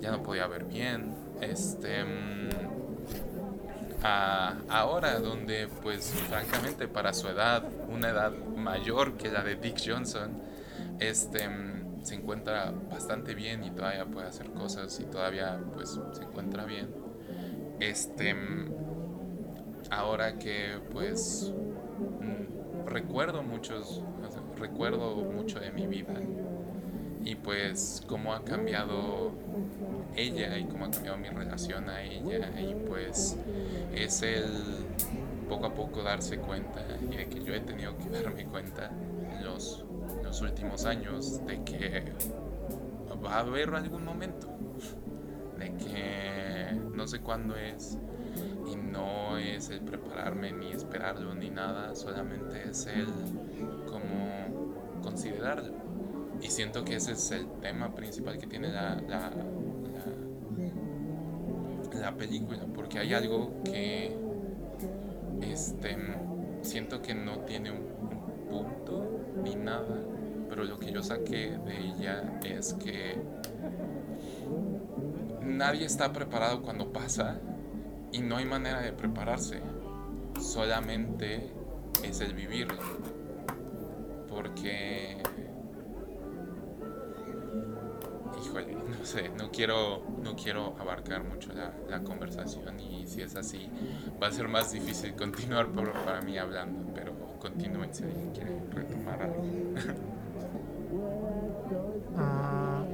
ya 0.00 0.10
no 0.10 0.22
podía 0.22 0.46
ver 0.46 0.64
bien 0.64 1.14
este 1.40 2.04
mm, 4.02 4.70
ahora 4.70 5.18
donde 5.18 5.68
pues 5.82 6.12
francamente 6.28 6.88
para 6.88 7.12
su 7.12 7.28
edad 7.28 7.64
una 7.88 8.10
edad 8.10 8.32
mayor 8.32 9.16
que 9.16 9.30
la 9.30 9.42
de 9.42 9.56
Dick 9.56 9.80
Johnson 9.84 10.40
este 11.00 11.48
mm, 11.48 12.02
se 12.02 12.14
encuentra 12.14 12.72
bastante 12.90 13.34
bien 13.34 13.64
y 13.64 13.70
todavía 13.70 14.06
puede 14.06 14.28
hacer 14.28 14.50
cosas 14.50 14.98
y 15.00 15.04
todavía 15.04 15.60
pues 15.74 15.98
se 16.12 16.22
encuentra 16.22 16.64
bien. 16.64 16.88
Este 17.78 18.34
mm, 18.34 18.72
ahora 19.90 20.38
que 20.38 20.78
pues 20.92 21.52
recuerdo 22.86 23.42
muchos, 23.42 24.02
recuerdo 24.56 25.16
mucho 25.16 25.60
de 25.60 25.70
mi 25.72 25.86
vida 25.86 26.14
y 27.30 27.36
pues 27.36 28.02
cómo 28.08 28.34
ha 28.34 28.42
cambiado 28.42 29.30
ella 30.16 30.58
y 30.58 30.64
cómo 30.64 30.86
ha 30.86 30.90
cambiado 30.90 31.16
mi 31.16 31.28
relación 31.28 31.88
a 31.88 32.02
ella 32.02 32.60
y 32.60 32.74
pues 32.88 33.36
es 33.94 34.22
el 34.22 34.50
poco 35.48 35.66
a 35.66 35.74
poco 35.74 36.02
darse 36.02 36.38
cuenta 36.38 36.84
y 37.08 37.16
de 37.16 37.28
que 37.28 37.44
yo 37.44 37.54
he 37.54 37.60
tenido 37.60 37.96
que 37.98 38.08
darme 38.22 38.46
cuenta 38.46 38.90
en 39.30 39.44
los, 39.44 39.84
últimos 40.42 40.86
años 40.86 41.44
de 41.46 41.62
que 41.62 42.12
va 43.24 43.36
a 43.36 43.40
haber 43.40 43.74
algún 43.74 44.04
momento 44.04 44.48
de 45.58 45.72
que 45.74 46.80
no 46.94 47.06
sé 47.06 47.20
cuándo 47.20 47.54
es 47.54 47.96
y 48.66 48.74
no 48.74 49.38
es 49.38 49.70
el 49.70 49.82
prepararme 49.82 50.52
ni 50.52 50.72
esperarlo 50.72 51.34
ni 51.34 51.50
nada, 51.50 51.94
solamente 51.94 52.70
es 52.70 52.86
el 52.86 53.06
como 53.86 55.00
considerarlo. 55.02 55.89
Y 56.42 56.48
siento 56.48 56.84
que 56.84 56.96
ese 56.96 57.12
es 57.12 57.30
el 57.30 57.46
tema 57.60 57.94
principal 57.94 58.38
que 58.38 58.46
tiene 58.46 58.68
la, 58.68 58.96
la, 59.08 59.30
la, 61.94 62.16
película, 62.16 62.64
porque 62.74 62.98
hay 62.98 63.12
algo 63.12 63.62
que 63.64 64.16
este, 65.42 65.96
siento 66.62 67.02
que 67.02 67.14
no 67.14 67.40
tiene 67.40 67.70
un, 67.70 67.78
un 67.78 68.48
punto 68.48 69.20
ni 69.42 69.54
nada, 69.54 69.98
pero 70.48 70.64
lo 70.64 70.78
que 70.78 70.92
yo 70.92 71.02
saqué 71.02 71.58
de 71.64 71.78
ella 71.78 72.40
es 72.44 72.74
que 72.74 73.16
nadie 75.42 75.84
está 75.84 76.12
preparado 76.12 76.62
cuando 76.62 76.92
pasa 76.92 77.38
y 78.12 78.20
no 78.20 78.36
hay 78.36 78.44
manera 78.44 78.80
de 78.80 78.92
prepararse. 78.92 79.60
solamente 80.40 81.50
es 82.02 82.20
el 82.20 82.34
vivirlo. 82.34 82.78
Porque 84.28 85.16
híjole, 88.44 88.74
no 88.74 89.04
sé, 89.04 89.28
no 89.30 89.50
quiero, 89.50 90.02
no 90.22 90.36
quiero 90.36 90.74
abarcar 90.78 91.24
mucho 91.24 91.50
la, 91.52 92.00
conversación 92.00 92.80
y 92.80 93.06
si 93.06 93.22
es 93.22 93.36
así 93.36 93.68
va 94.22 94.28
a 94.28 94.32
ser 94.32 94.48
más 94.48 94.72
difícil 94.72 95.14
continuar 95.16 95.68
para 96.04 96.20
mí 96.22 96.38
hablando, 96.38 96.92
pero 96.94 97.12
continúen 97.38 97.92
si 97.92 98.04
alguien 98.04 98.30
quiere 98.32 98.60
retomar 98.72 99.22
algo. 99.22 99.44
Ah, 102.16 102.84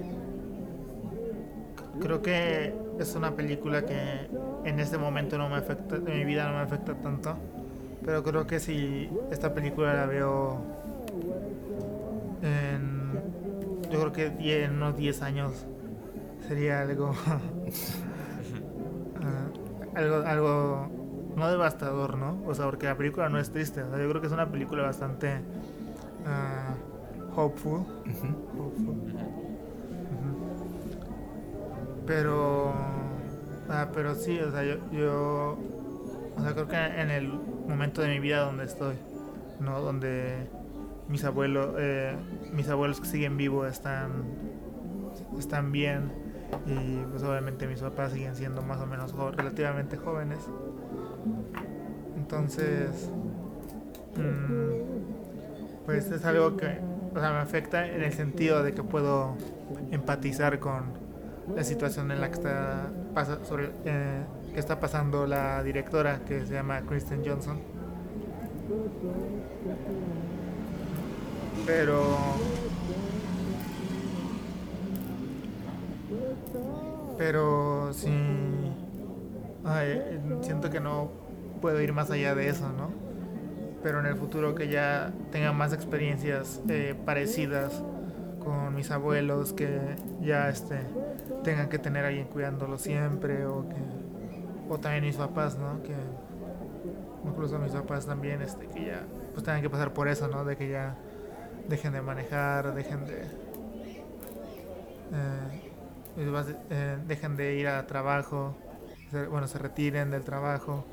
creo 2.01 2.23
que 2.23 2.75
es 2.99 3.15
una 3.15 3.35
película 3.35 3.85
que 3.85 4.29
en 4.65 4.81
este 4.81 4.99
momento 4.99 5.39
no 5.39 5.49
me 5.49 5.57
afecta, 5.57 5.99
de 5.99 6.15
mi 6.15 6.25
vida 6.25 6.47
no 6.47 6.55
me 6.55 6.63
afecta 6.65 6.95
tanto, 6.95 7.37
pero 8.05 8.23
creo 8.23 8.47
que 8.47 8.61
si 8.61 9.09
esta 9.31 9.55
película 9.55 9.95
la 9.95 10.07
veo 10.07 10.61
yo 13.97 14.11
creo 14.11 14.37
que 14.37 14.65
en 14.65 14.75
unos 14.75 14.97
10 14.97 15.23
años 15.23 15.67
sería 16.47 16.83
algo, 16.83 17.11
uh, 17.11 17.15
algo, 19.97 20.17
algo 20.17 20.91
no 21.37 21.51
devastador, 21.51 22.17
¿no? 22.17 22.43
O 22.47 22.55
sea, 22.55 22.67
porque 22.67 22.87
la 22.87 22.97
película 22.97 23.29
no 23.29 23.39
es 23.39 23.51
triste. 23.51 23.83
O 23.83 23.91
sea, 23.91 24.03
yo 24.03 24.09
creo 24.09 24.21
que 24.21 24.27
es 24.27 24.33
una 24.33 24.51
película 24.51 24.83
bastante 24.83 25.41
uh, 26.25 27.39
hopeful. 27.39 27.85
hopeful. 28.59 28.97
Pero, 32.07 32.71
uh, 32.71 33.93
pero 33.93 34.15
sí, 34.15 34.39
o 34.39 34.51
sea, 34.51 34.63
yo, 34.63 34.77
yo, 34.93 35.59
o 36.37 36.41
sea, 36.41 36.53
creo 36.53 36.69
que 36.69 36.77
en 36.77 37.11
el 37.11 37.29
momento 37.69 38.01
de 38.01 38.09
mi 38.09 38.21
vida 38.21 38.41
donde 38.41 38.65
estoy, 38.65 38.97
¿no? 39.61 39.81
Donde 39.81 40.47
mis 41.09 41.25
abuelos, 41.25 41.75
eh, 41.79 42.17
mis 42.53 42.69
abuelos 42.69 43.01
que 43.01 43.07
siguen 43.07 43.37
vivos 43.37 43.71
están, 43.71 44.25
están 45.39 45.73
bien 45.73 46.13
y 46.67 47.05
pues 47.11 47.23
obviamente 47.23 47.67
mis 47.67 47.81
papás 47.81 48.13
siguen 48.13 48.35
siendo 48.35 48.63
más 48.63 48.81
o 48.81 48.87
menos 48.87 49.15
relativamente 49.37 49.97
jóvenes. 49.97 50.39
Entonces, 52.17 53.11
mmm, 54.17 55.85
pues 55.85 56.11
es 56.11 56.25
algo 56.25 56.57
que 56.57 56.79
o 57.15 57.19
sea, 57.21 57.33
me 57.33 57.39
afecta 57.39 57.87
en 57.87 58.03
el 58.03 58.13
sentido 58.13 58.63
de 58.63 58.75
que 58.75 58.83
puedo 58.83 59.37
empatizar 59.91 60.59
con 60.59 61.07
la 61.55 61.65
situación 61.65 62.11
en 62.11 62.21
la 62.21 62.29
que 62.29 62.35
está, 62.35 62.91
pasa, 63.15 63.45
sobre, 63.45 63.71
eh, 63.85 64.23
que 64.53 64.61
está 64.61 64.81
pasando 64.81 65.27
la 65.27 65.63
directora 65.63 66.21
que 66.27 66.45
se 66.45 66.55
llama 66.55 66.83
Kristen 66.83 67.23
Johnson 67.25 67.59
pero 71.65 72.17
pero 77.19 77.93
sí 77.93 78.13
siento 80.43 80.71
que 80.71 80.81
no 80.81 81.11
puedo 81.61 81.81
ir 81.81 81.93
más 81.93 82.11
allá 82.11 82.35
de 82.35 82.49
eso 82.49 82.69
no 82.73 82.91
pero 83.83 84.01
en 84.01 84.07
el 84.07 84.17
futuro 84.17 84.55
que 84.55 84.69
ya 84.69 85.13
tenga 85.31 85.53
más 85.53 85.73
experiencias 85.73 86.61
eh, 86.69 86.95
parecidas 87.05 87.83
con 88.43 88.75
mis 88.75 88.91
abuelos 88.91 89.53
que 89.53 89.97
ya 90.21 90.49
este 90.49 90.79
tengan 91.43 91.69
que 91.69 91.79
tener 91.79 92.05
a 92.05 92.09
alguien 92.09 92.27
cuidándolo 92.27 92.79
siempre 92.79 93.47
o 93.47 93.69
que 93.69 93.77
o 94.69 94.79
también 94.79 95.05
mis 95.05 95.17
papás 95.17 95.57
no 95.57 95.83
que 95.83 95.95
incluso 97.25 97.59
mis 97.59 97.73
papás 97.73 98.07
también 98.07 98.43
este 98.43 98.67
que 98.67 98.87
ya 98.87 99.05
pues 99.33 99.45
tengan 99.45 99.63
que 99.63 99.71
pasar 99.71 99.93
por 99.93 100.09
eso 100.09 100.29
no 100.29 100.45
de 100.45 100.57
que 100.57 100.69
ya 100.69 100.97
dejen 101.69 101.93
de 101.93 102.03
manejar, 102.03 102.75
dejen 102.75 103.07
de... 103.07 103.23
Eh, 105.13 105.67
eh, 106.71 106.99
dejen 107.07 107.37
de 107.37 107.55
ir 107.57 107.69
a 107.69 107.87
trabajo, 107.87 108.57
bueno, 109.31 109.47
se 109.47 109.59
retiren 109.59 110.11
del 110.11 110.25
trabajo 110.25 110.85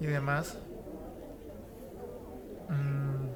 y 0.00 0.06
demás. 0.06 0.58
Mm, 2.68 3.26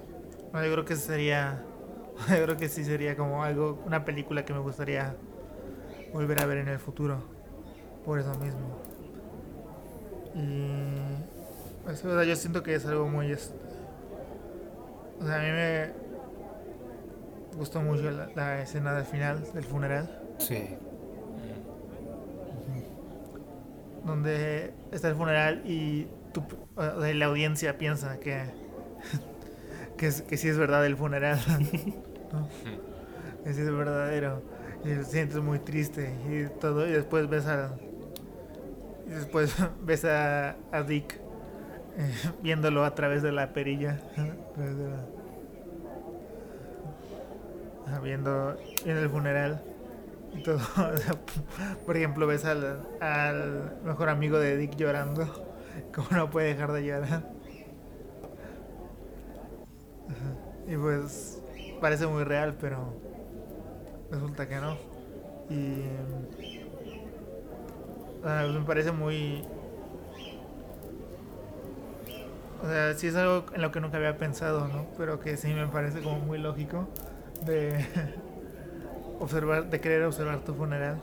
yo 0.55 0.72
creo 0.72 0.84
que 0.84 0.97
sería, 0.97 1.62
yo 2.28 2.43
creo 2.45 2.57
que 2.57 2.68
sí 2.68 2.84
sería 2.84 3.16
como 3.16 3.43
algo, 3.43 3.82
una 3.84 4.05
película 4.05 4.45
que 4.45 4.53
me 4.53 4.61
gustaría 4.61 5.16
volver 6.12 6.41
a 6.41 6.47
ver 6.47 6.59
en 6.59 6.68
el 6.68 6.78
futuro, 6.78 7.18
por 8.05 8.18
eso 8.18 8.34
mismo. 8.39 8.78
Y 10.34 10.68
pues, 11.84 12.03
yo 12.03 12.37
siento 12.37 12.62
que 12.62 12.74
es 12.74 12.87
algo 12.87 13.09
muy, 13.09 13.32
o 13.32 13.37
sea, 15.24 15.37
a 15.37 15.43
mí 15.43 15.51
me, 15.51 16.05
gustó 17.57 17.80
mucho 17.80 18.11
la, 18.11 18.62
escena 18.62 18.94
del 18.94 19.04
final 19.04 19.42
del 19.52 19.64
funeral. 19.64 20.22
Sí. 20.38 20.68
Donde 24.04 24.72
está 24.92 25.09
el 25.09 25.16
funeral 25.16 25.62
y 25.66 26.07
la 26.76 27.26
audiencia 27.26 27.78
piensa 27.78 28.20
que, 28.20 28.44
que, 29.96 30.12
que 30.28 30.36
sí 30.36 30.48
es 30.48 30.59
verdad 30.59 30.84
el 30.86 30.96
funeral. 30.96 31.38
Que 33.44 33.54
sí 33.54 33.61
es 33.61 33.70
verdadero. 33.70 34.42
Y 34.84 34.88
te 34.88 35.04
sientes 35.04 35.38
muy 35.38 35.61
triste 35.61 36.12
y 36.28 36.48
todo. 36.59 36.84
Y 36.84 36.90
después 36.90 37.28
ves 37.28 37.46
a. 37.46 37.76
Y 39.07 39.11
después 39.11 39.54
ves 39.82 40.04
a, 40.04 40.57
a 40.72 40.82
Dick 40.82 41.20
eh, 41.96 42.12
viéndolo 42.42 42.84
a 42.84 42.94
través 42.94 43.22
de 43.22 43.32
la 43.32 43.52
perilla. 43.52 44.00
Viendo 48.03 48.57
en 48.84 48.97
el 48.97 49.09
funeral 49.09 49.62
y 50.34 50.43
todo. 50.43 50.59
Por 51.87 51.97
ejemplo, 51.97 52.26
ves 52.26 52.45
al, 52.45 52.82
mejor 53.84 54.09
amigo 54.09 54.39
de 54.39 54.57
Dick 54.57 54.76
llorando. 54.76 55.26
¿Cómo 55.95 56.09
no 56.11 56.30
puede 56.30 56.49
dejar 56.49 56.72
de 56.72 56.84
llorar? 56.84 57.30
Y 60.68 60.76
pues 60.76 61.41
parece 61.80 62.07
muy 62.07 62.24
real, 62.24 62.57
pero 62.61 62.95
resulta 64.11 64.49
que 64.49 64.57
no. 64.57 64.76
Y 65.49 65.84
me 68.24 68.64
parece 68.66 68.91
muy... 68.91 69.45
O 72.62 72.68
sea, 72.68 72.95
sí 72.95 73.07
es 73.07 73.14
algo 73.14 73.45
en 73.55 73.62
lo 73.62 73.70
que 73.70 73.80
nunca 73.80 73.99
había 73.99 74.16
pensado, 74.16 74.66
¿no? 74.66 74.87
Pero 74.97 75.20
que 75.20 75.37
sí 75.37 75.53
me 75.53 75.66
parece 75.68 76.01
como 76.01 76.18
muy 76.18 76.39
lógico 76.39 76.89
de 77.45 77.84
observar, 79.20 79.68
de 79.68 79.80
querer 79.80 80.05
observar 80.05 80.41
tu 80.41 80.55
funeral 80.55 81.03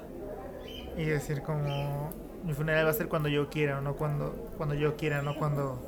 y 0.98 1.06
decir 1.06 1.42
como 1.42 2.12
mi 2.44 2.54
funeral 2.54 2.86
va 2.86 2.90
a 2.90 2.94
ser 2.94 3.08
cuando 3.08 3.30
yo 3.30 3.50
quiera, 3.50 3.82
no 3.82 3.96
cuando 3.96 4.32
cuando 4.58 4.76
yo 4.76 4.96
quiera, 4.96 5.22
no 5.22 5.36
cuando 5.36 5.80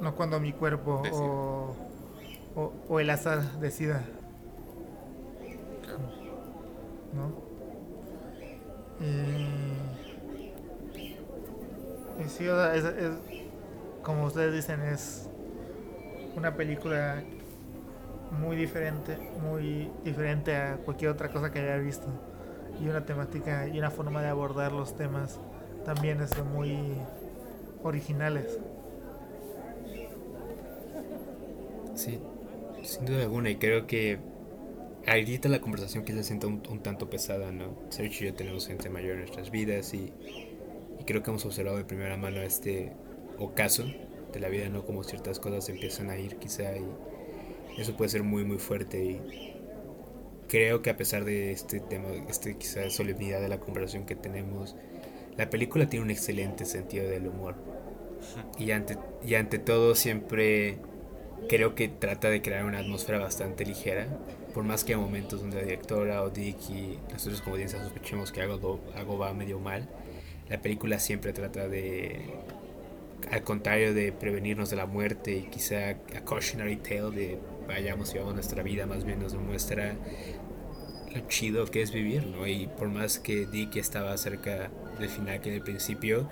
no 0.00 0.14
cuando 0.14 0.40
mi 0.40 0.52
cuerpo 0.52 1.02
o, 1.12 1.76
o, 2.88 3.00
el 3.00 3.10
azar 3.10 3.42
decida. 3.60 4.04
¿No? 7.12 7.32
Y, 9.00 9.04
y 12.22 12.28
sí, 12.28 12.46
es, 12.46 12.84
es, 12.84 13.10
como 14.02 14.24
ustedes 14.24 14.54
dicen, 14.54 14.80
es 14.82 15.28
una 16.36 16.54
película 16.54 17.22
muy 18.32 18.56
diferente, 18.56 19.16
muy 19.40 19.90
diferente 20.04 20.56
a 20.56 20.76
cualquier 20.78 21.10
otra 21.10 21.30
cosa 21.30 21.52
que 21.52 21.60
haya 21.60 21.76
visto. 21.76 22.06
Y 22.80 22.88
una 22.88 23.04
temática 23.04 23.68
y 23.68 23.78
una 23.78 23.90
forma 23.90 24.22
de 24.22 24.28
abordar 24.28 24.72
los 24.72 24.96
temas 24.96 25.38
también 25.84 26.20
es 26.20 26.42
muy 26.44 26.96
originales. 27.82 28.58
Sí, 31.94 32.18
sin 32.82 33.04
duda 33.04 33.22
alguna, 33.22 33.50
y 33.50 33.56
creo 33.56 33.86
que 33.86 34.18
ahorita 35.06 35.48
la 35.48 35.60
conversación 35.60 36.04
que 36.04 36.12
se 36.14 36.24
siente 36.24 36.46
un, 36.46 36.80
tanto 36.80 37.10
pesada, 37.10 37.52
¿no? 37.52 37.76
Sergio 37.90 38.28
y 38.28 38.30
yo 38.30 38.34
tenemos 38.34 38.66
gente 38.66 38.88
mayor 38.88 39.12
en 39.12 39.18
nuestras 39.20 39.50
vidas 39.50 39.92
y, 39.92 40.12
y 40.98 41.04
creo 41.04 41.22
que 41.22 41.30
hemos 41.30 41.44
observado 41.44 41.76
de 41.76 41.84
primera 41.84 42.16
mano 42.16 42.40
este 42.40 42.92
ocaso 43.38 43.84
de 44.32 44.40
la 44.40 44.48
vida, 44.48 44.68
¿no? 44.70 44.86
Como 44.86 45.04
ciertas 45.04 45.38
cosas 45.38 45.68
empiezan 45.68 46.08
a 46.08 46.16
ir 46.16 46.36
quizá 46.36 46.76
y 46.76 46.86
eso 47.78 47.96
puede 47.96 48.10
ser 48.10 48.22
muy 48.22 48.44
muy 48.44 48.58
fuerte 48.58 49.02
y 49.04 49.52
creo 50.52 50.82
que 50.82 50.90
a 50.90 50.96
pesar 50.98 51.24
de 51.24 51.50
este 51.50 51.80
tema, 51.80 52.08
este 52.28 52.56
quizá 52.58 52.90
solemnidad 52.90 53.40
de 53.40 53.48
la 53.48 53.58
conversación 53.58 54.04
que 54.04 54.14
tenemos, 54.14 54.76
la 55.38 55.48
película 55.48 55.88
tiene 55.88 56.04
un 56.04 56.10
excelente 56.10 56.66
sentido 56.66 57.08
del 57.08 57.26
humor. 57.26 57.54
Y 58.58 58.70
ante, 58.72 58.98
y 59.24 59.34
ante 59.34 59.58
todo 59.58 59.94
siempre 59.94 60.76
creo 61.48 61.74
que 61.74 61.88
trata 61.88 62.28
de 62.28 62.42
crear 62.42 62.66
una 62.66 62.80
atmósfera 62.80 63.18
bastante 63.18 63.64
ligera, 63.64 64.06
por 64.52 64.64
más 64.64 64.84
que 64.84 64.92
a 64.92 64.98
momentos 64.98 65.40
donde 65.40 65.56
la 65.56 65.62
directora 65.62 66.22
o 66.22 66.28
Dick 66.28 66.58
y 66.68 66.98
nosotros 67.10 67.40
como 67.40 67.54
audiencia 67.54 67.82
sospechemos 67.82 68.30
que 68.30 68.42
algo, 68.42 68.78
algo 68.94 69.16
va 69.16 69.32
medio 69.32 69.58
mal, 69.58 69.88
la 70.50 70.60
película 70.60 70.98
siempre 70.98 71.32
trata 71.32 71.66
de 71.66 72.26
al 73.30 73.42
contrario 73.42 73.94
de 73.94 74.12
prevenirnos 74.12 74.68
de 74.68 74.76
la 74.76 74.84
muerte 74.84 75.32
y 75.32 75.42
quizá 75.44 75.90
a 75.90 76.24
cautionary 76.26 76.76
tale 76.76 77.10
de 77.10 77.38
vayamos 77.66 78.12
llevando 78.12 78.34
nuestra 78.34 78.62
vida, 78.62 78.86
más 78.86 79.04
bien 79.04 79.20
nos 79.20 79.32
demuestra 79.32 79.94
lo 81.14 81.28
chido 81.28 81.66
que 81.66 81.82
es 81.82 81.92
vivir, 81.92 82.26
¿no? 82.26 82.46
Y 82.46 82.66
por 82.66 82.88
más 82.88 83.18
que 83.18 83.46
Dick 83.46 83.76
estaba 83.76 84.16
cerca 84.16 84.70
del 84.98 85.08
final 85.08 85.40
que 85.40 85.50
en 85.50 85.56
el 85.56 85.62
principio, 85.62 86.28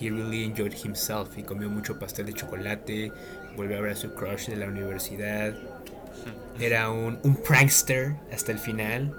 he 0.00 0.10
really 0.10 0.44
enjoyed 0.44 0.74
himself 0.84 1.36
y 1.36 1.42
comió 1.42 1.68
mucho 1.68 1.98
pastel 1.98 2.26
de 2.26 2.32
chocolate, 2.34 3.12
volvió 3.56 3.78
a 3.78 3.80
ver 3.80 3.92
a 3.92 3.96
su 3.96 4.12
crush 4.14 4.48
de 4.48 4.56
la 4.56 4.66
universidad, 4.66 5.54
era 6.60 6.90
un, 6.90 7.18
un 7.22 7.36
prankster 7.36 8.16
hasta 8.32 8.52
el 8.52 8.58
final. 8.58 9.14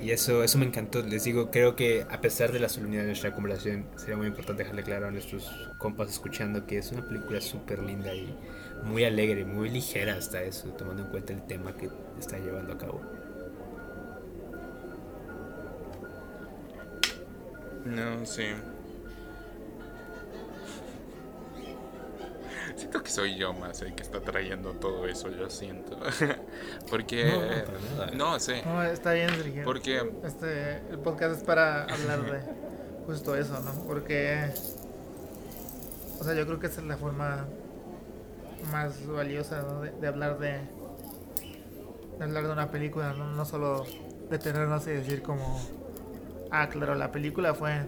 Y 0.00 0.10
eso, 0.10 0.44
eso 0.44 0.58
me 0.58 0.66
encantó. 0.66 1.00
Les 1.02 1.24
digo, 1.24 1.50
creo 1.50 1.76
que 1.76 2.04
a 2.10 2.20
pesar 2.20 2.52
de 2.52 2.60
la 2.60 2.68
solemnidad 2.68 3.02
de 3.02 3.06
nuestra 3.06 3.32
conversación, 3.32 3.86
sería 3.96 4.18
muy 4.18 4.26
importante 4.26 4.62
dejarle 4.62 4.82
claro 4.82 5.06
a 5.08 5.10
nuestros 5.10 5.50
compas 5.78 6.10
escuchando 6.10 6.66
que 6.66 6.76
es 6.76 6.92
una 6.92 7.08
película 7.08 7.40
súper 7.40 7.82
linda 7.82 8.14
y 8.14 8.36
muy 8.84 9.04
alegre, 9.04 9.44
muy 9.44 9.68
ligera 9.70 10.14
hasta 10.14 10.42
eso, 10.42 10.68
tomando 10.70 11.02
en 11.02 11.08
cuenta 11.08 11.32
el 11.32 11.42
tema 11.42 11.74
que 11.74 11.90
está 12.18 12.38
llevando 12.38 12.74
a 12.74 12.78
cabo. 12.78 13.00
No, 17.84 18.24
sí. 18.24 18.44
Siento 22.76 23.02
que 23.02 23.10
soy 23.10 23.36
yo 23.36 23.52
más 23.52 23.82
el 23.82 23.94
que 23.94 24.02
está 24.02 24.20
trayendo 24.20 24.72
todo 24.72 25.06
eso, 25.06 25.30
yo 25.30 25.48
siento. 25.48 25.98
Porque... 26.90 27.30
No, 28.14 28.36
no. 28.36 28.38
No, 28.64 28.82
está 28.84 29.12
bien, 29.12 29.30
Sergio. 29.30 29.64
Porque... 29.64 30.10
Este, 30.24 30.78
el 30.90 30.98
podcast 30.98 31.38
es 31.38 31.44
para 31.44 31.84
hablar 31.84 32.24
de 32.24 32.40
justo 33.06 33.36
eso, 33.36 33.60
¿no? 33.60 33.72
Porque, 33.86 34.50
o 36.18 36.24
sea, 36.24 36.34
yo 36.34 36.46
creo 36.46 36.58
que 36.58 36.66
esa 36.66 36.80
es 36.80 36.86
la 36.86 36.96
forma 36.96 37.46
más 38.70 39.06
valiosa 39.06 39.62
¿no? 39.62 39.80
de, 39.82 39.90
de 39.92 40.06
hablar 40.06 40.38
de, 40.38 40.60
de 42.18 42.24
hablar 42.24 42.46
de 42.46 42.52
una 42.52 42.70
película, 42.70 43.12
¿no? 43.12 43.32
no 43.32 43.44
solo 43.44 43.86
detenernos 44.30 44.86
y 44.86 44.90
decir 44.90 45.22
como, 45.22 45.60
ah, 46.50 46.68
claro, 46.68 46.94
la 46.94 47.12
película 47.12 47.54
fue 47.54 47.86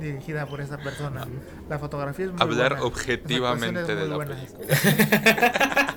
dirigida 0.00 0.46
por 0.46 0.60
esa 0.60 0.78
persona. 0.78 1.26
La 1.68 1.78
fotografía 1.78 2.26
es 2.26 2.32
muy 2.32 2.40
Hablar 2.40 2.72
buena, 2.72 2.84
objetivamente 2.86 3.94
de 3.94 4.08
la 4.08 4.18
película. 4.18 4.36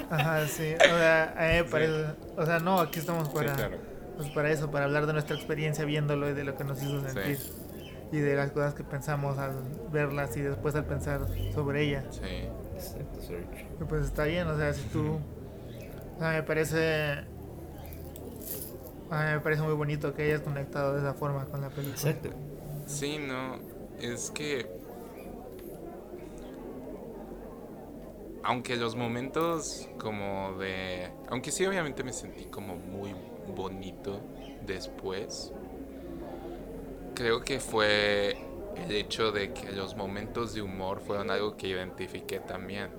Ajá, 0.10 0.48
sí. 0.48 0.76
O 0.76 0.98
sea, 0.98 1.66
o 2.38 2.46
sea, 2.46 2.60
no, 2.60 2.80
aquí 2.80 3.00
estamos 3.00 3.30
para, 3.30 3.54
claro. 3.54 3.78
pues 4.18 4.30
para 4.30 4.52
eso, 4.52 4.70
para 4.70 4.86
hablar 4.86 5.08
de 5.08 5.14
nuestra 5.14 5.36
experiencia 5.36 5.86
viéndolo 5.86 6.30
y 6.30 6.34
de 6.34 6.44
lo 6.44 6.56
que 6.56 6.64
nos 6.64 6.82
hizo 6.84 7.02
sentir. 7.02 7.40
Y 8.12 8.18
de 8.18 8.36
las 8.36 8.52
cosas 8.52 8.76
que 8.76 8.84
pensamos 8.84 9.40
al 9.40 9.56
verlas 9.92 10.38
y 10.38 10.42
después 10.42 10.76
al 10.76 10.86
pensar 10.86 11.22
sobre 11.54 11.84
ella. 11.84 12.04
Sí. 12.12 12.48
Exacto, 12.86 13.22
Serge. 13.22 13.68
Y 13.80 13.84
pues 13.86 14.06
está 14.06 14.26
bien, 14.26 14.48
o 14.48 14.58
sea, 14.58 14.74
si 14.74 14.84
tú... 14.90 15.20
O 16.16 16.20
sea, 16.20 16.32
me 16.32 16.44
parece... 16.44 17.26
A 19.10 19.26
mí 19.26 19.32
me 19.34 19.40
parece 19.42 19.62
muy 19.62 19.74
bonito 19.74 20.14
que 20.14 20.24
hayas 20.24 20.42
conectado 20.42 20.94
de 20.94 21.00
esa 21.00 21.14
forma 21.14 21.46
con 21.46 21.62
la 21.62 21.70
película. 21.70 21.96
Exacto. 21.96 22.30
Sí, 22.88 23.18
no, 23.20 23.60
es 24.00 24.32
que... 24.32 24.68
Aunque 28.44 28.76
los 28.76 28.96
momentos 28.96 29.88
como 30.00 30.58
de... 30.58 31.10
Aunque 31.30 31.52
sí 31.52 31.66
obviamente 31.66 32.04
me 32.04 32.12
sentí 32.12 32.46
como 32.46 32.76
muy 32.76 33.16
bonito 33.56 34.20
después, 34.66 35.54
creo 37.14 37.42
que 37.42 37.60
fue 37.60 38.36
el 38.76 38.92
hecho 38.92 39.32
de 39.32 39.54
que 39.54 39.72
los 39.72 39.96
momentos 39.96 40.54
de 40.54 40.62
humor 40.62 41.02
fueron 41.02 41.30
algo 41.30 41.58
que 41.58 41.68
identifiqué 41.68 42.40
también, 42.40 42.90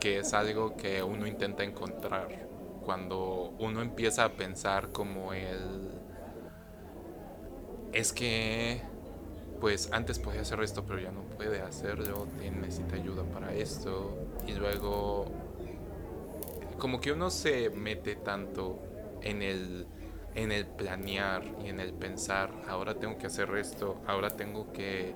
que 0.00 0.18
es 0.18 0.32
algo 0.32 0.76
que 0.76 1.02
uno 1.02 1.26
intenta 1.26 1.62
encontrar 1.62 2.48
cuando 2.84 3.54
uno 3.58 3.82
empieza 3.82 4.24
a 4.24 4.32
pensar 4.32 4.90
como 4.90 5.32
el... 5.32 5.90
Es 7.92 8.12
que 8.12 8.80
pues 9.60 9.90
antes 9.92 10.18
podía 10.18 10.40
hacer 10.40 10.60
esto, 10.60 10.84
pero 10.86 10.98
ya 10.98 11.12
no 11.12 11.22
puede 11.22 11.60
hacerlo, 11.60 12.26
necesita 12.38 12.96
ayuda 12.96 13.24
para 13.24 13.54
esto. 13.54 14.16
Y 14.46 14.54
luego, 14.54 15.26
como 16.78 17.00
que 17.00 17.12
uno 17.12 17.30
se 17.30 17.68
mete 17.70 18.16
tanto 18.16 18.78
en 19.20 19.42
el, 19.42 19.86
en 20.34 20.52
el 20.52 20.66
planear 20.66 21.42
y 21.64 21.68
en 21.68 21.80
el 21.80 21.92
pensar, 21.92 22.50
ahora 22.68 22.94
tengo 22.94 23.18
que 23.18 23.26
hacer 23.26 23.50
esto, 23.56 24.00
ahora 24.06 24.30
tengo 24.36 24.72
que 24.72 25.14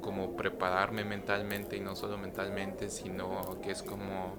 como 0.00 0.36
prepararme 0.36 1.04
mentalmente 1.04 1.76
y 1.76 1.80
no 1.80 1.96
solo 1.96 2.18
mentalmente, 2.18 2.88
sino 2.90 3.60
que 3.60 3.72
es 3.72 3.82
como, 3.82 4.36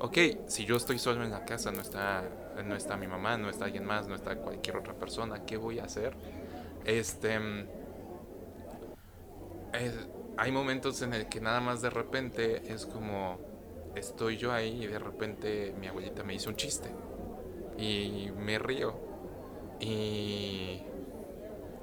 ok, 0.00 0.18
si 0.46 0.64
yo 0.64 0.76
estoy 0.76 0.98
solo 0.98 1.24
en 1.24 1.30
la 1.30 1.44
casa, 1.44 1.72
no 1.72 1.80
está, 1.82 2.24
no 2.64 2.74
está 2.76 2.96
mi 2.96 3.06
mamá, 3.06 3.36
no 3.38 3.48
está 3.50 3.66
alguien 3.66 3.84
más, 3.84 4.08
no 4.08 4.14
está 4.14 4.36
cualquier 4.36 4.76
otra 4.76 4.94
persona, 4.94 5.44
¿qué 5.46 5.56
voy 5.56 5.78
a 5.78 5.84
hacer? 5.84 6.16
Este... 6.84 7.38
es- 9.72 10.08
hay 10.38 10.52
momentos 10.52 11.00
en 11.02 11.14
el 11.14 11.28
que 11.28 11.40
nada 11.40 11.60
más 11.60 11.80
de 11.82 11.90
repente 11.90 12.72
es 12.72 12.86
como 12.86 13.38
estoy 13.94 14.36
yo 14.36 14.52
ahí 14.52 14.84
y 14.84 14.86
de 14.86 14.98
repente 14.98 15.74
mi 15.80 15.86
abuelita 15.86 16.22
me 16.24 16.34
hizo 16.34 16.50
un 16.50 16.56
chiste 16.56 16.90
y 17.78 18.30
me 18.36 18.58
río 18.58 19.00
y 19.80 20.82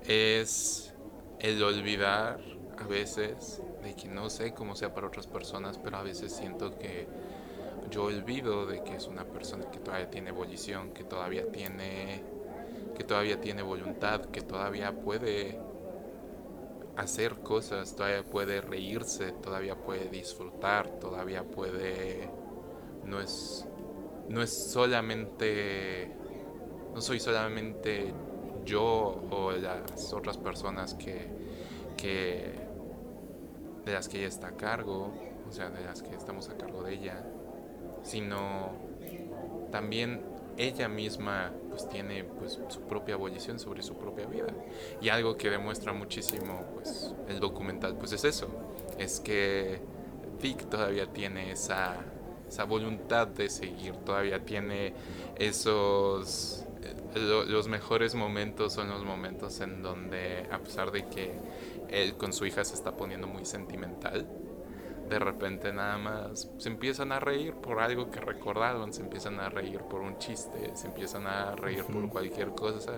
es 0.07 0.93
el 1.39 1.61
olvidar 1.63 2.39
a 2.77 2.87
veces 2.87 3.61
de 3.83 3.95
que 3.95 4.07
no 4.07 4.29
sé 4.29 4.53
cómo 4.53 4.75
sea 4.75 4.93
para 4.93 5.07
otras 5.07 5.27
personas 5.27 5.77
pero 5.77 5.97
a 5.97 6.03
veces 6.03 6.33
siento 6.33 6.77
que 6.77 7.07
yo 7.91 8.05
olvido 8.05 8.65
de 8.65 8.83
que 8.83 8.95
es 8.95 9.07
una 9.07 9.25
persona 9.25 9.69
que 9.69 9.79
todavía 9.79 10.09
tiene 10.09 10.31
volición 10.31 10.91
que 10.91 11.03
todavía 11.03 11.51
tiene 11.51 12.23
que 12.97 13.03
todavía 13.03 13.39
tiene 13.39 13.61
voluntad 13.61 14.21
que 14.25 14.41
todavía 14.41 14.91
puede 14.93 15.59
hacer 16.95 17.35
cosas, 17.39 17.95
todavía 17.95 18.23
puede 18.23 18.61
reírse, 18.61 19.31
todavía 19.31 19.75
puede 19.75 20.09
disfrutar, 20.09 20.89
todavía 20.99 21.43
puede 21.43 22.29
no 23.05 23.19
es 23.19 23.65
no 24.29 24.41
es 24.41 24.71
solamente 24.71 26.11
no 26.93 27.01
soy 27.01 27.19
solamente 27.19 28.13
yo 28.65 29.23
o 29.29 29.51
las 29.51 30.13
otras 30.13 30.37
personas 30.37 30.93
que 30.93 31.27
que 31.97 32.53
de 33.85 33.93
las 33.93 34.07
que 34.07 34.19
ella 34.19 34.27
está 34.27 34.47
a 34.47 34.57
cargo, 34.57 35.11
o 35.47 35.51
sea, 35.51 35.69
de 35.69 35.83
las 35.83 36.01
que 36.01 36.15
estamos 36.15 36.49
a 36.49 36.57
cargo 36.57 36.83
de 36.83 36.93
ella, 36.93 37.23
sino 38.03 38.71
también 39.71 40.21
ella 40.57 40.87
misma 40.87 41.51
pues 41.69 41.89
tiene 41.89 42.23
pues 42.23 42.59
su 42.69 42.81
propia 42.81 43.15
abolición 43.15 43.59
sobre 43.59 43.81
su 43.81 43.95
propia 43.95 44.25
vida. 44.27 44.53
Y 45.01 45.09
algo 45.09 45.35
que 45.35 45.49
demuestra 45.49 45.93
muchísimo 45.93 46.65
pues 46.73 47.13
el 47.27 47.39
documental 47.39 47.95
pues 47.97 48.11
es 48.13 48.23
eso 48.23 48.47
es 48.97 49.19
que 49.19 49.81
Vic 50.41 50.69
todavía 50.69 51.07
tiene 51.07 51.51
esa 51.51 51.95
esa 52.47 52.65
voluntad 52.65 53.27
de 53.27 53.49
seguir 53.49 53.95
todavía 53.97 54.45
tiene 54.45 54.93
esos 55.37 56.65
lo- 57.15 57.45
los 57.45 57.67
mejores 57.67 58.15
momentos 58.15 58.73
son 58.73 58.89
los 58.89 59.03
momentos 59.03 59.59
en 59.61 59.81
donde 59.81 60.47
a 60.51 60.59
pesar 60.59 60.91
de 60.91 61.05
que 61.07 61.31
él 61.89 62.15
con 62.15 62.34
su 62.34 62.45
hija 62.45 62.63
se 62.63 62.73
está 62.75 62.91
poniendo 62.91 63.27
muy 63.27 63.45
sentimental 63.45 64.25
de 65.09 65.19
repente 65.19 65.71
nada 65.73 65.97
más 65.97 66.49
se 66.57 66.69
empiezan 66.69 67.11
a 67.11 67.19
reír 67.19 67.53
por 67.55 67.79
algo 67.81 68.09
que 68.09 68.19
recordaron, 68.21 68.93
se 68.93 69.01
empiezan 69.01 69.39
a 69.39 69.49
reír 69.49 69.79
por 69.81 70.01
un 70.01 70.17
chiste, 70.17 70.71
se 70.75 70.88
empiezan 70.88 71.27
a 71.27 71.55
reír 71.55 71.84
por 71.84 72.09
cualquier 72.09 72.49
cosa. 72.51 72.93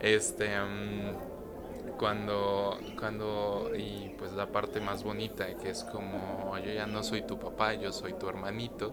Este 0.00 0.48
mm, 0.60 1.96
cuando 1.98 2.76
cuando 2.98 3.70
y 3.76 4.12
pues 4.18 4.32
la 4.32 4.46
parte 4.46 4.80
más 4.80 5.02
bonita 5.04 5.46
que 5.56 5.70
es 5.70 5.84
como 5.84 6.58
yo 6.58 6.72
ya 6.72 6.86
no 6.86 7.02
soy 7.02 7.22
tu 7.22 7.38
papá, 7.38 7.74
yo 7.74 7.92
soy 7.92 8.14
tu 8.14 8.28
hermanito. 8.28 8.92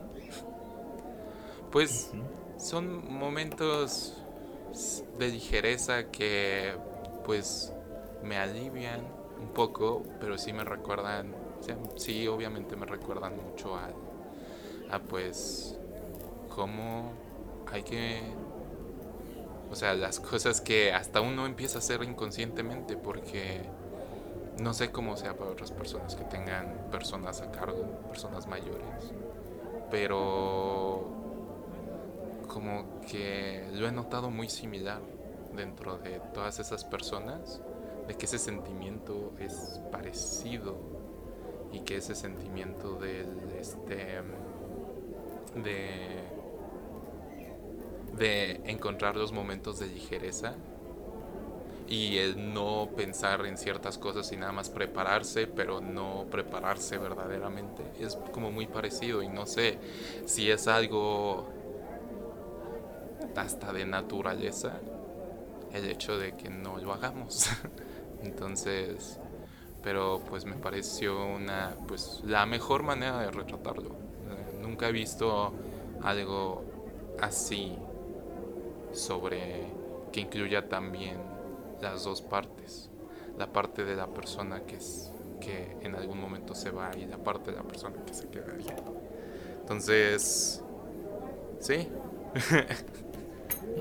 Pues 1.71 2.11
Ujú. 2.13 2.23
Son 2.57 3.11
momentos 3.11 4.13
de 5.17 5.27
ligereza 5.29 6.05
que 6.11 6.73
pues 7.25 7.73
me 8.23 8.37
alivian 8.37 9.01
un 9.39 9.49
poco, 9.49 10.03
pero 10.19 10.37
sí 10.37 10.53
me 10.53 10.63
recuerdan, 10.63 11.33
sí 11.95 12.27
obviamente 12.27 12.75
me 12.75 12.85
recuerdan 12.85 13.33
mucho 13.35 13.75
a, 13.75 13.89
a 14.91 14.99
pues 14.99 15.77
cómo 16.55 17.11
hay 17.71 17.83
que, 17.83 18.21
o 19.71 19.75
sea, 19.75 19.93
las 19.93 20.19
cosas 20.19 20.61
que 20.61 20.93
hasta 20.93 21.21
uno 21.21 21.45
empieza 21.45 21.77
a 21.77 21.79
hacer 21.79 22.03
inconscientemente 22.03 22.97
porque 22.97 23.61
no 24.59 24.73
sé 24.73 24.91
cómo 24.91 25.17
sea 25.17 25.37
para 25.37 25.51
otras 25.51 25.71
personas 25.71 26.15
que 26.15 26.23
tengan 26.23 26.87
personas 26.91 27.41
a 27.41 27.51
cargo, 27.51 27.83
personas 28.09 28.47
mayores, 28.47 29.13
pero 29.91 31.26
como 32.47 33.01
que 33.01 33.67
lo 33.73 33.87
he 33.87 33.91
notado 33.91 34.29
muy 34.29 34.49
similar 34.49 35.01
dentro 35.55 35.97
de 35.97 36.19
todas 36.33 36.59
esas 36.59 36.83
personas, 36.83 37.61
de 38.07 38.15
que 38.15 38.25
ese 38.25 38.39
sentimiento 38.39 39.33
es 39.39 39.81
parecido 39.91 40.77
y 41.71 41.81
que 41.81 41.97
ese 41.97 42.15
sentimiento 42.15 42.95
del 42.95 43.27
este 43.59 44.21
de 45.55 46.27
de 48.17 48.61
encontrar 48.65 49.15
los 49.15 49.31
momentos 49.31 49.79
de 49.79 49.87
ligereza 49.87 50.55
y 51.87 52.17
el 52.17 52.53
no 52.53 52.89
pensar 52.97 53.45
en 53.45 53.57
ciertas 53.57 53.97
cosas 53.97 54.31
y 54.33 54.37
nada 54.37 54.51
más 54.51 54.69
prepararse, 54.69 55.47
pero 55.47 55.79
no 55.79 56.25
prepararse 56.29 56.97
verdaderamente. 56.97 57.83
Es 57.99 58.17
como 58.33 58.51
muy 58.51 58.67
parecido 58.67 59.23
y 59.23 59.29
no 59.29 59.45
sé 59.45 59.77
si 60.25 60.51
es 60.51 60.67
algo 60.67 61.47
hasta 63.37 63.71
de 63.71 63.85
naturaleza 63.85 64.73
el 65.71 65.85
hecho 65.85 66.17
de 66.17 66.35
que 66.35 66.49
no 66.49 66.77
lo 66.77 66.93
hagamos. 66.93 67.49
Entonces, 68.23 69.19
pero 69.83 70.21
pues 70.27 70.45
me 70.45 70.55
pareció 70.55 71.25
una 71.25 71.75
pues 71.87 72.21
la 72.25 72.45
mejor 72.45 72.83
manera 72.83 73.19
de 73.19 73.31
retratarlo. 73.31 73.89
Eh, 73.89 74.59
nunca 74.61 74.89
he 74.89 74.91
visto 74.91 75.53
algo 76.01 76.63
así 77.21 77.77
sobre 78.91 79.67
que 80.11 80.21
incluya 80.21 80.67
también 80.67 81.17
las 81.79 82.03
dos 82.03 82.21
partes. 82.21 82.89
La 83.37 83.53
parte 83.53 83.85
de 83.85 83.95
la 83.95 84.07
persona 84.07 84.61
que 84.61 84.77
es 84.77 85.11
que 85.39 85.77
en 85.81 85.95
algún 85.95 86.19
momento 86.19 86.55
se 86.55 86.71
va 86.71 86.89
y 86.97 87.05
la 87.05 87.19
parte 87.19 87.51
de 87.51 87.57
la 87.57 87.63
persona 87.63 88.03
que 88.03 88.13
se 88.15 88.27
quedaría. 88.29 88.75
Entonces, 89.61 90.63
sí. 91.59 91.87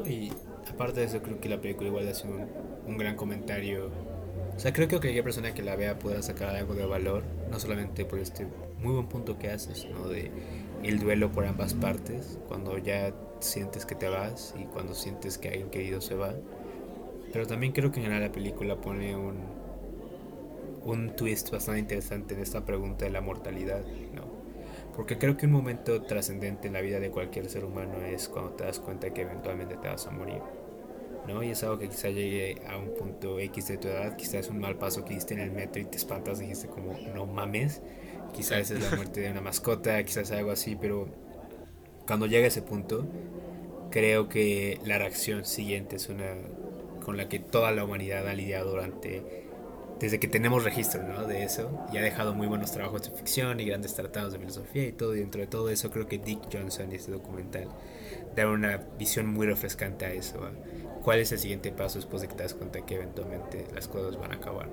y 0.04 0.32
aparte 0.70 1.00
de 1.00 1.06
eso, 1.06 1.22
creo 1.22 1.40
que 1.40 1.48
la 1.48 1.60
película 1.60 1.88
igual 1.88 2.08
hace 2.08 2.26
un, 2.26 2.46
un 2.86 2.96
gran 2.98 3.16
comentario. 3.16 3.90
O 4.56 4.58
sea, 4.58 4.72
creo 4.72 4.88
que 4.88 4.98
cualquier 4.98 5.24
persona 5.24 5.52
que 5.54 5.62
la 5.62 5.76
vea 5.76 5.98
pueda 5.98 6.22
sacar 6.22 6.56
algo 6.56 6.74
de 6.74 6.86
valor, 6.86 7.24
no 7.50 7.58
solamente 7.60 8.04
por 8.04 8.18
este 8.18 8.46
muy 8.80 8.94
buen 8.94 9.06
punto 9.08 9.38
que 9.38 9.50
haces, 9.50 9.86
¿no? 9.90 10.08
De 10.08 10.30
el 10.82 10.98
duelo 10.98 11.32
por 11.32 11.44
ambas 11.46 11.74
partes, 11.74 12.38
cuando 12.48 12.78
ya 12.78 13.14
sientes 13.40 13.86
que 13.86 13.94
te 13.94 14.08
vas 14.08 14.54
y 14.58 14.64
cuando 14.66 14.94
sientes 14.94 15.38
que 15.38 15.48
alguien 15.48 15.70
querido 15.70 16.00
se 16.00 16.14
va. 16.14 16.34
Pero 17.32 17.46
también 17.46 17.72
creo 17.72 17.90
que 17.92 17.98
en 18.00 18.04
general 18.04 18.22
la 18.24 18.32
película 18.32 18.80
pone 18.80 19.16
un, 19.16 19.36
un 20.84 21.16
twist 21.16 21.50
bastante 21.50 21.80
interesante 21.80 22.34
en 22.34 22.40
esta 22.40 22.64
pregunta 22.64 23.04
de 23.04 23.10
la 23.10 23.20
mortalidad, 23.20 23.84
¿no? 24.14 24.25
Porque 24.96 25.18
creo 25.18 25.36
que 25.36 25.46
un 25.46 25.52
momento 25.52 26.02
trascendente 26.02 26.68
en 26.68 26.72
la 26.72 26.80
vida 26.80 26.98
de 26.98 27.10
cualquier 27.10 27.48
ser 27.48 27.64
humano 27.64 28.00
es 28.02 28.28
cuando 28.28 28.52
te 28.52 28.64
das 28.64 28.80
cuenta 28.80 29.12
que 29.12 29.22
eventualmente 29.22 29.76
te 29.76 29.88
vas 29.88 30.06
a 30.06 30.10
morir. 30.10 30.40
¿no? 31.26 31.42
Y 31.42 31.50
es 31.50 31.62
algo 31.62 31.78
que 31.78 31.88
quizá 31.88 32.08
llegue 32.08 32.62
a 32.66 32.78
un 32.78 32.94
punto 32.94 33.38
X 33.38 33.68
de 33.68 33.78
tu 33.78 33.88
edad, 33.88 34.16
quizás 34.16 34.34
es 34.34 34.48
un 34.48 34.58
mal 34.58 34.76
paso 34.76 35.04
que 35.04 35.14
diste 35.14 35.34
en 35.34 35.40
el 35.40 35.50
metro 35.50 35.82
y 35.82 35.84
te 35.84 35.96
espantas 35.96 36.38
y 36.38 36.42
dijiste 36.42 36.68
como, 36.68 36.96
no 37.14 37.26
mames, 37.26 37.82
quizás 38.34 38.70
es 38.70 38.82
la 38.82 38.96
muerte 38.96 39.20
de 39.20 39.30
una 39.30 39.40
mascota, 39.40 40.02
quizás 40.04 40.30
algo 40.30 40.50
así, 40.50 40.76
pero 40.76 41.08
cuando 42.06 42.26
llega 42.26 42.46
ese 42.46 42.62
punto, 42.62 43.06
creo 43.90 44.28
que 44.28 44.80
la 44.84 44.98
reacción 44.98 45.44
siguiente 45.44 45.96
es 45.96 46.08
una 46.08 46.34
con 47.04 47.16
la 47.16 47.28
que 47.28 47.38
toda 47.38 47.70
la 47.70 47.84
humanidad 47.84 48.26
ha 48.26 48.34
lidiado 48.34 48.70
durante 48.70 49.45
desde 50.00 50.20
que 50.20 50.28
tenemos 50.28 50.64
registro 50.64 51.02
¿no? 51.02 51.26
de 51.26 51.44
eso 51.44 51.86
y 51.92 51.96
ha 51.96 52.02
dejado 52.02 52.34
muy 52.34 52.46
buenos 52.46 52.72
trabajos 52.72 53.04
de 53.04 53.16
ficción 53.16 53.60
y 53.60 53.64
grandes 53.64 53.94
tratados 53.94 54.32
de 54.32 54.38
filosofía 54.38 54.86
y 54.86 54.92
todo 54.92 55.14
y 55.14 55.20
dentro 55.20 55.40
de 55.40 55.46
todo 55.46 55.70
eso 55.70 55.90
creo 55.90 56.06
que 56.06 56.18
Dick 56.18 56.40
Johnson 56.52 56.92
y 56.92 56.96
este 56.96 57.12
documental 57.12 57.68
da 58.34 58.48
una 58.48 58.76
visión 58.98 59.26
muy 59.26 59.46
refrescante 59.46 60.04
a 60.04 60.12
eso 60.12 60.38
cuál 61.02 61.20
es 61.20 61.32
el 61.32 61.38
siguiente 61.38 61.72
paso 61.72 61.98
después 61.98 62.22
de 62.22 62.28
que 62.28 62.34
te 62.34 62.42
das 62.42 62.54
cuenta 62.54 62.84
que 62.84 62.96
eventualmente 62.96 63.66
las 63.74 63.88
cosas 63.88 64.18
van 64.18 64.32
a 64.32 64.34
acabar 64.36 64.68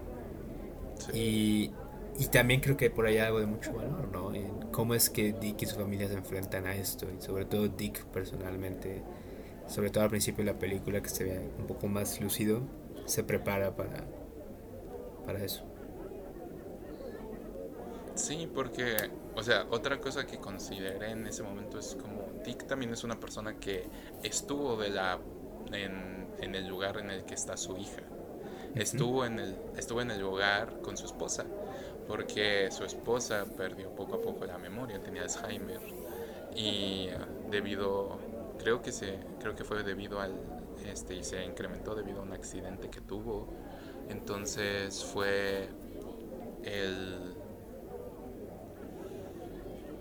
y 1.13 1.71
y 2.19 2.28
también 2.28 2.61
creo 2.61 2.78
que 2.78 2.89
por 2.89 3.05
ahí 3.05 3.15
hay 3.15 3.26
algo 3.26 3.39
de 3.39 3.47
mucho 3.47 3.74
valor, 3.74 4.07
¿no? 4.11 4.34
En 4.34 4.47
cómo 4.71 4.93
es 4.93 5.09
que 5.09 5.34
Dick 5.34 5.63
y 5.63 5.65
su 5.65 5.76
familia 5.76 6.07
se 6.07 6.13
enfrentan 6.13 6.67
a 6.67 6.76
esto. 6.76 7.07
Y 7.17 7.21
sobre 7.21 7.45
todo 7.45 7.67
Dick 7.67 8.05
personalmente, 8.05 9.01
sobre 9.67 9.89
todo 9.89 10.03
al 10.03 10.09
principio 10.09 10.45
de 10.45 10.51
la 10.51 10.59
película 10.59 11.01
que 11.01 11.09
se 11.09 11.24
ve 11.24 11.39
un 11.57 11.65
poco 11.65 11.88
más 11.88 12.21
lúcido, 12.21 12.61
se 13.05 13.24
prepara 13.24 13.76
para, 13.76 14.05
para 15.26 15.43
eso. 15.43 15.63
Sí, 18.15 18.49
porque, 18.53 18.95
o 19.36 19.43
sea, 19.43 19.65
otra 19.71 19.99
cosa 19.99 20.26
que 20.28 20.38
consideré 20.38 21.11
en 21.11 21.26
ese 21.26 21.41
momento 21.41 21.80
es 21.80 21.95
como 21.99 22.28
Dick 22.45 22.67
también 22.67 22.93
es 22.93 23.03
una 23.03 23.19
persona 23.19 23.55
que 23.59 23.89
estuvo 24.21 24.78
de 24.78 24.89
la 24.89 25.19
en, 25.71 26.28
en 26.39 26.55
el 26.55 26.67
lugar 26.67 26.97
en 26.97 27.09
el 27.09 27.26
que 27.26 27.34
está 27.34 27.57
su 27.57 27.76
hija. 27.78 28.03
Estuvo 28.76 29.26
en 29.26 29.39
el 29.39 29.55
estuvo 29.78 30.01
en 30.01 30.11
el 30.11 30.21
lugar 30.21 30.82
con 30.82 30.97
su 30.97 31.05
esposa 31.05 31.45
porque 32.07 32.69
su 32.71 32.84
esposa 32.84 33.45
perdió 33.57 33.89
poco 33.95 34.15
a 34.15 34.21
poco 34.21 34.45
la 34.45 34.57
memoria, 34.57 35.01
tenía 35.01 35.24
Alzheimer 35.24 35.80
y 36.55 37.07
debido, 37.49 38.19
creo 38.59 38.82
que 38.82 38.91
se, 38.91 39.17
creo 39.39 39.55
que 39.55 39.63
fue 39.63 39.84
debido 39.84 40.19
al, 40.19 40.34
este, 40.86 41.15
y 41.15 41.24
se 41.24 41.43
incrementó 41.43 41.95
debido 41.95 42.19
a 42.19 42.24
un 42.24 42.34
accidente 42.34 42.89
que 42.89 43.01
tuvo, 43.01 43.47
entonces 44.10 45.04
fue 45.04 45.70
el, 46.64 47.36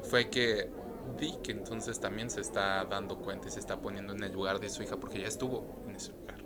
fue 0.02 0.28
que 0.28 0.70
Dick 1.18 1.48
entonces 1.48 2.00
también 2.00 2.30
se 2.30 2.40
está 2.40 2.84
dando 2.84 3.18
cuenta 3.18 3.48
y 3.48 3.50
se 3.50 3.60
está 3.60 3.80
poniendo 3.80 4.12
en 4.12 4.22
el 4.22 4.32
lugar 4.32 4.60
de 4.60 4.68
su 4.68 4.82
hija 4.82 4.96
porque 4.96 5.20
ya 5.20 5.26
estuvo 5.26 5.64
en 5.88 5.96
ese 5.96 6.12
lugar, 6.12 6.38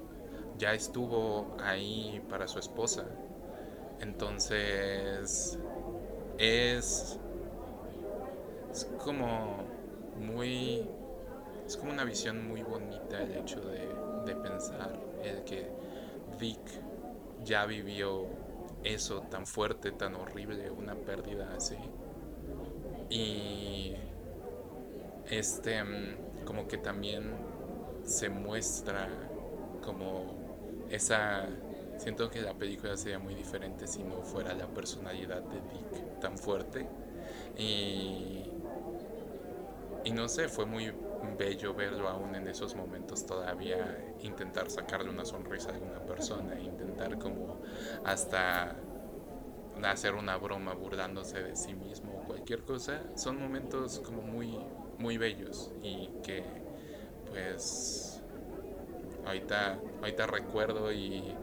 ya 0.58 0.72
estuvo 0.72 1.56
ahí 1.60 2.22
para 2.28 2.48
su 2.48 2.58
esposa. 2.58 3.06
Entonces, 4.00 5.58
es, 6.38 7.18
es 8.70 8.90
como 9.02 9.64
muy, 10.18 10.86
es 11.66 11.76
como 11.76 11.92
una 11.92 12.04
visión 12.04 12.46
muy 12.46 12.62
bonita 12.62 13.22
el 13.22 13.36
hecho 13.36 13.60
de, 13.60 13.88
de 14.26 14.36
pensar 14.36 14.98
el 15.22 15.44
que 15.44 15.70
Vic 16.38 16.60
ya 17.46 17.64
vivió 17.64 18.26
eso 18.84 19.22
tan 19.22 19.46
fuerte, 19.46 19.92
tan 19.92 20.14
horrible, 20.14 20.70
una 20.70 20.94
pérdida 20.94 21.54
así. 21.56 21.76
Y 23.08 23.94
este, 25.30 25.82
como 26.44 26.68
que 26.68 26.76
también 26.76 27.32
se 28.04 28.28
muestra 28.28 29.08
como 29.82 30.84
esa 30.90 31.48
Siento 31.98 32.30
que 32.30 32.42
la 32.42 32.54
película 32.54 32.96
sería 32.96 33.18
muy 33.18 33.34
diferente 33.34 33.86
si 33.86 34.02
no 34.02 34.22
fuera 34.22 34.54
la 34.54 34.66
personalidad 34.66 35.42
de 35.42 35.60
Dick 35.60 36.20
tan 36.20 36.36
fuerte. 36.36 36.86
Y, 37.56 38.44
y 40.04 40.10
no 40.12 40.28
sé, 40.28 40.48
fue 40.48 40.66
muy 40.66 40.92
bello 41.36 41.74
verlo 41.74 42.08
aún 42.08 42.34
en 42.34 42.48
esos 42.48 42.74
momentos 42.74 43.26
todavía 43.26 44.14
intentar 44.20 44.70
sacarle 44.70 45.10
una 45.10 45.24
sonrisa 45.24 45.70
a 45.70 45.74
alguna 45.74 46.00
persona, 46.00 46.60
intentar 46.60 47.18
como 47.18 47.60
hasta 48.04 48.76
hacer 49.84 50.14
una 50.14 50.36
broma 50.36 50.74
burlándose 50.74 51.42
de 51.42 51.54
sí 51.54 51.74
mismo 51.74 52.20
o 52.20 52.26
cualquier 52.26 52.62
cosa, 52.62 53.02
son 53.14 53.38
momentos 53.38 54.00
como 54.00 54.22
muy 54.22 54.58
muy 54.98 55.18
bellos 55.18 55.72
y 55.82 56.08
que 56.22 56.44
pues 57.30 58.22
ahorita 59.26 59.78
ahorita 60.02 60.26
recuerdo 60.26 60.92
y 60.92 61.36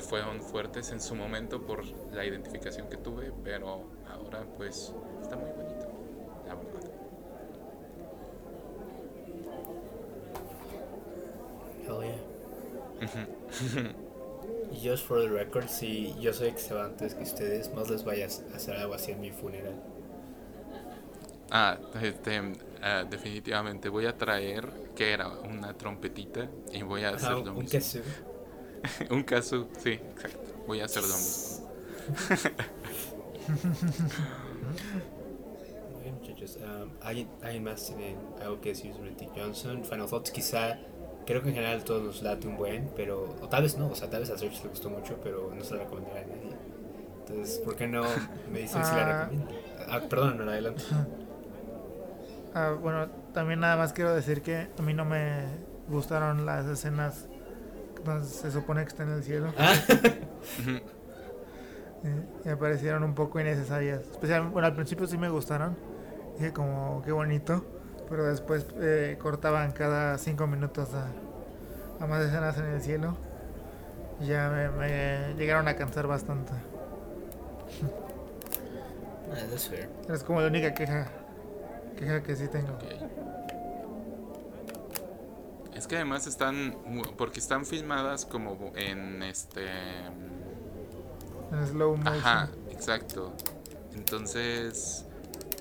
fueron 0.00 0.42
fuertes 0.42 0.92
en 0.92 1.00
su 1.00 1.14
momento 1.14 1.62
por 1.62 1.84
la 2.12 2.24
identificación 2.24 2.88
que 2.88 2.96
tuve, 2.98 3.32
pero 3.42 3.84
ahora 4.06 4.44
pues 4.56 4.92
está 5.22 5.36
muy 5.36 5.50
bonito, 5.50 5.86
la 6.46 6.54
verdad. 6.54 6.90
Hell 11.86 12.02
yeah. 12.02 13.26
y 14.72 14.88
just 14.88 15.06
for 15.06 15.20
the 15.20 15.28
record, 15.28 15.68
si 15.68 16.14
yo 16.20 16.32
soy 16.32 16.52
que 16.52 16.58
se 16.58 16.74
va 16.74 16.84
antes 16.84 17.14
que 17.14 17.22
ustedes, 17.22 17.72
más 17.74 17.90
les 17.90 18.04
vayas 18.04 18.44
a 18.52 18.56
hacer 18.56 18.76
algo 18.76 18.94
así 18.94 19.12
en 19.12 19.20
mi 19.20 19.30
funeral. 19.30 19.74
Ah, 21.50 21.78
este, 22.02 22.40
uh, 22.40 23.08
definitivamente 23.08 23.88
voy 23.88 24.06
a 24.06 24.16
traer, 24.16 24.68
que 24.94 25.12
era 25.12 25.28
una 25.28 25.72
trompetita, 25.72 26.48
y 26.72 26.82
voy 26.82 27.04
a 27.04 27.10
hacer 27.10 27.32
lo 27.32 27.54
mismo. 27.54 28.02
un 29.10 29.22
caso, 29.22 29.68
sí, 29.82 29.92
exacto. 29.92 30.38
Voy 30.66 30.80
a 30.80 30.84
hacer 30.84 31.02
lo 31.02 31.08
mismo. 31.08 31.68
Muy 35.92 36.02
bien, 36.02 36.14
muchachos. 36.14 36.58
Um, 36.58 36.90
¿alguien, 37.00 37.64
más 37.64 37.86
tiene 37.86 38.16
algo 38.42 38.60
que 38.60 38.70
decir 38.70 38.92
sobre 38.92 39.12
Dick 39.12 39.30
Johnson? 39.34 39.84
Final 39.84 40.08
Thoughts, 40.08 40.30
quizá. 40.30 40.78
Creo 41.28 41.42
que 41.42 41.50
en 41.50 41.56
general 41.56 41.84
todos 41.84 42.02
nos 42.02 42.22
late 42.22 42.48
un 42.48 42.56
buen, 42.56 42.90
pero. 42.96 43.36
O 43.42 43.48
tal 43.50 43.62
vez 43.62 43.76
no, 43.76 43.88
o 43.88 43.94
sea, 43.94 44.08
tal 44.08 44.20
vez 44.20 44.30
a 44.30 44.38
Sergio 44.38 44.62
le 44.62 44.70
gustó 44.70 44.88
mucho, 44.88 45.20
pero 45.22 45.52
no 45.54 45.62
se 45.62 45.74
la 45.74 45.82
recomendaría 45.82 46.22
a 46.22 46.26
nadie. 46.26 46.56
Entonces, 47.20 47.58
¿por 47.58 47.76
qué 47.76 47.86
no 47.86 48.02
me 48.50 48.60
dicen 48.60 48.82
si 48.82 48.92
la 48.92 49.02
ah. 49.02 49.20
recomiendo? 49.24 49.54
Ah, 49.90 50.00
perdón, 50.08 50.38
no, 50.38 50.50
adelante. 50.50 50.82
Ah, 52.54 52.74
bueno, 52.80 53.08
también 53.34 53.60
nada 53.60 53.76
más 53.76 53.92
quiero 53.92 54.14
decir 54.14 54.40
que 54.40 54.68
a 54.78 54.82
mí 54.82 54.94
no 54.94 55.04
me 55.04 55.44
gustaron 55.90 56.46
las 56.46 56.64
escenas 56.64 57.28
se 58.24 58.50
supone 58.50 58.82
que 58.84 58.88
está 58.88 59.02
en 59.02 59.10
el 59.10 59.22
cielo. 59.22 59.52
Ah. 59.58 59.74
Eh, 62.04 62.24
me 62.44 62.56
parecieron 62.56 63.02
un 63.02 63.12
poco 63.12 63.40
innecesarias. 63.40 64.02
Especialmente, 64.02 64.52
bueno, 64.52 64.68
al 64.68 64.74
principio 64.76 65.04
sí 65.08 65.18
me 65.18 65.28
gustaron. 65.28 65.76
Dije 66.38 66.52
como, 66.52 67.02
qué 67.04 67.10
bonito. 67.10 67.64
Pero 68.08 68.24
después 68.24 68.66
eh, 68.76 69.18
cortaban 69.20 69.72
cada 69.72 70.18
cinco 70.18 70.46
minutos 70.46 70.90
a, 70.94 71.08
a, 72.02 72.06
más 72.06 72.24
escenas 72.24 72.56
en 72.58 72.64
el 72.66 72.80
cielo. 72.80 73.16
Ya 74.20 74.48
me, 74.48 74.68
me, 74.70 75.34
llegaron 75.34 75.68
a 75.68 75.76
cansar 75.76 76.06
bastante. 76.06 76.52
Ah, 79.30 79.44
that's 79.50 79.68
fair. 79.68 79.90
Es 80.08 80.24
como 80.24 80.40
la 80.40 80.46
única 80.46 80.72
queja, 80.72 81.06
queja 81.98 82.22
que 82.22 82.34
sí 82.34 82.48
tengo. 82.48 82.72
Okay. 82.76 82.98
Es 85.78 85.86
que 85.86 85.94
además 85.94 86.26
están, 86.26 86.76
porque 87.16 87.38
están 87.38 87.64
filmadas 87.64 88.24
como 88.24 88.72
en 88.74 89.22
este... 89.22 89.68
En 91.52 91.66
slow 91.68 91.96
motion. 91.96 92.16
Ajá, 92.16 92.48
exacto. 92.70 93.32
Entonces, 93.94 95.04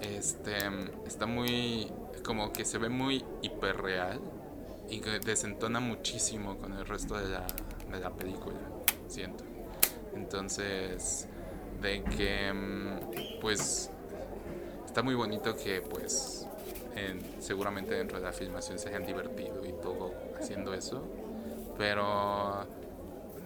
este, 0.02 0.56
está 1.06 1.28
muy, 1.28 1.92
como 2.28 2.52
que 2.52 2.66
se 2.66 2.78
ve 2.78 2.90
muy 2.90 3.24
hiperreal 3.42 4.20
y 4.90 5.00
que 5.00 5.20
desentona 5.20 5.80
muchísimo 5.80 6.58
con 6.58 6.74
el 6.74 6.86
resto 6.86 7.16
de 7.16 7.30
la, 7.30 7.48
de 7.90 8.00
la 8.02 8.12
película, 8.12 8.58
siento. 9.08 9.46
Entonces, 10.14 11.30
de 11.82 12.04
que, 12.04 13.40
pues, 13.40 13.90
está 14.86 15.02
muy 15.04 15.16
bonito 15.16 15.56
que, 15.56 15.82
pues, 15.82 16.46
en, 16.96 17.42
seguramente 17.42 17.96
dentro 17.96 18.18
de 18.18 18.26
la 18.26 18.34
filmación 18.34 18.78
se 18.78 18.90
hayan 18.90 19.06
divertido 19.06 19.66
y 19.66 19.72
todo 19.82 20.12
haciendo 20.38 20.74
eso, 20.74 21.04
pero 21.78 22.66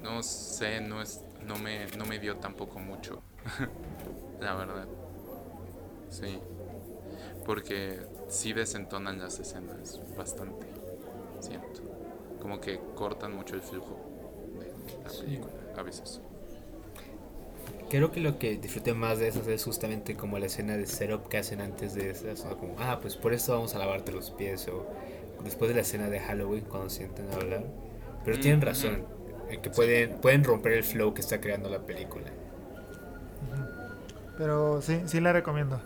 no 0.01 0.23
sé, 0.23 0.81
no 0.81 1.03
es, 1.03 1.23
no 1.45 1.55
me, 1.57 1.85
no 1.97 2.05
me 2.05 2.17
dio 2.17 2.37
tampoco 2.37 2.79
mucho, 2.79 3.21
la 4.41 4.55
verdad. 4.55 4.87
Sí, 6.09 6.39
porque 7.45 7.99
sí 8.31 8.53
desentonan 8.53 9.19
las 9.19 9.39
escenas 9.39 10.01
bastante, 10.17 10.67
siento. 11.39 11.81
Como 12.39 12.61
que 12.61 12.81
cortan 12.95 13.35
mucho 13.35 13.55
el 13.55 13.61
flujo 13.61 13.99
de 14.59 14.73
la 15.03 15.11
película, 15.11 15.53
a 15.77 15.83
veces. 15.83 16.21
Creo 17.89 18.11
que 18.11 18.21
lo 18.21 18.39
que 18.39 18.57
disfruté 18.57 18.93
más 18.93 19.19
de 19.19 19.27
esas 19.27 19.47
es 19.47 19.63
justamente 19.65 20.15
como 20.15 20.39
la 20.39 20.45
escena 20.47 20.77
de 20.77 20.87
setup 20.87 21.27
que 21.27 21.37
hacen 21.37 21.61
antes 21.61 21.93
de 21.93 22.09
esas, 22.09 22.45
¿no? 22.45 22.57
Como, 22.57 22.75
ah, 22.79 22.99
pues 23.01 23.17
por 23.17 23.33
esto 23.33 23.53
vamos 23.53 23.75
a 23.75 23.79
lavarte 23.79 24.11
los 24.13 24.31
pies, 24.31 24.67
o 24.69 24.87
después 25.43 25.69
de 25.69 25.75
la 25.75 25.81
escena 25.81 26.09
de 26.09 26.19
Halloween 26.21 26.65
cuando 26.65 26.89
se 26.89 26.97
sienten 26.99 27.31
a 27.31 27.35
hablar. 27.35 27.73
Pero 28.23 28.37
Mm, 28.37 28.39
tienen 28.39 28.61
razón, 28.61 29.07
en 29.49 29.61
que 29.61 29.69
pueden, 29.71 30.21
pueden 30.21 30.43
romper 30.43 30.73
el 30.73 30.83
flow 30.85 31.13
que 31.13 31.21
está 31.21 31.41
creando 31.41 31.69
la 31.69 31.85
película. 31.85 32.37
Pero 34.37 34.81
sí, 34.81 35.07
sí 35.07 35.19
la 35.21 35.33
recomiendo. 35.33 35.81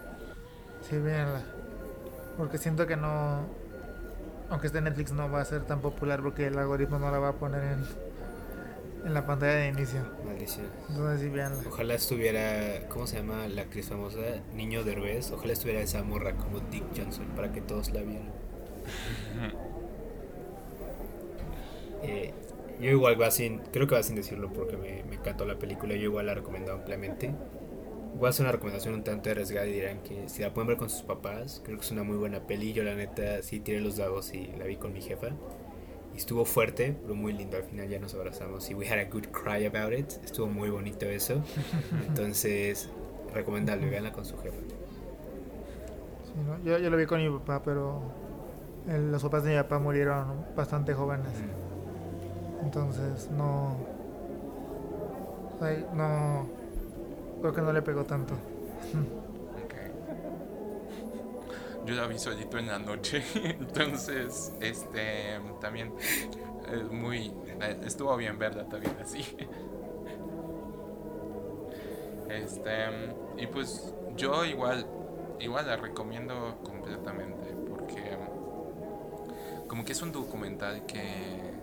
Sí, 0.82 0.98
véanla. 1.00 1.55
Porque 2.38 2.58
siento 2.58 2.86
que 2.88 2.98
no. 2.98 3.42
Aunque 4.50 4.68
esté 4.68 4.80
en 4.80 4.86
Netflix, 4.86 5.12
no 5.12 5.30
va 5.30 5.42
a 5.42 5.46
ser 5.46 5.64
tan 5.64 5.82
popular 5.82 6.22
porque 6.22 6.48
el 6.48 6.58
algoritmo 6.58 7.00
no 7.00 7.10
la 7.10 7.18
va 7.20 7.30
a 7.30 7.34
poner 7.34 7.64
en, 7.64 7.86
en 9.06 9.14
la 9.14 9.26
pantalla 9.26 9.54
de 9.54 9.70
inicio. 9.70 10.02
Maldición. 10.26 10.68
Entonces, 10.90 11.22
sí, 11.22 11.30
véanla. 11.30 11.64
Ojalá 11.68 11.96
estuviera, 11.96 12.88
¿cómo 12.90 13.08
se 13.08 13.18
llama 13.18 13.48
la 13.48 13.64
actriz 13.64 13.90
famosa? 13.90 14.20
Niño 14.54 14.84
Derbez. 14.84 15.32
Ojalá 15.32 15.54
estuviera 15.54 15.82
esa 15.82 16.04
morra 16.04 16.34
como 16.36 16.60
Dick 16.60 16.84
Johnson 16.96 17.26
para 17.36 17.52
que 17.52 17.62
todos 17.62 17.92
la 17.92 18.02
vieran. 18.02 18.30
Eh, 22.04 22.34
yo 22.80 22.90
igual 22.92 23.20
va 23.20 23.32
sin, 23.32 23.60
creo 23.72 23.88
que 23.88 23.96
va 23.96 24.04
sin 24.04 24.16
decirlo 24.16 24.52
porque 24.54 24.78
me, 24.78 25.04
me 25.04 25.16
encantó 25.16 25.46
la 25.46 25.58
película, 25.58 25.96
yo 25.96 26.04
igual 26.04 26.28
la 26.28 26.36
recomiendo 26.36 26.74
ampliamente. 26.74 27.34
Voy 28.18 28.28
a 28.28 28.30
hacer 28.30 28.46
una 28.46 28.54
recomendación 28.54 28.94
un 28.94 29.04
tanto 29.04 29.30
arriesgada 29.30 29.68
y 29.68 29.74
dirán 29.74 30.00
que 30.00 30.30
si 30.30 30.42
la 30.42 30.54
pueden 30.54 30.68
ver 30.70 30.78
con 30.78 30.90
sus 30.90 31.02
papás, 31.02 31.62
creo 31.66 31.78
que 31.78 31.84
es 31.84 31.92
una 31.92 32.04
muy 32.04 32.16
buena 32.18 32.40
peli. 32.40 32.72
Yo 32.74 32.84
la 32.84 32.96
neta 32.96 33.42
sí 33.42 33.60
tiré 33.60 33.82
los 33.82 33.98
dados 33.98 34.34
y 34.34 34.48
la 34.58 34.66
vi 34.66 34.78
con 34.78 34.94
mi 34.94 35.02
jefa. 35.02 35.28
Y 36.14 36.18
estuvo 36.18 36.46
fuerte, 36.46 36.96
pero 37.02 37.14
muy 37.14 37.34
lindo. 37.34 37.58
Al 37.58 37.64
final 37.64 37.90
ya 37.90 38.00
nos 38.00 38.14
abrazamos 38.16 38.70
y 38.70 38.74
we 38.74 38.88
had 38.88 39.00
a 39.00 39.06
good 39.06 39.26
cry 39.34 39.66
about 39.66 39.92
it. 39.94 40.14
Estuvo 40.24 40.48
muy 40.48 40.70
bonito 40.70 41.06
eso. 41.06 41.42
Entonces, 42.08 42.90
recomendable, 43.34 43.90
véanla 43.90 44.14
con 44.14 44.24
su 44.24 44.38
jefa. 44.38 44.56
Sí, 46.24 46.32
¿no? 46.48 46.64
yo, 46.64 46.78
yo 46.80 46.90
lo 46.90 46.96
vi 46.96 47.06
con 47.06 47.22
mi 47.22 47.30
papá, 47.40 47.62
pero 47.64 48.00
el- 48.88 49.12
los 49.12 49.22
papás 49.24 49.44
de 49.44 49.52
mi 49.52 49.58
papá 49.62 49.80
murieron 49.80 50.46
bastante 50.56 50.94
jóvenes. 50.94 51.34
Entonces, 52.64 53.30
no. 53.32 53.76
no. 55.94 56.65
Creo 57.46 57.54
que 57.54 57.62
no 57.62 57.72
le 57.74 57.84
pegó 57.84 58.04
tanto. 58.04 58.34
Ok. 58.34 59.76
Yo 61.86 61.94
la 61.94 62.08
vi 62.08 62.18
solito 62.18 62.58
en 62.58 62.66
la 62.66 62.80
noche, 62.80 63.24
entonces, 63.36 64.52
este, 64.62 65.40
también 65.62 65.94
es 66.74 66.92
muy, 66.92 67.32
estuvo 67.84 68.18
bien 68.18 68.40
verla 68.40 68.68
también 68.68 68.98
así. 69.00 69.24
Este, 72.30 72.72
y 73.38 73.46
pues 73.46 73.94
yo 74.18 74.44
igual, 74.44 74.88
igual 75.40 75.68
la 75.68 75.78
recomiendo 75.78 76.58
completamente 76.64 77.54
porque 77.70 78.18
como 79.68 79.86
que 79.86 79.92
es 79.92 80.02
un 80.02 80.12
documental 80.12 80.84
que 80.88 81.54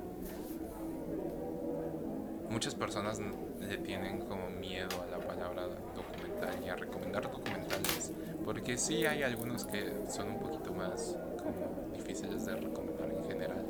muchas 2.52 2.74
personas 2.76 3.20
le 3.60 3.78
tienen 3.78 4.20
como 4.26 4.50
miedo 4.50 5.02
a 5.02 5.06
la 5.06 5.18
palabra 5.48 5.76
documental 5.94 6.64
y 6.64 6.68
a 6.68 6.76
recomendar 6.76 7.22
documentales 7.22 8.12
porque 8.44 8.76
sí 8.78 9.06
hay 9.06 9.22
algunos 9.22 9.64
que 9.64 9.92
son 10.10 10.28
un 10.32 10.38
poquito 10.40 10.72
más 10.72 11.16
como 11.38 11.90
difíciles 11.96 12.44
de 12.46 12.56
recomendar 12.56 13.10
en 13.10 13.24
general 13.24 13.66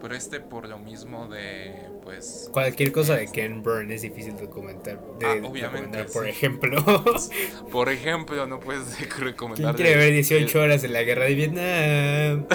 pero 0.00 0.14
este 0.14 0.40
por 0.40 0.68
lo 0.68 0.78
mismo 0.78 1.28
de 1.28 1.74
pues 2.02 2.48
Cualquier 2.52 2.92
cosa 2.92 3.16
de 3.16 3.26
Ken 3.30 3.62
Burn 3.62 3.90
es 3.90 4.02
difícil 4.02 4.36
de 4.36 4.42
documentar. 4.46 5.00
De 5.18 5.26
Ah, 5.26 5.32
obviamente, 5.42 6.02
recomendar, 6.02 6.06
por 6.06 6.24
sí. 6.24 6.30
ejemplo. 6.30 6.84
por 7.72 7.88
ejemplo 7.88 8.46
no 8.46 8.60
puedes 8.60 8.94
¿Quién 8.96 9.10
recomendar 9.20 9.74
quiere 9.74 9.90
de- 9.92 9.96
ver 9.96 10.12
18 10.12 10.60
horas 10.60 10.82
de 10.82 10.88
la 10.88 11.02
guerra 11.02 11.24
de 11.24 11.34
Vietnam? 11.34 12.46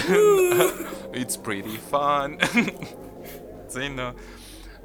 It's 1.14 1.38
pretty 1.38 1.78
fun. 1.78 2.38
sí, 3.68 3.90
no. 3.90 4.16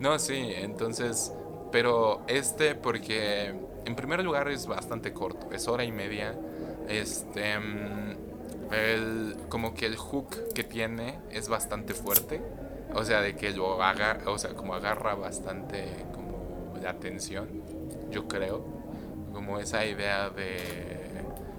No, 0.01 0.18
sí, 0.18 0.34
entonces. 0.57 1.32
Pero 1.72 2.22
este, 2.26 2.74
porque 2.74 3.55
en 3.87 3.95
primer 3.95 4.22
lugar 4.24 4.49
es 4.49 4.66
bastante 4.66 5.12
corto, 5.12 5.49
es 5.53 5.68
hora 5.68 5.84
y 5.84 5.93
media. 5.93 6.34
Este. 6.89 7.55
El, 8.72 9.37
como 9.49 9.74
que 9.74 9.87
el 9.87 9.97
hook 9.97 10.53
que 10.53 10.64
tiene 10.64 11.20
es 11.30 11.49
bastante 11.49 11.95
fuerte. 11.95 12.43
O 12.95 13.05
sea, 13.05 13.20
de 13.20 13.37
que 13.37 13.51
lo 13.53 13.82
agarra, 13.82 14.28
o 14.30 14.39
sea, 14.39 14.55
como 14.55 14.74
agarra 14.74 15.14
bastante 15.14 15.84
como 16.12 16.76
la 16.82 16.91
atención, 16.91 17.49
yo 18.11 18.26
creo. 18.26 18.64
Como 19.32 19.59
esa 19.59 19.84
idea 19.87 20.30
de 20.30 20.97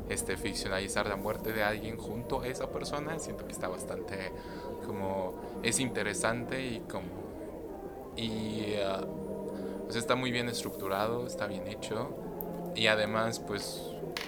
este 0.09 0.35
ficcionalizar 0.35 1.07
la 1.07 1.15
muerte 1.15 1.53
de 1.53 1.63
alguien 1.63 1.97
junto 1.97 2.41
a 2.41 2.47
esa 2.47 2.69
persona, 2.71 3.19
siento 3.19 3.45
que 3.45 3.51
está 3.51 3.67
bastante 3.67 4.31
como 4.85 5.59
es 5.63 5.79
interesante 5.79 6.65
y 6.65 6.79
como 6.79 7.27
y 8.15 8.75
ah, 8.83 9.05
sea, 9.91 9.99
está 9.99 10.15
muy 10.15 10.31
bien 10.31 10.49
estructurado, 10.49 11.25
está 11.25 11.47
bien 11.47 11.67
hecho. 11.67 12.15
Y 12.75 12.87
además 12.87 13.39
pues 13.39 13.81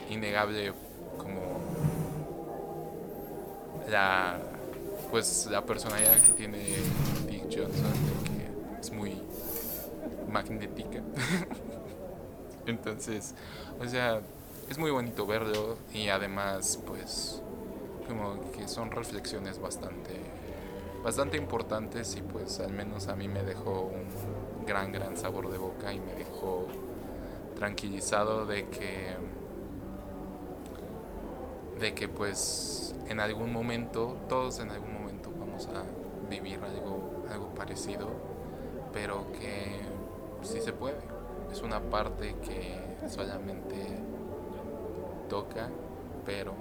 innegable 0.10 0.74
como 1.18 1.60
la 3.90 4.40
pues 5.12 5.48
la 5.50 5.66
personalidad 5.66 6.20
que 6.22 6.34
tiene 6.34 6.60
Dick 7.28 7.44
Johnson 7.44 7.94
de 7.94 8.30
que 8.30 8.80
es 8.82 8.92
muy 8.92 9.22
magnética. 10.32 11.02
Entonces 12.66 13.36
o 13.80 13.88
sea 13.88 14.22
es 14.70 14.78
muy 14.78 14.92
bonito 14.92 15.26
verlo 15.26 15.78
y 15.94 16.10
además 16.10 16.80
pues 16.86 17.42
como 18.08 18.52
que 18.52 18.68
son 18.68 18.92
reflexiones 18.92 19.60
bastante 19.60 20.16
bastante 21.04 21.38
importantes 21.38 22.16
y 22.16 22.22
pues 22.22 22.60
al 22.60 22.74
menos 22.74 23.08
a 23.08 23.16
mí 23.16 23.28
me 23.28 23.44
dejó 23.44 23.82
un 23.82 24.06
gran 24.70 24.92
gran 24.92 25.18
sabor 25.18 25.50
de 25.50 25.58
boca 25.58 25.92
y 25.92 26.00
me 26.00 26.14
dejó 26.14 26.68
tranquilizado 27.56 28.46
de 28.46 28.68
que 28.68 29.16
de 31.80 31.96
que 31.96 32.08
pues 32.08 32.94
en 33.08 33.20
algún 33.20 33.52
momento 33.52 34.16
todos 34.30 34.60
en 34.60 34.70
algún 34.70 34.94
momento 34.94 35.32
vamos 35.40 35.68
a 35.68 35.84
vivir 36.30 36.60
algo 36.64 37.24
algo 37.32 37.48
parecido 37.56 38.10
pero 38.94 39.32
que 39.34 39.80
sí 40.44 40.62
se 40.62 40.72
puede. 40.72 41.00
Es 41.52 41.62
una 41.64 41.80
parte 41.80 42.36
que 42.44 43.10
solamente 43.10 43.76
toca 45.30 45.70
pero 46.26 46.54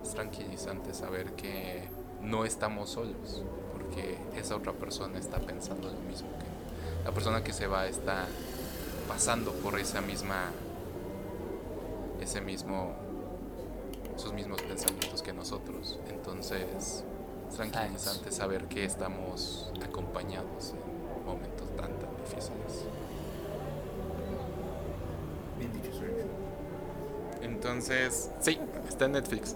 es 0.00 0.10
tranquilizante 0.10 0.94
saber 0.94 1.32
que 1.32 1.88
no 2.22 2.44
estamos 2.44 2.90
solos, 2.90 3.42
porque 3.72 4.16
esa 4.36 4.56
otra 4.56 4.72
persona 4.72 5.18
está 5.18 5.38
pensando 5.38 5.88
lo 5.88 5.98
mismo 6.00 6.28
que 6.38 6.45
la 7.06 7.12
persona 7.12 7.44
que 7.44 7.52
se 7.52 7.68
va 7.68 7.86
está 7.86 8.26
pasando 9.06 9.52
por 9.52 9.78
esa 9.78 10.00
misma, 10.00 10.50
ese 12.20 12.40
mismo, 12.40 12.96
esos 14.16 14.32
mismos 14.32 14.60
pensamientos 14.62 15.22
que 15.22 15.32
nosotros. 15.32 16.00
Entonces, 16.08 17.04
es 17.48 17.56
tranquilizante 17.56 18.32
saber 18.32 18.64
que 18.64 18.84
estamos 18.84 19.70
acompañados 19.84 20.72
en 20.72 21.24
momentos 21.24 21.68
tan, 21.76 21.96
tan 21.96 22.16
difíciles. 22.24 22.86
Bien 25.60 25.72
dicho, 25.72 25.96
Sergio. 25.96 26.24
Entonces, 27.40 28.32
sí, 28.40 28.58
está 28.88 29.04
en 29.04 29.12
Netflix. 29.12 29.54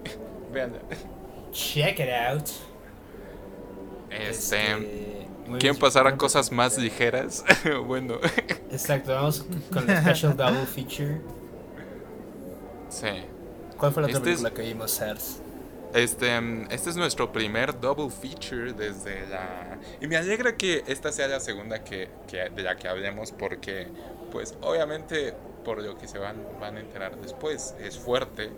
Veanla. 0.52 0.80
Check 1.50 1.98
it 1.98 2.10
out. 2.10 2.50
Este, 4.10 4.76
muy 4.76 5.19
¿Quieren 5.58 5.78
pasar 5.78 6.06
a 6.06 6.16
cosas 6.16 6.52
más 6.52 6.78
ligeras? 6.78 7.44
bueno, 7.86 8.14
Exacto, 8.70 9.12
vamos 9.12 9.44
con 9.72 9.88
el 9.90 9.96
special 9.98 10.36
double 10.36 10.66
feature. 10.66 11.20
sí. 12.88 13.06
¿Cuál 13.76 13.92
fue 13.92 14.02
la 14.02 14.08
otra 14.08 14.18
Este 14.18 14.32
es- 14.32 14.40
película 14.42 14.54
que 14.62 14.68
vimos, 14.68 14.90
Sars? 14.90 15.38
Este, 15.94 16.38
mm, 16.40 16.68
este 16.70 16.90
es 16.90 16.96
nuestro 16.96 17.32
primer 17.32 17.80
double 17.80 18.10
feature 18.10 18.72
desde 18.74 19.26
la... 19.28 19.78
Y 20.00 20.06
me 20.06 20.16
alegra 20.18 20.56
que 20.56 20.84
esta 20.86 21.10
sea 21.10 21.26
la 21.26 21.40
segunda 21.40 21.82
que, 21.82 22.08
que- 22.28 22.50
de 22.50 22.62
la 22.62 22.76
que 22.76 22.86
hablemos 22.88 23.32
porque, 23.32 23.88
pues, 24.30 24.54
obviamente, 24.60 25.34
por 25.64 25.82
lo 25.82 25.96
que 25.98 26.06
se 26.06 26.18
van, 26.18 26.36
van 26.60 26.76
a 26.76 26.80
enterar 26.80 27.16
después, 27.16 27.74
es 27.82 27.98
fuerte. 27.98 28.50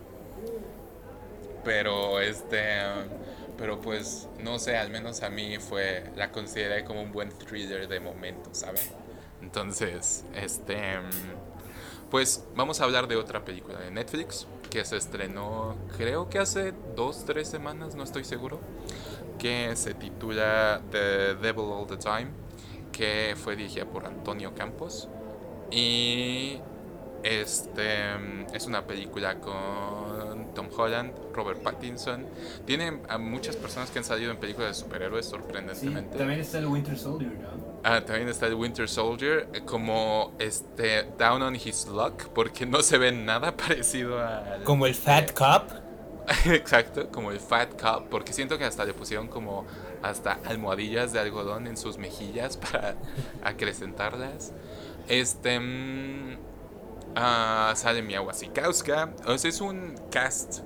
Pero, 1.64 2.20
este... 2.20 2.58
Pero 3.58 3.80
pues, 3.80 4.28
no 4.40 4.58
sé, 4.58 4.76
al 4.76 4.90
menos 4.90 5.22
a 5.22 5.30
mí 5.30 5.58
fue... 5.58 6.10
La 6.16 6.32
consideré 6.32 6.84
como 6.84 7.02
un 7.02 7.12
buen 7.12 7.30
thriller 7.30 7.86
de 7.88 8.00
momento, 8.00 8.50
¿saben? 8.52 8.82
Entonces, 9.40 10.24
este... 10.34 11.00
Pues 12.10 12.44
vamos 12.54 12.80
a 12.80 12.84
hablar 12.84 13.08
de 13.08 13.16
otra 13.16 13.42
película 13.42 13.80
de 13.80 13.90
Netflix 13.90 14.46
que 14.72 14.84
se 14.84 14.96
estrenó 14.96 15.76
creo 15.98 16.30
que 16.30 16.38
hace 16.38 16.72
dos, 16.96 17.24
tres 17.26 17.48
semanas, 17.48 17.94
no 17.94 18.04
estoy 18.04 18.24
seguro, 18.24 18.58
que 19.38 19.76
se 19.76 19.92
titula 19.92 20.80
The 20.90 21.34
Devil 21.34 21.64
All 21.64 21.86
the 21.86 21.98
Time, 21.98 22.28
que 22.90 23.34
fue 23.36 23.54
dirigida 23.54 23.84
por 23.84 24.06
Antonio 24.06 24.54
Campos 24.54 25.08
y 25.70 26.58
este 27.22 28.14
es 28.52 28.66
una 28.66 28.86
película 28.86 29.38
con 29.38 30.52
Tom 30.54 30.68
Holland, 30.76 31.12
Robert 31.32 31.62
Pattinson, 31.62 32.26
tiene 32.66 33.00
a 33.08 33.18
muchas 33.18 33.56
personas 33.56 33.90
que 33.90 33.98
han 33.98 34.04
salido 34.04 34.30
en 34.30 34.36
películas 34.38 34.76
de 34.76 34.82
superhéroes 34.82 35.26
sorprendentemente. 35.26 36.16
también 36.18 36.40
está 36.40 36.58
el 36.58 36.66
Winter 36.66 36.98
Soldier, 36.98 37.32
¿no? 37.32 37.72
Ah, 37.84 38.00
también 38.04 38.28
está 38.28 38.46
el 38.46 38.54
Winter 38.54 38.88
Soldier 38.88 39.48
eh, 39.52 39.62
como 39.64 40.32
este 40.38 41.08
down 41.18 41.42
on 41.42 41.56
his 41.56 41.88
luck 41.88 42.28
porque 42.28 42.64
no 42.64 42.82
se 42.82 42.98
ve 42.98 43.10
nada 43.10 43.56
parecido 43.56 44.20
a 44.20 44.58
Como 44.64 44.86
el 44.86 44.94
Fat 44.94 45.32
Cop. 45.32 45.70
Exacto, 46.46 47.08
como 47.10 47.32
el 47.32 47.40
Fat 47.40 47.80
Cop 47.80 48.08
porque 48.08 48.32
siento 48.32 48.56
que 48.56 48.64
hasta 48.64 48.84
le 48.84 48.94
pusieron 48.94 49.26
como 49.26 49.66
hasta 50.02 50.38
almohadillas 50.44 51.12
de 51.12 51.18
algodón 51.18 51.66
en 51.66 51.76
sus 51.76 51.98
mejillas 51.98 52.56
para 52.72 52.94
acrecentarlas. 53.42 54.52
Este 55.08 55.58
mm, 55.58 56.51
ah, 57.16 57.72
sale 57.76 58.02
Mia 58.02 58.20
Wasikowska, 58.20 59.12
o 59.26 59.38
sea, 59.38 59.48
es 59.48 59.60
un 59.60 59.94
cast 60.10 60.60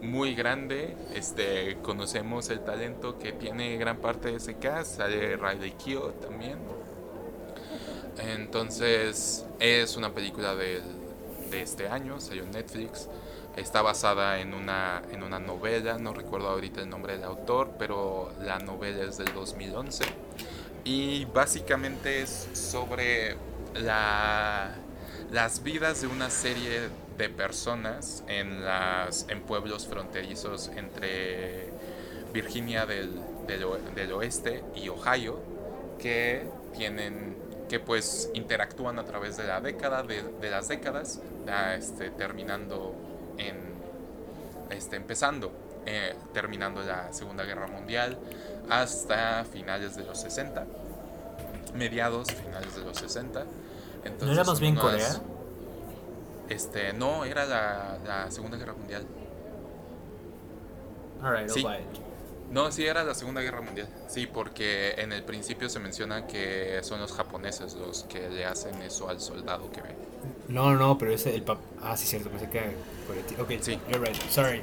muy 0.00 0.34
grande. 0.34 0.96
Este, 1.14 1.78
conocemos 1.82 2.50
el 2.50 2.60
talento 2.60 3.18
que 3.18 3.32
tiene 3.32 3.76
gran 3.76 3.98
parte 3.98 4.30
de 4.30 4.36
ese 4.36 4.54
cast. 4.56 4.96
Sale 4.98 5.36
Riley 5.36 5.72
Keough 5.72 6.20
también. 6.20 6.58
Entonces, 8.18 9.46
es 9.60 9.96
una 9.96 10.12
película 10.12 10.54
de 10.54 10.82
este 11.52 11.88
año, 11.88 12.20
salió 12.20 12.42
en 12.42 12.50
Netflix. 12.50 13.08
Está 13.56 13.82
basada 13.82 14.38
en 14.38 14.54
una, 14.54 15.02
en 15.10 15.24
una 15.24 15.40
novela, 15.40 15.98
no 15.98 16.12
recuerdo 16.14 16.48
ahorita 16.48 16.80
el 16.80 16.88
nombre 16.88 17.14
del 17.14 17.24
autor, 17.24 17.72
pero 17.76 18.30
la 18.40 18.60
novela 18.60 19.02
es 19.02 19.18
del 19.18 19.32
2011. 19.34 20.04
Y 20.84 21.24
básicamente 21.24 22.22
es 22.22 22.48
sobre 22.52 23.36
la, 23.74 24.76
las 25.32 25.62
vidas 25.62 26.00
de 26.00 26.06
una 26.06 26.30
serie 26.30 26.88
de 27.16 27.28
personas 27.28 28.24
en, 28.28 28.64
las, 28.64 29.26
en 29.28 29.42
pueblos 29.42 29.86
fronterizos 29.86 30.70
entre 30.76 31.68
Virginia 32.32 32.86
del, 32.86 33.10
del, 33.46 34.12
oeste 34.12 34.62
y 34.74 34.88
Ohio, 34.88 35.40
que 35.98 36.46
tienen 36.76 37.36
que 37.68 37.80
pues 37.80 38.30
interactúan 38.32 38.98
a 38.98 39.04
través 39.04 39.36
de 39.36 39.46
la 39.46 39.60
década 39.60 40.02
de, 40.02 40.50
las 40.50 40.68
décadas 40.68 41.20
este, 41.76 42.10
terminando 42.10 42.94
en 43.36 43.56
este 44.70 44.96
empezando 44.96 45.52
eh, 45.84 46.14
terminando 46.32 46.82
la 46.82 47.12
segunda 47.12 47.44
guerra 47.44 47.66
mundial 47.66 48.18
hasta 48.70 49.44
finales 49.44 49.96
de 49.96 50.04
los 50.04 50.18
60 50.18 50.64
mediados 51.74 52.28
finales 52.32 52.74
de 52.74 52.82
los 52.82 52.96
60 52.98 53.44
entonces 54.08 54.26
¿No 54.28 54.32
era 54.34 54.44
más 54.44 54.60
bien 54.60 54.72
unas- 54.78 54.84
Corea? 54.84 55.20
este 56.48 56.92
no 56.94 57.24
era 57.24 57.44
la, 57.46 57.98
la 58.06 58.30
segunda 58.30 58.56
guerra 58.56 58.72
mundial 58.74 59.06
Alright, 61.22 61.48
Sí. 61.50 61.64
No, 62.50 62.72
sí 62.72 62.86
era 62.86 63.04
la 63.04 63.14
Segunda 63.14 63.42
Guerra 63.42 63.60
Mundial. 63.60 63.88
Sí, 64.08 64.26
porque 64.26 64.94
en 64.96 65.12
el 65.12 65.22
principio 65.22 65.68
se 65.68 65.78
menciona 65.80 66.26
que 66.26 66.78
son 66.82 66.98
los 66.98 67.12
japoneses 67.12 67.74
los 67.74 68.04
que 68.04 68.30
le 68.30 68.46
hacen 68.46 68.80
eso 68.80 69.10
al 69.10 69.20
soldado 69.20 69.70
que 69.70 69.82
ve. 69.82 69.94
No, 70.48 70.74
no, 70.74 70.96
pero 70.96 71.12
ese 71.12 71.34
el 71.34 71.42
pap. 71.42 71.58
Ah, 71.82 71.94
sí, 71.94 72.06
cierto, 72.06 72.30
pensé 72.30 72.48
que. 72.48 72.60
Ok, 73.42 73.50
Sí. 73.60 73.78
You're 73.90 73.98
right, 74.02 74.16
sorry. 74.30 74.62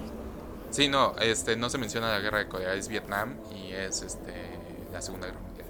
Sí, 0.71 0.87
no, 0.87 1.15
este 1.19 1.55
no 1.57 1.69
se 1.69 1.77
menciona 1.77 2.09
la 2.11 2.19
Guerra 2.21 2.39
de 2.39 2.47
Corea, 2.47 2.73
es 2.73 2.87
Vietnam 2.87 3.35
y 3.55 3.71
es 3.73 4.01
este 4.01 4.33
la 4.91 4.99
Segunda 5.03 5.27
Guerra 5.27 5.41
Mundial. 5.41 5.67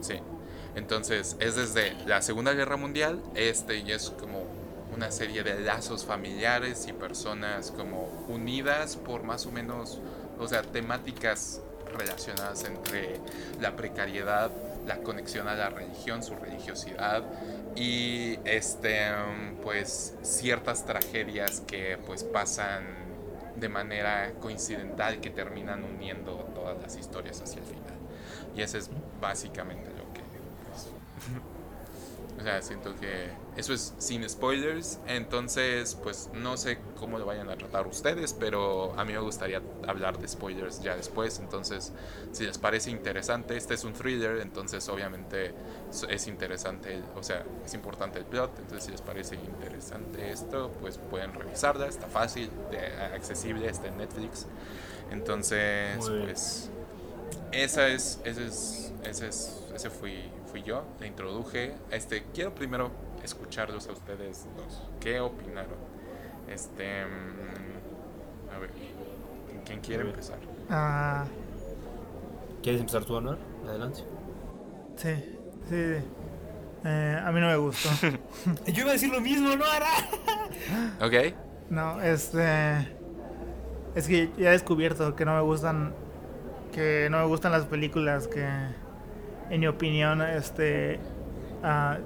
Sí. 0.00 0.14
Entonces, 0.74 1.36
es 1.40 1.56
desde 1.56 1.94
la 2.06 2.22
Segunda 2.22 2.52
Guerra 2.52 2.76
Mundial, 2.76 3.20
este 3.34 3.78
y 3.78 3.92
es 3.92 4.10
como 4.10 4.44
una 4.94 5.10
serie 5.10 5.42
de 5.42 5.60
lazos 5.60 6.04
familiares 6.04 6.86
y 6.88 6.92
personas 6.92 7.70
como 7.70 8.08
unidas 8.28 8.96
por 8.96 9.22
más 9.22 9.46
o 9.46 9.52
menos, 9.52 10.00
o 10.38 10.48
sea, 10.48 10.62
temáticas 10.62 11.60
relacionadas 11.96 12.64
entre 12.64 13.20
la 13.60 13.76
precariedad, 13.76 14.50
la 14.86 14.98
conexión 14.98 15.48
a 15.48 15.54
la 15.54 15.70
religión, 15.70 16.22
su 16.22 16.34
religiosidad 16.34 17.22
y 17.76 18.38
este 18.44 19.08
pues 19.62 20.14
ciertas 20.22 20.86
tragedias 20.86 21.62
que 21.66 21.98
pues 22.06 22.24
pasan 22.24 22.84
de 23.56 23.68
manera 23.68 24.32
coincidental 24.40 25.20
que 25.20 25.30
terminan 25.30 25.84
uniendo 25.84 26.50
todas 26.54 26.80
las 26.82 26.96
historias 26.96 27.40
hacia 27.42 27.60
el 27.60 27.66
final. 27.66 27.98
Y 28.56 28.62
eso 28.62 28.78
es 28.78 28.90
básicamente 29.20 29.89
o 32.40 32.42
sea, 32.42 32.62
siento 32.62 32.94
que 32.96 33.28
eso 33.56 33.74
es 33.74 33.92
sin 33.98 34.26
spoilers, 34.28 34.98
entonces 35.06 35.94
pues 36.02 36.30
no 36.32 36.56
sé 36.56 36.78
cómo 36.98 37.18
lo 37.18 37.26
vayan 37.26 37.50
a 37.50 37.56
tratar 37.56 37.86
ustedes, 37.86 38.32
pero 38.32 38.94
a 38.98 39.04
mí 39.04 39.12
me 39.12 39.18
gustaría 39.18 39.60
hablar 39.86 40.18
de 40.18 40.26
spoilers 40.26 40.80
ya 40.82 40.96
después, 40.96 41.38
entonces 41.38 41.92
si 42.32 42.46
les 42.46 42.56
parece 42.58 42.90
interesante, 42.90 43.56
este 43.56 43.74
es 43.74 43.84
un 43.84 43.92
thriller, 43.92 44.38
entonces 44.38 44.88
obviamente 44.88 45.52
es- 45.90 46.06
es 46.08 46.26
interesante, 46.28 47.02
o 47.14 47.22
sea, 47.22 47.44
es 47.64 47.74
importante 47.74 48.18
el 48.18 48.24
plot, 48.24 48.50
entonces 48.58 48.84
si 48.84 48.90
les 48.92 49.02
parece 49.02 49.34
interesante 49.34 50.30
esto, 50.32 50.70
pues 50.80 50.96
pueden 50.98 51.34
revisarla, 51.34 51.86
está 51.88 52.06
fácil, 52.06 52.50
accesible, 53.14 53.68
está 53.68 53.88
en 53.88 53.98
Netflix, 53.98 54.46
entonces 55.10 55.98
pues 56.24 56.70
esa 57.52 57.88
es, 57.88 58.18
ese 58.24 58.46
es, 58.46 58.92
ese 59.04 59.28
es, 59.28 59.62
ese 59.74 59.90
fui, 59.90 60.22
fui 60.50 60.62
yo, 60.62 60.84
le 61.00 61.06
introduje. 61.06 61.74
Este, 61.90 62.24
quiero 62.34 62.54
primero 62.54 62.90
escucharlos 63.22 63.88
a 63.88 63.92
ustedes 63.92 64.46
dos. 64.56 64.82
¿Qué 65.00 65.20
opinaron? 65.20 65.78
Este, 66.48 67.04
mm, 67.04 68.54
a 68.54 68.58
ver, 68.58 68.70
¿quién 69.64 69.80
quiere 69.80 70.02
empezar? 70.02 70.38
Ah, 70.68 71.24
¿Quieres 72.62 72.80
empezar 72.80 73.04
tu 73.04 73.14
honor? 73.14 73.38
Adelante. 73.66 74.04
sí, 74.96 75.14
sí. 75.68 76.04
Eh, 76.82 77.20
a 77.22 77.30
mí 77.30 77.40
no 77.40 77.46
me 77.46 77.56
gustó. 77.56 77.90
Yo 78.66 78.82
iba 78.82 78.90
a 78.90 78.92
decir 78.94 79.10
lo 79.10 79.20
mismo, 79.20 79.54
no 79.54 79.64
hará. 79.64 79.90
¿Ok? 81.06 81.34
No, 81.68 82.00
este. 82.00 82.88
Es 83.94 84.06
que 84.06 84.30
ya 84.38 84.48
he 84.48 84.52
descubierto 84.52 85.14
que 85.14 85.24
no 85.24 85.34
me 85.34 85.42
gustan. 85.42 85.94
Que 86.72 87.08
no 87.10 87.18
me 87.18 87.26
gustan 87.26 87.52
las 87.52 87.66
películas 87.66 88.28
que, 88.28 88.48
en 89.50 89.60
mi 89.60 89.66
opinión, 89.66 90.22
este. 90.22 90.98
ah, 91.62 91.98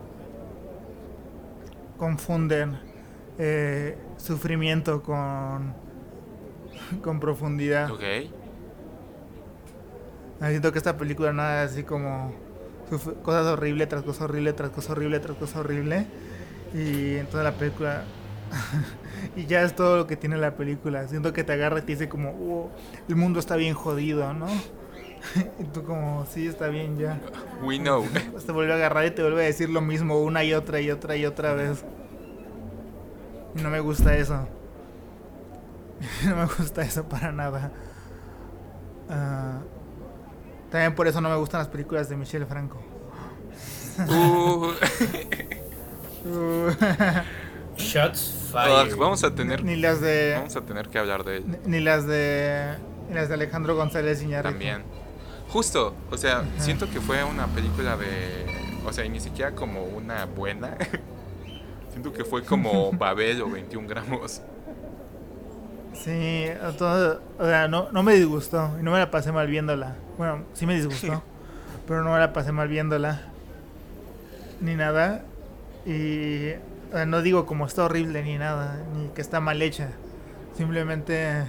confunden 1.98 2.78
eh, 3.38 3.96
sufrimiento 4.16 5.02
con. 5.02 5.74
con 7.02 7.20
profundidad. 7.20 7.90
Ok. 7.90 8.02
Siento 10.40 10.72
que 10.72 10.78
esta 10.78 10.96
película 10.96 11.32
nada 11.32 11.62
así 11.62 11.84
como 11.84 12.34
cosas 13.22 13.46
horribles 13.46 13.88
tras 13.88 14.02
cosa 14.02 14.24
horrible, 14.24 14.52
tras 14.52 14.70
cosa 14.70 14.92
horrible, 14.92 15.20
tras 15.20 15.36
cosa 15.38 15.60
horrible. 15.60 16.06
Y 16.74 17.16
en 17.16 17.26
toda 17.26 17.44
la 17.44 17.52
película. 17.52 18.04
y 19.36 19.46
ya 19.46 19.62
es 19.62 19.74
todo 19.74 19.96
lo 19.96 20.06
que 20.06 20.16
tiene 20.16 20.36
la 20.36 20.54
película. 20.56 21.08
Siento 21.08 21.32
que 21.32 21.44
te 21.44 21.52
agarra 21.52 21.78
y 21.78 21.82
te 21.82 21.92
dice 21.92 22.08
como, 22.08 22.30
"Oh, 22.30 22.70
el 23.08 23.16
mundo 23.16 23.40
está 23.40 23.56
bien 23.56 23.74
jodido, 23.74 24.34
¿no? 24.34 24.48
y 25.58 25.64
tú 25.64 25.82
como, 25.84 26.26
sí, 26.26 26.46
está 26.46 26.68
bien 26.68 26.98
ya. 26.98 27.20
We 27.62 27.78
know. 27.78 28.04
Pues 28.32 28.44
te 28.44 28.52
vuelve 28.52 28.72
a 28.72 28.76
agarrar 28.76 29.06
y 29.06 29.10
te 29.10 29.22
vuelve 29.22 29.42
a 29.42 29.46
decir 29.46 29.70
lo 29.70 29.80
mismo 29.80 30.20
una 30.20 30.44
y 30.44 30.54
otra 30.54 30.80
y 30.80 30.90
otra 30.90 31.16
y 31.16 31.26
otra 31.26 31.54
vez. 31.54 31.84
No 33.54 33.70
me 33.70 33.80
gusta 33.80 34.16
eso. 34.16 34.48
no 36.26 36.36
me 36.36 36.46
gusta 36.46 36.82
eso 36.82 37.04
para 37.08 37.32
nada. 37.32 37.72
Ah, 39.08 39.60
también 40.70 40.94
por 40.94 41.06
eso 41.06 41.20
no 41.20 41.28
me 41.30 41.36
gustan 41.36 41.60
las 41.60 41.68
películas 41.68 42.08
de 42.08 42.16
Michelle 42.16 42.46
Franco. 42.46 42.82
Uh, 44.08 44.72
Uh, 46.26 46.70
Shots 47.76 48.50
fired. 48.50 48.96
vamos 48.96 49.22
a 49.24 49.34
tener 49.34 49.62
ni 49.62 49.76
las 49.76 50.00
de 50.00 50.36
vamos 50.36 50.56
a 50.56 50.62
tener 50.62 50.88
que 50.88 50.98
hablar 50.98 51.22
de 51.22 51.36
él 51.36 51.58
ni 51.66 51.80
las 51.80 52.06
de 52.06 52.76
ni 53.10 53.14
las 53.14 53.28
de 53.28 53.34
Alejandro 53.34 53.76
González 53.76 54.22
Iñárritu. 54.22 54.52
también. 54.52 54.84
Justo, 55.54 55.94
o 56.10 56.16
sea, 56.18 56.44
siento 56.58 56.90
que 56.90 57.00
fue 57.00 57.22
una 57.22 57.46
película 57.46 57.96
de, 57.96 58.44
o 58.84 58.92
sea, 58.92 59.04
y 59.04 59.08
ni 59.08 59.20
siquiera 59.20 59.52
como 59.52 59.84
una 59.84 60.24
buena. 60.24 60.76
siento 61.92 62.12
que 62.12 62.24
fue 62.24 62.42
como 62.42 62.90
Babel 62.98 63.40
o 63.40 63.48
21 63.48 63.86
gramos. 63.86 64.42
Sí, 65.92 66.46
todo- 66.76 67.20
o 67.38 67.44
sea, 67.44 67.68
no, 67.68 67.88
no 67.92 68.02
me 68.02 68.14
disgustó 68.16 68.68
y 68.80 68.82
no 68.82 68.90
me 68.90 68.98
la 68.98 69.12
pasé 69.12 69.30
mal 69.30 69.46
viéndola. 69.46 69.94
Bueno, 70.18 70.42
sí 70.54 70.66
me 70.66 70.74
disgustó, 70.74 71.22
pero 71.86 72.02
no 72.02 72.12
me 72.12 72.18
la 72.18 72.32
pasé 72.32 72.50
mal 72.50 72.66
viéndola. 72.66 73.22
Ni 74.60 74.74
nada. 74.74 75.22
Y 75.86 76.50
o 76.90 76.96
sea, 76.96 77.06
no 77.06 77.22
digo 77.22 77.46
como 77.46 77.64
está 77.66 77.84
horrible 77.84 78.24
ni 78.24 78.38
nada, 78.38 78.82
ni 78.92 79.06
que 79.10 79.20
está 79.20 79.38
mal 79.38 79.62
hecha. 79.62 79.90
Simplemente, 80.56 81.44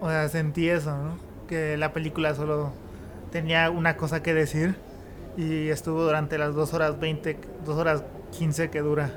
o 0.00 0.08
sea, 0.08 0.28
sentí 0.28 0.68
eso, 0.68 0.90
¿no? 0.90 1.29
Que 1.50 1.76
la 1.76 1.92
película 1.92 2.34
solo 2.34 2.72
tenía 3.32 3.68
una 3.70 3.96
cosa 3.98 4.22
que 4.22 4.32
decir 4.32 4.76
y 5.36 5.68
estuvo 5.68 6.02
durante 6.04 6.38
las 6.38 6.54
2 6.54 6.72
horas 6.74 6.98
20, 6.98 7.36
2 7.66 7.76
horas 7.76 8.02
15 8.38 8.70
que 8.70 8.80
dura, 8.80 9.10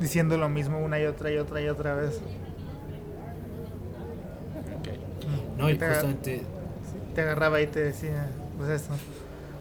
diciendo 0.00 0.38
lo 0.38 0.48
mismo 0.48 0.78
una 0.78 0.98
y 1.00 1.04
otra 1.06 1.30
y 1.30 1.36
otra 1.38 1.60
y 1.60 1.68
otra 1.68 1.94
vez. 1.96 2.20
Ok. 4.78 4.88
No, 5.58 5.68
y 5.70 5.76
Te- 5.76 5.88
justamente 5.88 6.42
te 7.14 7.20
agarraba 7.20 7.60
y 7.60 7.66
te 7.66 7.80
decía, 7.80 8.28
pues 8.56 8.70
eso, 8.70 8.92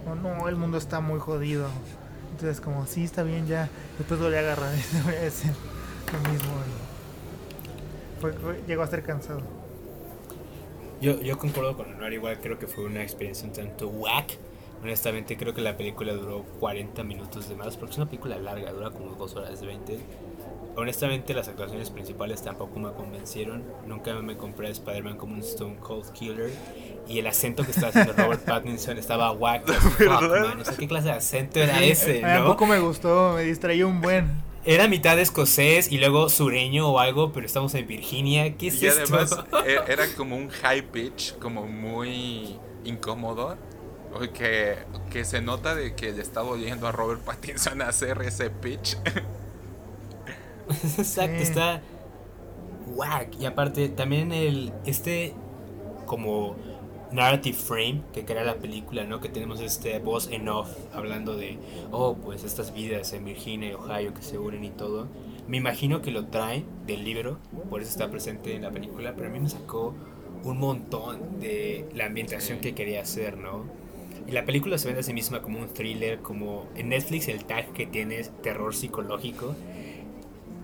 o 0.10 0.16
no, 0.16 0.48
el 0.48 0.56
mundo 0.56 0.78
está 0.78 1.00
muy 1.02 1.20
jodido. 1.20 1.68
Entonces 2.32 2.62
como, 2.62 2.86
sí, 2.86 3.04
está 3.04 3.24
bien 3.24 3.46
ya, 3.48 3.68
después 3.98 4.20
volví 4.20 4.36
a 4.36 4.40
agarrar 4.40 4.72
y 4.76 4.82
te 4.96 5.02
voy 5.04 5.16
a 5.16 5.22
decir 5.22 5.52
lo 6.14 6.32
mismo. 6.32 6.52
fue- 8.22 8.62
llegó 8.68 8.84
a 8.84 8.88
ser 8.88 9.02
cansado. 9.04 9.42
Yo, 11.02 11.20
yo 11.20 11.38
concuerdo 11.38 11.76
con 11.76 11.91
Anuar, 11.91 12.14
igual 12.14 12.39
creo 12.39 12.60
que 12.60 12.68
fue 12.68 12.86
una 12.86 13.02
experiencia 13.02 13.47
un 13.47 13.54
tanto 13.54 13.88
whack. 13.88 14.38
Honestamente 14.84 15.36
creo 15.36 15.54
que 15.54 15.62
la 15.62 15.76
película 15.76 16.14
duró 16.14 16.43
40 16.60 17.04
minutos 17.04 17.49
de 17.49 17.56
más, 17.56 17.76
porque 17.76 17.93
es 17.93 17.97
una 17.97 18.08
película 18.08 18.38
larga, 18.38 18.72
dura 18.72 18.91
como 18.91 19.16
2 19.16 19.36
horas 19.36 19.62
20. 19.64 19.99
Honestamente 20.76 21.34
las 21.34 21.47
actuaciones 21.47 21.89
principales 21.89 22.43
tampoco 22.43 22.80
me 22.80 22.91
convencieron. 22.91 23.64
Nunca 23.88 24.14
me 24.22 24.38
compré 24.38 24.68
a 24.68 24.72
Spider-Man 24.72 25.18
como 25.18 25.34
un 25.34 25.41
Stone 25.41 25.78
Cold 25.78 26.12
Killer. 26.14 26.52
Y 27.08 27.18
el 27.18 27.28
acento 27.28 27.64
que 27.64 27.72
estaba 27.72 27.89
haciendo 27.89 28.14
Robert 28.14 28.41
Pattinson 28.45 28.97
estaba 28.97 29.32
whack. 29.32 29.68
fuck, 29.72 30.22
man. 30.22 30.62
O 30.62 30.66
sea, 30.66 30.76
¿qué 30.78 30.88
clase 30.88 31.08
de 31.08 31.14
acento 31.14 31.60
era 31.60 31.84
ese? 31.84 32.22
¿no? 32.22 32.28
tampoco 32.28 32.68
me 32.68 32.80
gustó, 32.80 33.34
me 33.36 33.43
distraía 33.43 33.88
un 33.88 34.02
buen. 34.02 34.51
Era 34.64 34.88
mitad 34.88 35.20
escocés 35.20 35.91
y 35.91 35.97
luego 35.97 36.30
sureño 36.30 36.88
o 36.89 36.99
algo, 36.99 37.32
pero 37.32 37.45
estamos 37.45 37.74
en 37.74 37.88
Virginia. 37.88 38.55
¿Qué 38.57 38.68
es 38.68 38.82
Y 38.82 38.88
esto? 38.88 39.01
además 39.16 39.38
e- 39.66 39.91
era 39.91 40.05
como 40.16 40.36
un 40.38 40.49
high 40.49 40.84
pitch, 40.91 41.38
como 41.39 41.66
muy 41.66 42.57
incómodo. 42.86 43.57
Que, 44.34 44.76
que 45.09 45.24
se 45.24 45.41
nota 45.41 45.74
de 45.74 45.95
que 45.95 46.12
le 46.12 46.22
está 46.22 46.43
oyendo 46.43 46.86
a 46.86 46.91
Robert 46.91 47.22
Pattinson 47.22 47.82
hacer 47.82 48.22
ese 48.24 48.49
pitch. 48.49 48.97
Exacto, 50.70 51.38
Sí. 51.38 51.43
está 51.43 51.82
whack. 52.88 53.39
Y 53.39 53.45
aparte, 53.45 53.89
también 53.89 54.32
el 54.32 54.74
este 54.86 55.34
como 56.05 56.55
narrative 57.12 57.57
frame 57.57 58.01
que 58.14 58.26
crea 58.26 58.43
la 58.43 58.55
película, 58.55 59.03
¿no? 59.03 59.20
Que 59.20 59.30
tenemos 59.30 59.59
este 59.62 59.99
voz 59.99 60.30
en 60.32 60.47
off 60.49 60.70
hablando 60.93 61.36
de, 61.36 61.57
oh, 61.91 62.16
pues 62.16 62.43
estas 62.43 62.74
vidas 62.74 63.14
en 63.14 63.26
Virginia 63.26 63.70
y 63.70 63.74
Ohio 63.74 64.14
que 64.14 64.22
se 64.22 64.38
unen 64.38 64.64
y 64.64 64.70
todo. 64.70 65.07
Me 65.47 65.57
imagino 65.57 66.01
que 66.01 66.12
lo 66.12 66.28
traen 66.28 66.66
del 66.86 67.03
libro, 67.03 67.39
por 67.70 67.82
eso 67.82 67.91
está 67.91 68.09
presente 68.09 68.55
en 68.55 68.62
la 68.62 68.72
película, 68.72 69.14
pero 69.16 69.28
a 69.28 69.32
mí 69.32 69.39
me 69.39 69.49
sacó 69.49 69.93
un 70.43 70.57
montón 70.57 71.39
de 71.39 71.86
la 71.93 72.05
ambientación 72.05 72.59
que 72.59 72.74
quería 72.74 73.01
hacer, 73.01 73.38
¿no? 73.38 73.66
Y 74.28 74.32
la 74.32 74.45
película 74.45 74.78
se 74.78 74.88
vende 74.88 75.01
a 75.01 75.03
sí 75.03 75.14
misma 75.14 75.41
como 75.41 75.59
un 75.59 75.68
thriller, 75.68 76.20
como 76.20 76.68
en 76.76 76.89
Netflix 76.89 77.28
el 77.28 77.43
tag 77.45 77.74
que 77.74 77.86
tiene 77.86 78.20
es 78.20 78.32
terror 78.41 78.74
psicológico. 78.74 79.55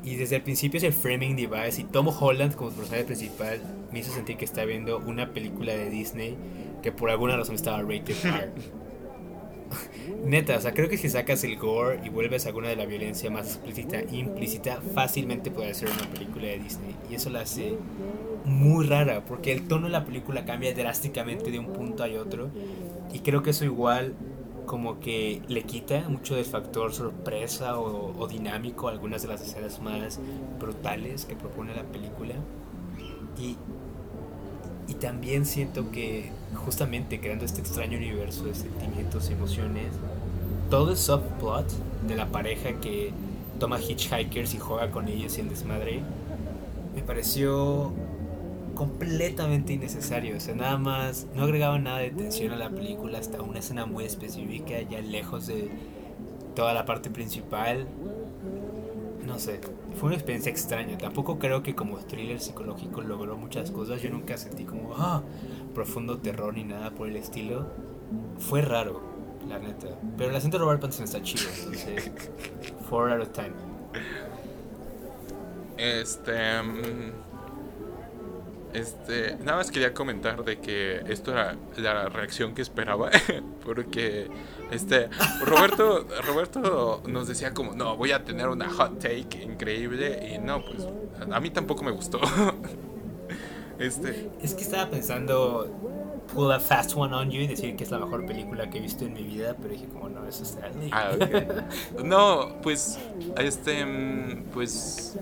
Y 0.07 0.15
desde 0.15 0.37
el 0.37 0.41
principio 0.41 0.77
es 0.77 0.85
el 0.85 0.93
framing 0.93 1.35
device 1.35 1.81
y 1.81 1.83
Tom 1.83 2.07
Holland 2.07 2.55
como 2.55 2.71
personaje 2.71 3.03
principal 3.03 3.59
me 3.91 3.99
hizo 3.99 4.13
sentir 4.13 4.37
que 4.37 4.45
estaba 4.45 4.65
viendo 4.65 4.99
una 4.99 5.33
película 5.33 5.73
de 5.73 5.89
Disney 5.89 6.37
que 6.81 6.93
por 6.93 7.09
alguna 7.09 7.35
razón 7.35 7.55
estaba 7.55 7.81
rated 7.81 8.15
R. 8.23 8.51
Neta, 10.23 10.55
o 10.55 10.61
sea, 10.61 10.73
creo 10.73 10.87
que 10.87 10.97
si 10.97 11.09
sacas 11.09 11.43
el 11.43 11.57
gore 11.57 11.99
y 12.05 12.07
vuelves 12.07 12.45
a 12.45 12.49
alguna 12.49 12.69
de 12.69 12.77
la 12.77 12.85
violencia 12.85 13.29
más 13.29 13.47
explícita 13.47 13.99
e 13.99 14.15
implícita, 14.15 14.79
fácilmente 14.95 15.51
puede 15.51 15.73
ser 15.73 15.89
una 15.89 16.09
película 16.09 16.47
de 16.47 16.59
Disney. 16.59 16.95
Y 17.11 17.15
eso 17.15 17.29
la 17.29 17.41
hace 17.41 17.73
muy 18.45 18.85
rara, 18.85 19.25
porque 19.25 19.51
el 19.51 19.67
tono 19.67 19.87
de 19.87 19.91
la 19.91 20.05
película 20.05 20.45
cambia 20.45 20.73
drásticamente 20.73 21.51
de 21.51 21.59
un 21.59 21.73
punto 21.73 22.05
a 22.05 22.07
otro. 22.07 22.49
Y 23.11 23.19
creo 23.19 23.43
que 23.43 23.49
eso 23.49 23.65
igual 23.65 24.15
como 24.67 24.99
que 24.99 25.41
le 25.47 25.63
quita 25.63 26.07
mucho 26.07 26.35
del 26.35 26.45
factor 26.45 26.93
sorpresa 26.93 27.79
o, 27.79 28.27
dinámico 28.27 28.89
algunas 28.89 29.23
de 29.23 29.29
las 29.29 29.41
escenas 29.41 29.81
más 29.81 30.19
brutales 30.59 31.25
que 31.25 31.35
propone 31.35 31.73
la 31.73 31.83
película. 31.83 32.35
Y, 33.39 33.55
y 34.87 34.93
también 34.95 35.45
siento 35.45 35.89
que 35.89 36.31
justamente 36.53 37.19
creando 37.19 37.45
este 37.45 37.61
extraño 37.61 37.97
universo 37.97 38.43
de 38.43 38.53
sentimientos 38.53 39.29
emociones, 39.29 39.87
todo 40.69 40.91
el 40.91 40.97
subplot 40.97 41.65
de 42.07 42.15
la 42.15 42.27
pareja 42.27 42.73
que 42.73 43.11
toma 43.59 43.79
hitchhikers 43.79 44.53
y 44.53 44.59
juega 44.59 44.91
con 44.91 45.07
ellos 45.07 45.37
y 45.37 45.41
el 45.41 45.49
desmadre, 45.49 46.01
me 46.93 47.01
pareció 47.01 47.93
completamente 48.77 49.73
innecesario. 49.73 50.37
O 50.37 50.39
sea, 50.39 50.53
nada 50.53 50.77
más, 50.77 51.25
no 51.35 51.43
agregaba 51.43 51.79
nada 51.79 51.97
de 51.97 52.11
tensión 52.11 52.53
a 52.53 52.57
la 52.57 52.69
película 52.69 53.17
hasta 53.17 53.41
una 53.41 53.57
escena 53.57 53.87
muy 53.87 54.05
específica, 54.05 54.79
ya 54.81 55.01
lejos 55.01 55.47
de 55.47 55.71
toda 56.55 56.75
la 56.75 56.85
parte 56.85 57.09
principal. 57.09 57.87
No 59.25 59.39
sé, 59.39 59.59
fue 59.95 60.07
una 60.07 60.15
experiencia 60.15 60.51
extraña. 60.51 60.95
Tampoco 60.99 61.39
creo 61.39 61.63
que 61.63 61.73
como 61.73 61.97
thriller 61.97 62.39
psicológico 62.39 63.01
logró 63.01 63.35
muchas 63.35 63.71
cosas. 63.71 63.99
Yo 64.03 64.11
nunca 64.11 64.37
sentí 64.37 64.63
como, 64.63 64.93
ah, 64.95 65.23
profundo 65.73 66.19
terror 66.19 66.53
ni 66.53 66.63
nada 66.63 66.91
por 66.91 67.09
el 67.09 67.15
estilo. 67.15 67.65
Fue 68.37 68.61
raro, 68.61 69.01
la 69.49 69.57
neta. 69.57 69.87
Pero 70.17 70.29
el 70.29 70.35
acento 70.35 70.59
de 70.59 70.63
Robert 70.63 70.81
Pattinson 70.81 71.05
está 71.05 71.21
chido, 71.23 71.45
entonces, 71.57 72.11
4 72.89 73.13
out 73.13 73.21
of 73.23 73.29
10. 73.35 73.51
Este. 75.77 76.61
mm, 76.61 77.26
Este. 78.73 79.35
Nada 79.37 79.57
más 79.57 79.71
quería 79.71 79.93
comentar 79.93 80.43
de 80.43 80.59
que 80.59 81.01
esto 81.07 81.31
era 81.31 81.55
la 81.77 82.09
reacción 82.09 82.53
que 82.53 82.61
esperaba. 82.61 83.09
Porque. 83.65 84.29
Este. 84.71 85.09
Roberto. 85.41 86.05
Roberto 86.25 87.03
nos 87.07 87.27
decía 87.27 87.53
como. 87.53 87.73
No, 87.73 87.95
voy 87.97 88.11
a 88.11 88.23
tener 88.23 88.47
una 88.47 88.69
hot 88.69 88.99
take 88.99 89.43
increíble. 89.43 90.35
Y 90.35 90.39
no, 90.39 90.63
pues. 90.63 90.87
A 91.31 91.39
mí 91.39 91.49
tampoco 91.49 91.83
me 91.83 91.91
gustó. 91.91 92.19
Este. 93.79 94.31
Es 94.41 94.55
que 94.55 94.63
estaba 94.63 94.89
pensando 94.89 95.87
pull 96.27 96.51
a 96.51 96.59
fast 96.59 96.95
one 96.95 97.13
on 97.13 97.31
you 97.31 97.41
y 97.41 97.47
decir 97.47 97.75
que 97.75 97.83
es 97.83 97.91
la 97.91 97.99
mejor 97.99 98.25
película 98.25 98.69
que 98.69 98.77
he 98.77 98.81
visto 98.81 99.05
en 99.05 99.13
mi 99.13 99.23
vida, 99.23 99.55
pero 99.59 99.73
dije 99.73 99.87
como 99.87 100.09
no, 100.09 100.25
eso 100.27 100.43
está 100.43 100.69
Ah, 100.91 101.11
ok. 101.13 102.03
No, 102.03 102.57
pues, 102.61 102.99
este, 103.37 103.85
mm, 103.85 104.45
pues, 104.53 105.17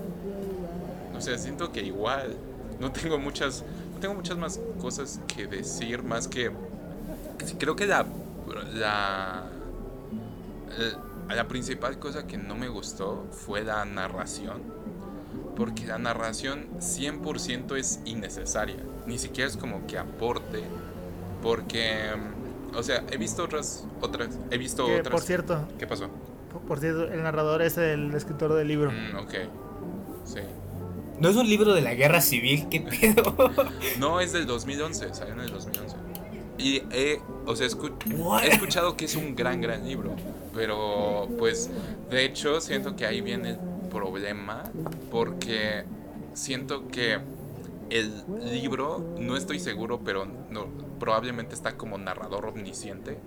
no 1.12 1.20
sé, 1.20 1.38
siento 1.38 1.72
que 1.72 1.82
igual, 1.82 2.36
no 2.80 2.92
tengo 2.92 3.18
muchas, 3.18 3.64
no 3.94 4.00
tengo 4.00 4.14
muchas 4.14 4.36
más 4.38 4.60
cosas 4.80 5.20
que 5.26 5.46
decir, 5.46 6.02
más 6.02 6.28
que, 6.28 6.50
creo 7.58 7.76
que 7.76 7.86
la, 7.86 8.04
la, 8.74 9.44
la, 11.28 11.34
la 11.34 11.48
principal 11.48 11.98
cosa 11.98 12.26
que 12.26 12.36
no 12.38 12.54
me 12.54 12.68
gustó 12.68 13.26
fue 13.32 13.64
la 13.64 13.84
narración, 13.84 14.62
porque 15.56 15.86
la 15.86 15.98
narración 15.98 16.66
100% 16.80 17.76
es 17.76 18.00
innecesaria, 18.04 18.76
ni 19.06 19.18
siquiera 19.18 19.48
es 19.48 19.56
como 19.56 19.86
que 19.86 19.98
aporte, 19.98 20.62
porque 21.42 22.10
O 22.74 22.82
sea, 22.82 23.02
he 23.10 23.16
visto 23.16 23.42
otras, 23.44 23.86
otras, 24.02 24.28
he 24.50 24.58
visto 24.58 24.84
Que, 24.86 25.00
otras. 25.00 25.12
por 25.12 25.22
cierto, 25.22 25.66
¿Qué 25.78 25.86
pasó? 25.86 26.08
por- 26.52 26.60
por 26.62 26.78
cierto, 26.80 27.04
el 27.04 27.22
narrador 27.22 27.62
es 27.62 27.78
el 27.78 28.12
escritor 28.14 28.52
del 28.54 28.68
libro. 28.68 28.90
Mm, 28.90 29.16
ok. 29.16 29.32
Sí. 30.24 30.40
¿No 31.18 31.28
es 31.30 31.36
un 31.36 31.48
libro 31.48 31.74
de 31.74 31.80
la 31.80 31.94
guerra 31.94 32.20
civil? 32.20 32.66
¿Qué 32.70 32.80
pedo? 32.80 33.34
No, 33.98 34.20
es 34.20 34.32
del 34.32 34.46
2011, 34.46 35.14
salió 35.14 35.34
en 35.34 35.40
el 35.40 35.50
2011. 35.50 35.96
Y 36.58 36.82
he, 36.90 37.20
o 37.46 37.54
sea, 37.56 37.66
escu- 37.66 37.92
What? 38.18 38.44
he 38.44 38.48
escuchado 38.48 38.96
que 38.96 39.04
es 39.06 39.14
un 39.16 39.34
gran, 39.34 39.60
gran 39.60 39.86
libro. 39.86 40.14
Pero, 40.54 41.28
pues, 41.38 41.70
de 42.10 42.24
hecho, 42.24 42.60
siento 42.60 42.96
que 42.96 43.06
ahí 43.06 43.20
viene 43.20 43.50
el 43.50 43.58
problema. 43.90 44.64
Porque 45.10 45.84
siento 46.34 46.88
que 46.88 47.18
el 47.90 48.12
libro, 48.44 49.04
no 49.18 49.36
estoy 49.36 49.58
seguro, 49.60 50.00
pero 50.04 50.26
no, 50.50 50.66
probablemente 50.98 51.54
está 51.54 51.76
como 51.76 51.96
narrador 51.98 52.46
omnisciente. 52.46 53.18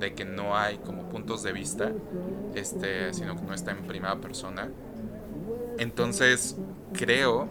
De 0.00 0.14
que 0.14 0.24
no 0.24 0.56
hay 0.56 0.76
como 0.78 1.08
puntos 1.08 1.42
de 1.42 1.52
vista, 1.52 1.90
este, 2.54 3.14
sino 3.14 3.34
que 3.36 3.42
no 3.42 3.54
está 3.54 3.70
en 3.70 3.78
primera 3.86 4.16
persona. 4.16 4.68
Entonces, 5.78 6.56
creo 6.96 7.48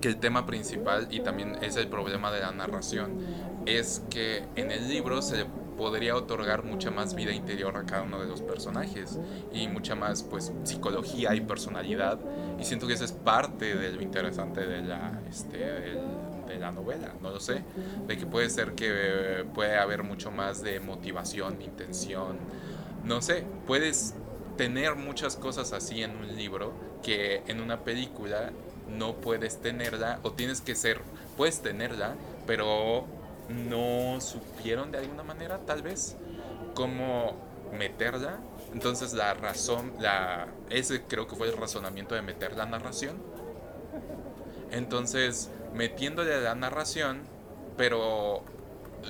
que 0.00 0.08
el 0.08 0.18
tema 0.18 0.46
principal, 0.46 1.08
y 1.10 1.20
también 1.20 1.56
es 1.62 1.76
el 1.76 1.88
problema 1.88 2.30
de 2.32 2.40
la 2.40 2.52
narración, 2.52 3.18
es 3.66 4.02
que 4.10 4.44
en 4.56 4.70
el 4.70 4.88
libro 4.88 5.22
se 5.22 5.38
le 5.38 5.46
podría 5.76 6.16
otorgar 6.16 6.64
mucha 6.64 6.90
más 6.90 7.14
vida 7.14 7.32
interior 7.32 7.76
a 7.76 7.84
cada 7.86 8.02
uno 8.02 8.20
de 8.20 8.26
los 8.26 8.42
personajes 8.42 9.18
y 9.52 9.68
mucha 9.68 9.94
más 9.94 10.22
pues 10.22 10.52
psicología 10.64 11.34
y 11.34 11.40
personalidad 11.40 12.18
y 12.58 12.64
siento 12.64 12.86
que 12.86 12.94
eso 12.94 13.04
es 13.04 13.12
parte 13.12 13.74
de 13.76 13.92
lo 13.92 14.02
interesante 14.02 14.66
de 14.66 14.82
la 14.82 15.22
este 15.30 15.58
del- 15.58 16.46
de 16.46 16.58
la 16.58 16.70
novela 16.72 17.14
no 17.22 17.30
lo 17.30 17.40
sé 17.40 17.62
de 18.06 18.16
que 18.18 18.26
puede 18.26 18.50
ser 18.50 18.74
que 18.74 18.86
eh, 18.90 19.44
puede 19.54 19.76
haber 19.78 20.02
mucho 20.02 20.30
más 20.30 20.62
de 20.62 20.80
motivación 20.80 21.62
intención 21.62 22.36
no 23.04 23.22
sé 23.22 23.44
puedes 23.66 24.14
tener 24.56 24.94
muchas 24.96 25.36
cosas 25.36 25.72
así 25.72 26.02
en 26.02 26.16
un 26.16 26.36
libro 26.36 26.72
que 27.02 27.42
en 27.46 27.60
una 27.60 27.80
película 27.80 28.52
no 28.88 29.16
puedes 29.16 29.60
tenerla 29.60 30.20
o 30.22 30.32
tienes 30.32 30.60
que 30.60 30.74
ser, 30.74 31.00
puedes 31.36 31.60
tenerla, 31.60 32.14
pero 32.46 33.06
no 33.48 34.20
supieron 34.20 34.92
de 34.92 34.98
alguna 34.98 35.22
manera 35.22 35.58
tal 35.66 35.82
vez 35.82 36.16
cómo 36.74 37.36
meterla. 37.72 38.38
Entonces 38.72 39.12
la 39.12 39.34
razón, 39.34 39.92
la, 40.00 40.48
ese 40.70 41.02
creo 41.02 41.26
que 41.26 41.36
fue 41.36 41.48
el 41.48 41.56
razonamiento 41.56 42.14
de 42.14 42.22
meter 42.22 42.56
la 42.56 42.66
narración. 42.66 43.16
Entonces, 44.70 45.50
metiéndole 45.74 46.40
la 46.40 46.54
narración, 46.54 47.22
pero 47.76 48.42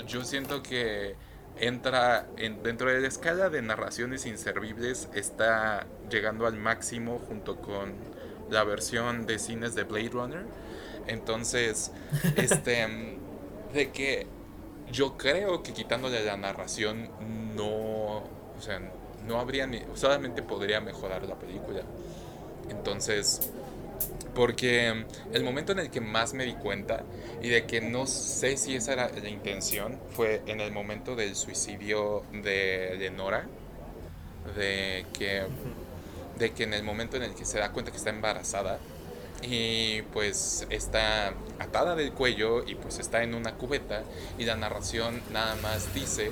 yo 0.07 0.25
siento 0.25 0.63
que 0.63 1.17
entra 1.61 2.27
en, 2.37 2.63
dentro 2.63 2.91
de 2.91 3.01
la 3.01 3.09
escala 3.09 3.51
de 3.51 3.63
narraciones 3.63 4.27
inservibles, 4.27 5.09
está 5.15 5.87
llegando 6.11 6.47
al 6.47 6.57
máximo 6.57 7.21
junto 7.29 7.57
con 7.57 7.93
la 8.51 8.65
versión 8.65 9.27
de 9.27 9.39
cines 9.39 9.75
de 9.75 9.85
Blade 9.85 10.09
Runner. 10.09 10.45
Entonces, 11.07 11.93
este, 12.37 13.19
de 13.73 13.91
que 13.91 14.27
yo 14.91 15.17
creo 15.17 15.63
que 15.63 15.73
quitándole 15.73 16.25
la 16.25 16.37
narración 16.37 17.11
no, 17.55 18.17
o 18.19 18.61
sea, 18.61 18.81
no 19.27 19.39
habría 19.39 19.67
ni, 19.67 19.83
solamente 19.95 20.43
podría 20.43 20.81
mejorar 20.81 21.25
la 21.25 21.39
película. 21.39 21.83
Entonces, 22.71 23.53
porque 24.35 25.05
el 25.33 25.45
momento 25.45 25.73
en 25.73 25.81
el 25.81 25.91
que 25.91 26.01
más 26.01 26.35
me 26.35 26.45
di 26.45 26.55
cuenta 26.55 27.05
y 27.43 27.49
de 27.49 27.67
que 27.67 27.81
no 27.81 28.07
sé 28.07 28.57
si 28.57 28.77
esa 28.77 28.93
era 28.93 29.11
la 29.11 29.29
intención 29.29 29.99
fue 30.11 30.43
en 30.47 30.61
el 30.61 30.73
momento 30.73 31.17
del 31.17 31.35
suicidio 31.35 32.23
de 32.33 32.97
Lenora, 32.99 33.47
de 34.57 35.07
que, 35.19 35.43
de 36.39 36.53
que 36.53 36.65
en 36.65 36.75
el 36.75 36.83
momento 36.83 37.17
en 37.17 37.25
el 37.25 37.35
que 37.35 37.45
se 37.45 37.59
da 37.59 37.73
cuenta 37.73 37.91
que 37.91 37.99
está 37.99 38.11
embarazada 38.11 38.79
y 39.43 40.03
pues 40.13 40.67
está 40.71 41.35
atada 41.59 41.95
del 41.95 42.13
cuello 42.13 42.67
y 42.67 42.75
pues 42.75 42.99
está 42.99 43.23
en 43.23 43.35
una 43.35 43.55
cubeta 43.55 44.03
y 44.39 44.45
la 44.45 44.57
narración 44.57 45.23
nada 45.33 45.57
más 45.57 45.95
dice 45.95 46.31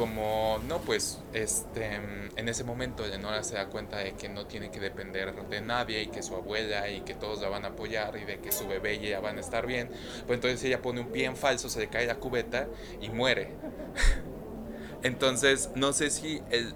como 0.00 0.58
no 0.66 0.78
pues 0.78 1.18
este 1.34 1.96
en 2.36 2.48
ese 2.48 2.64
momento 2.64 3.04
Eleonora 3.04 3.44
se 3.44 3.56
da 3.56 3.66
cuenta 3.66 3.98
de 3.98 4.14
que 4.14 4.30
no 4.30 4.46
tiene 4.46 4.70
que 4.70 4.80
depender 4.80 5.34
de 5.50 5.60
nadie 5.60 6.04
y 6.04 6.06
que 6.06 6.22
su 6.22 6.34
abuela 6.34 6.88
y 6.88 7.02
que 7.02 7.12
todos 7.12 7.42
la 7.42 7.50
van 7.50 7.66
a 7.66 7.68
apoyar 7.68 8.16
y 8.16 8.24
de 8.24 8.38
que 8.38 8.50
su 8.50 8.66
bebé 8.66 8.94
y 8.94 9.08
ella 9.08 9.20
van 9.20 9.36
a 9.36 9.40
estar 9.40 9.66
bien 9.66 9.90
pues 10.26 10.38
entonces 10.38 10.64
ella 10.64 10.80
pone 10.80 11.02
un 11.02 11.08
pie 11.08 11.26
en 11.26 11.36
falso 11.36 11.68
se 11.68 11.80
le 11.80 11.88
cae 11.88 12.06
la 12.06 12.14
cubeta 12.14 12.66
y 13.02 13.10
muere. 13.10 13.52
Entonces 15.02 15.68
no 15.74 15.92
sé 15.92 16.08
si 16.08 16.40
el 16.50 16.74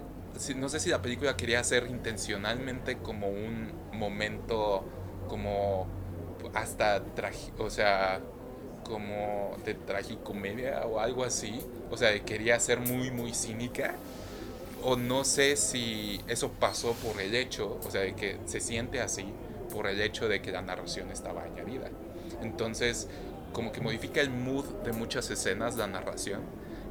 no 0.55 0.69
sé 0.69 0.79
si 0.79 0.89
la 0.91 1.01
película 1.01 1.35
quería 1.35 1.61
hacer 1.61 1.87
intencionalmente 1.87 2.97
como 2.97 3.27
un 3.27 3.71
momento 3.91 4.85
como 5.27 5.87
hasta 6.53 7.03
tragi- 7.15 7.53
o 7.57 7.71
sea 7.71 8.19
como 8.87 9.57
de 9.65 9.73
tragicomedia 9.73 10.85
o 10.85 10.99
algo 10.99 11.23
así. 11.23 11.59
O 11.91 11.97
sea 11.97 12.17
quería 12.23 12.59
ser 12.59 12.79
muy 12.79 13.11
muy 13.11 13.33
cínica. 13.33 13.95
O 14.83 14.95
no 14.95 15.23
sé 15.23 15.55
si 15.57 16.21
eso 16.27 16.51
pasó 16.51 16.93
por 16.93 17.19
el 17.19 17.33
hecho 17.35 17.79
o 17.85 17.91
sea 17.91 18.01
de 18.01 18.13
que 18.13 18.37
se 18.45 18.59
siente 18.59 19.01
así 19.01 19.25
por 19.73 19.87
el 19.87 19.99
hecho 19.99 20.29
de 20.29 20.41
que 20.41 20.51
la 20.51 20.61
narración 20.61 21.11
estaba 21.11 21.43
añadida. 21.43 21.89
Entonces 22.41 23.07
como 23.51 23.71
que 23.71 23.81
modifica 23.81 24.21
el 24.21 24.29
mood 24.29 24.65
de 24.83 24.91
muchas 24.91 25.29
escenas 25.29 25.75
la 25.75 25.87
narración 25.87 26.41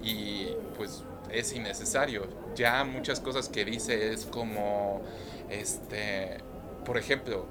y 0.02 0.48
pues 0.76 1.04
es 1.30 1.52
innecesario. 1.52 2.26
Ya 2.54 2.84
muchas 2.84 3.20
cosas 3.20 3.48
que 3.48 3.64
dice 3.64 4.12
es 4.12 4.24
como 4.26 5.02
este 5.50 6.38
por 6.84 6.98
ejemplo 6.98 7.46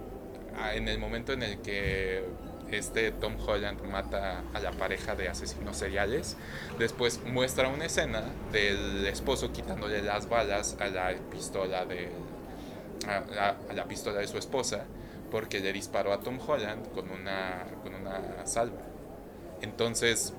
en 0.73 0.87
el 0.87 0.99
momento 0.99 1.33
en 1.33 1.43
el 1.43 1.59
que 1.59 2.23
este 2.71 3.11
Tom 3.11 3.35
Holland 3.45 3.81
mata 3.83 4.41
a 4.53 4.59
la 4.59 4.71
pareja 4.71 5.15
de 5.15 5.27
asesinos 5.29 5.77
seriales, 5.77 6.37
después 6.79 7.21
muestra 7.25 7.67
una 7.69 7.85
escena 7.85 8.23
del 8.51 9.05
esposo 9.07 9.51
quitándole 9.51 10.01
las 10.01 10.27
balas 10.29 10.75
a 10.79 10.87
la 10.87 11.13
pistola 11.31 11.85
de 11.85 12.09
a, 13.07 13.17
a- 13.49 13.57
a 13.69 13.73
la 13.73 13.85
pistola 13.85 14.19
de 14.19 14.27
su 14.27 14.37
esposa 14.37 14.85
porque 15.29 15.59
le 15.59 15.73
disparó 15.73 16.13
a 16.13 16.19
Tom 16.19 16.39
Holland 16.45 16.91
con 16.93 17.09
una 17.11 17.65
con 17.83 17.93
una 17.95 18.45
salva. 18.45 18.81
Entonces 19.61 20.33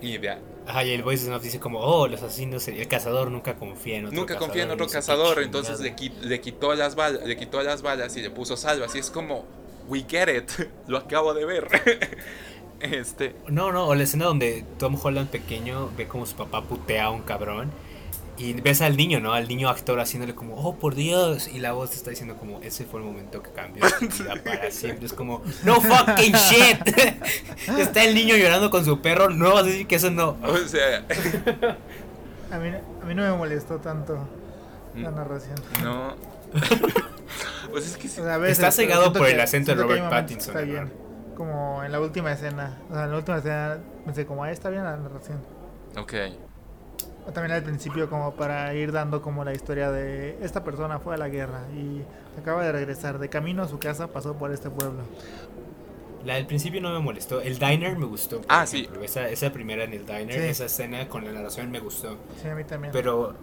y 0.00 0.18
de, 0.18 0.38
Ajá, 0.66 0.84
y 0.84 0.90
el 0.92 1.02
voice 1.02 1.28
nos 1.28 1.42
dice 1.42 1.58
como, 1.58 1.80
oh, 1.80 2.06
los 2.06 2.22
asesinos, 2.22 2.68
el 2.68 2.86
cazador 2.86 3.30
nunca 3.30 3.56
confía 3.56 3.96
en 3.96 4.06
otro 4.06 4.16
Nunca 4.16 4.34
cazador. 4.34 4.48
confía 4.48 4.62
en 4.64 4.70
otro 4.70 4.86
cazador, 4.86 5.42
entonces 5.42 5.80
le, 5.80 5.94
le 6.22 6.40
quitó 6.40 6.74
las 6.74 6.94
balas, 6.94 7.24
le 7.24 7.36
quitó 7.36 7.62
las 7.62 7.82
balas 7.82 8.16
y 8.16 8.22
le 8.22 8.30
puso 8.30 8.56
salvas. 8.56 8.94
Y 8.94 8.98
es 9.00 9.10
como, 9.10 9.44
we 9.88 10.04
get 10.08 10.28
it, 10.28 10.50
lo 10.86 10.98
acabo 10.98 11.34
de 11.34 11.44
ver. 11.44 11.68
este, 12.80 13.34
No, 13.48 13.72
no, 13.72 13.86
o 13.86 13.94
la 13.94 14.02
escena 14.04 14.26
donde 14.26 14.64
Tom 14.78 14.96
Holland 15.02 15.28
pequeño 15.30 15.90
ve 15.96 16.06
como 16.06 16.26
su 16.26 16.36
papá 16.36 16.62
putea 16.62 17.06
a 17.06 17.10
un 17.10 17.22
cabrón 17.22 17.70
y 18.36 18.52
ves 18.52 18.82
al 18.82 18.96
niño, 18.96 19.18
¿no? 19.18 19.32
Al 19.32 19.48
niño 19.48 19.68
actor 19.68 19.98
haciéndole 19.98 20.32
como, 20.32 20.54
oh, 20.54 20.76
por 20.76 20.94
Dios. 20.94 21.48
Y 21.48 21.58
la 21.58 21.72
voz 21.72 21.90
te 21.90 21.96
está 21.96 22.10
diciendo 22.10 22.36
como, 22.36 22.60
ese 22.60 22.84
fue 22.84 23.00
el 23.00 23.06
momento 23.06 23.42
que 23.42 23.50
cambió 23.50 23.84
para 24.44 24.70
siempre. 24.70 25.06
Es 25.06 25.12
como, 25.12 25.42
no 25.64 25.80
fucking 25.80 26.32
shit. 26.34 26.78
está 27.80 28.04
el 28.04 28.14
niño 28.14 28.36
llorando 28.36 28.70
con 28.70 28.84
su 28.84 29.00
perro, 29.00 29.28
no 29.28 29.54
vas 29.54 29.64
a 29.64 29.66
decir 29.66 29.88
que 29.88 29.96
eso 29.96 30.12
no. 30.12 30.36
o 30.44 30.56
sea, 30.68 31.04
A 32.52 32.58
mí, 32.58 32.68
a 33.02 33.04
mí 33.06 33.14
no 33.16 33.22
me 33.22 33.32
molestó 33.36 33.78
tanto 33.78 34.14
la 34.94 35.10
Mm. 35.10 35.14
narración. 35.16 35.54
no. 35.82 36.14
pues 37.70 37.86
es 37.86 37.96
que 37.96 38.08
sí. 38.08 38.20
O 38.20 38.24
sea, 38.24 38.34
a 38.34 38.38
veces, 38.38 38.58
Está 38.58 38.70
cegado 38.70 39.12
por 39.12 39.26
que- 39.26 39.32
el 39.32 39.40
acento 39.40 39.74
de 39.74 39.82
Robert 39.82 40.08
Pattinson, 40.10 40.56
Está 40.56 40.66
bien. 40.66 40.84
¿no? 40.84 41.34
Como 41.36 41.84
en 41.84 41.92
la 41.92 42.00
última 42.00 42.32
escena. 42.32 42.78
O 42.90 42.94
sea, 42.94 43.04
en 43.04 43.10
la 43.12 43.16
última 43.16 43.38
escena 43.38 43.78
pensé 44.04 44.26
como, 44.26 44.42
ahí 44.44 44.52
está 44.52 44.70
bien 44.70 44.84
la 44.84 44.96
narración. 44.96 45.38
Ok. 45.96 46.14
O 47.26 47.32
también 47.32 47.52
al 47.52 47.62
principio 47.62 48.08
como 48.08 48.34
para 48.34 48.74
ir 48.74 48.90
dando 48.90 49.20
como 49.20 49.44
la 49.44 49.52
historia 49.52 49.90
de 49.90 50.38
esta 50.42 50.64
persona 50.64 50.98
fue 50.98 51.14
a 51.14 51.18
la 51.18 51.28
guerra 51.28 51.60
y 51.76 52.02
acaba 52.40 52.64
de 52.64 52.72
regresar. 52.72 53.18
De 53.18 53.28
camino 53.28 53.62
a 53.62 53.68
su 53.68 53.78
casa 53.78 54.08
pasó 54.08 54.34
por 54.34 54.50
este 54.52 54.70
pueblo. 54.70 55.02
La 56.24 56.34
del 56.34 56.46
principio 56.46 56.80
no 56.80 56.90
me 56.92 56.98
molestó. 56.98 57.40
El 57.40 57.58
diner 57.58 57.96
me 57.96 58.06
gustó. 58.06 58.40
Ah, 58.48 58.66
sí. 58.66 58.80
ejemplo. 58.80 59.02
Esa, 59.04 59.28
esa 59.28 59.52
primera 59.52 59.84
en 59.84 59.92
el 59.92 60.04
diner, 60.06 60.32
Sí. 60.32 60.40
esa 60.40 60.64
escena 60.64 61.06
con 61.08 61.24
la 61.24 61.30
narración 61.32 61.70
me 61.70 61.78
gustó. 61.80 62.16
Sí, 62.42 62.48
a 62.48 62.54
mí 62.54 62.64
también. 62.64 62.92
Pero 62.92 63.34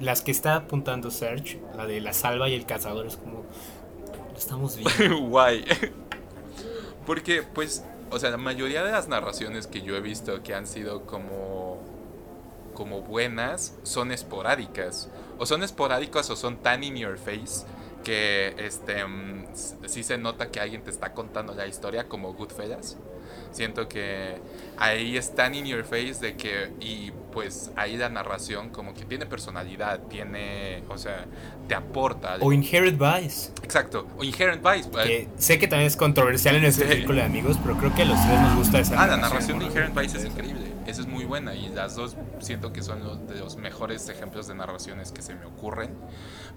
las 0.00 0.22
que 0.22 0.30
está 0.30 0.56
apuntando 0.56 1.10
Serge, 1.10 1.60
la 1.76 1.86
de 1.86 2.00
la 2.00 2.12
salva 2.12 2.48
y 2.48 2.54
el 2.54 2.66
cazador, 2.66 3.06
es 3.06 3.16
como. 3.16 3.44
Lo 4.32 4.38
estamos 4.38 4.76
viendo. 4.98 5.18
Guay. 5.18 5.64
Porque, 7.06 7.42
pues, 7.42 7.84
o 8.10 8.18
sea, 8.18 8.30
la 8.30 8.36
mayoría 8.36 8.82
de 8.82 8.92
las 8.92 9.08
narraciones 9.08 9.66
que 9.66 9.82
yo 9.82 9.96
he 9.96 10.00
visto 10.00 10.42
que 10.42 10.54
han 10.54 10.66
sido 10.66 11.06
como 11.06 11.82
como 12.74 13.00
buenas 13.02 13.74
son 13.84 14.12
esporádicas. 14.12 15.08
O 15.38 15.46
son 15.46 15.62
esporádicas 15.62 16.28
o 16.30 16.36
son 16.36 16.58
tan 16.58 16.84
in 16.84 16.96
your 16.96 17.16
face 17.16 17.64
que 18.02 18.54
este 18.58 19.04
mm, 19.06 19.46
sí 19.86 20.02
se 20.02 20.18
nota 20.18 20.50
que 20.50 20.60
alguien 20.60 20.82
te 20.82 20.90
está 20.90 21.14
contando 21.14 21.54
la 21.54 21.66
historia 21.66 22.06
como 22.06 22.34
Goodfellas. 22.34 22.98
Siento 23.54 23.88
que 23.88 24.34
ahí 24.76 25.16
están 25.16 25.54
in 25.54 25.64
your 25.64 25.84
face 25.84 26.14
de 26.20 26.34
que, 26.34 26.72
y 26.80 27.12
pues 27.32 27.70
ahí 27.76 27.96
la 27.96 28.08
narración 28.08 28.70
como 28.70 28.94
que 28.94 29.04
tiene 29.04 29.26
personalidad, 29.26 30.00
tiene, 30.08 30.82
o 30.88 30.98
sea, 30.98 31.24
te 31.68 31.76
aporta. 31.76 32.36
O 32.40 32.52
Inherent 32.52 32.98
Vice. 32.98 33.52
Exacto, 33.62 34.08
o 34.18 34.24
Inherent 34.24 34.60
Vice. 34.60 34.90
Que 34.90 35.28
sé 35.38 35.58
que 35.60 35.68
también 35.68 35.86
es 35.86 35.96
controversial 35.96 36.56
en 36.56 36.64
este 36.64 36.86
círculo 36.92 37.20
de 37.20 37.26
amigos, 37.26 37.56
pero 37.62 37.76
creo 37.76 37.94
que 37.94 38.02
a 38.02 38.06
los 38.06 38.20
tres 38.26 38.40
nos 38.40 38.56
gusta 38.56 38.80
esa 38.80 39.00
Ah, 39.00 39.06
la 39.06 39.16
narración 39.18 39.60
de 39.60 39.66
Inherent 39.66 39.96
Vice 39.96 40.18
es 40.18 40.24
increíble, 40.24 40.66
esa 40.86 41.00
es 41.00 41.06
muy 41.06 41.24
buena 41.24 41.54
y 41.54 41.68
las 41.68 41.94
dos 41.96 42.16
siento 42.40 42.72
que 42.72 42.82
son 42.82 43.02
los, 43.02 43.26
de 43.26 43.36
los 43.36 43.56
mejores 43.56 44.08
ejemplos 44.08 44.46
de 44.46 44.54
narraciones 44.54 45.12
que 45.12 45.22
se 45.22 45.34
me 45.34 45.46
ocurren. 45.46 45.96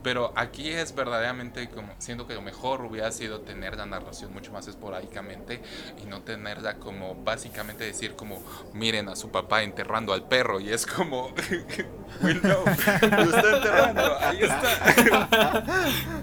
Pero 0.03 0.31
aquí 0.35 0.69
es 0.69 0.93
verdaderamente 0.93 1.69
como, 1.69 1.93
siento 1.97 2.27
que 2.27 2.33
lo 2.33 2.41
mejor 2.41 2.81
hubiera 2.85 3.11
sido 3.11 3.41
tener 3.41 3.77
la 3.77 3.85
narración 3.85 4.33
mucho 4.33 4.51
más 4.51 4.67
esporádicamente 4.67 5.61
y 6.01 6.05
no 6.05 6.21
tenerla 6.21 6.75
como 6.75 7.15
básicamente 7.15 7.83
decir 7.83 8.15
como, 8.15 8.41
miren 8.73 9.09
a 9.09 9.15
su 9.15 9.31
papá 9.31 9.63
enterrando 9.63 10.13
al 10.13 10.27
perro 10.27 10.59
y 10.59 10.69
es 10.69 10.85
como, 10.85 11.33
Will 12.21 12.41
no, 12.43 12.63
lo 12.63 13.37
está 13.37 13.57
enterrando, 13.57 14.17
ahí 14.19 14.39
está. 14.41 15.63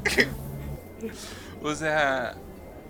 o 1.62 1.74
sea, 1.74 2.35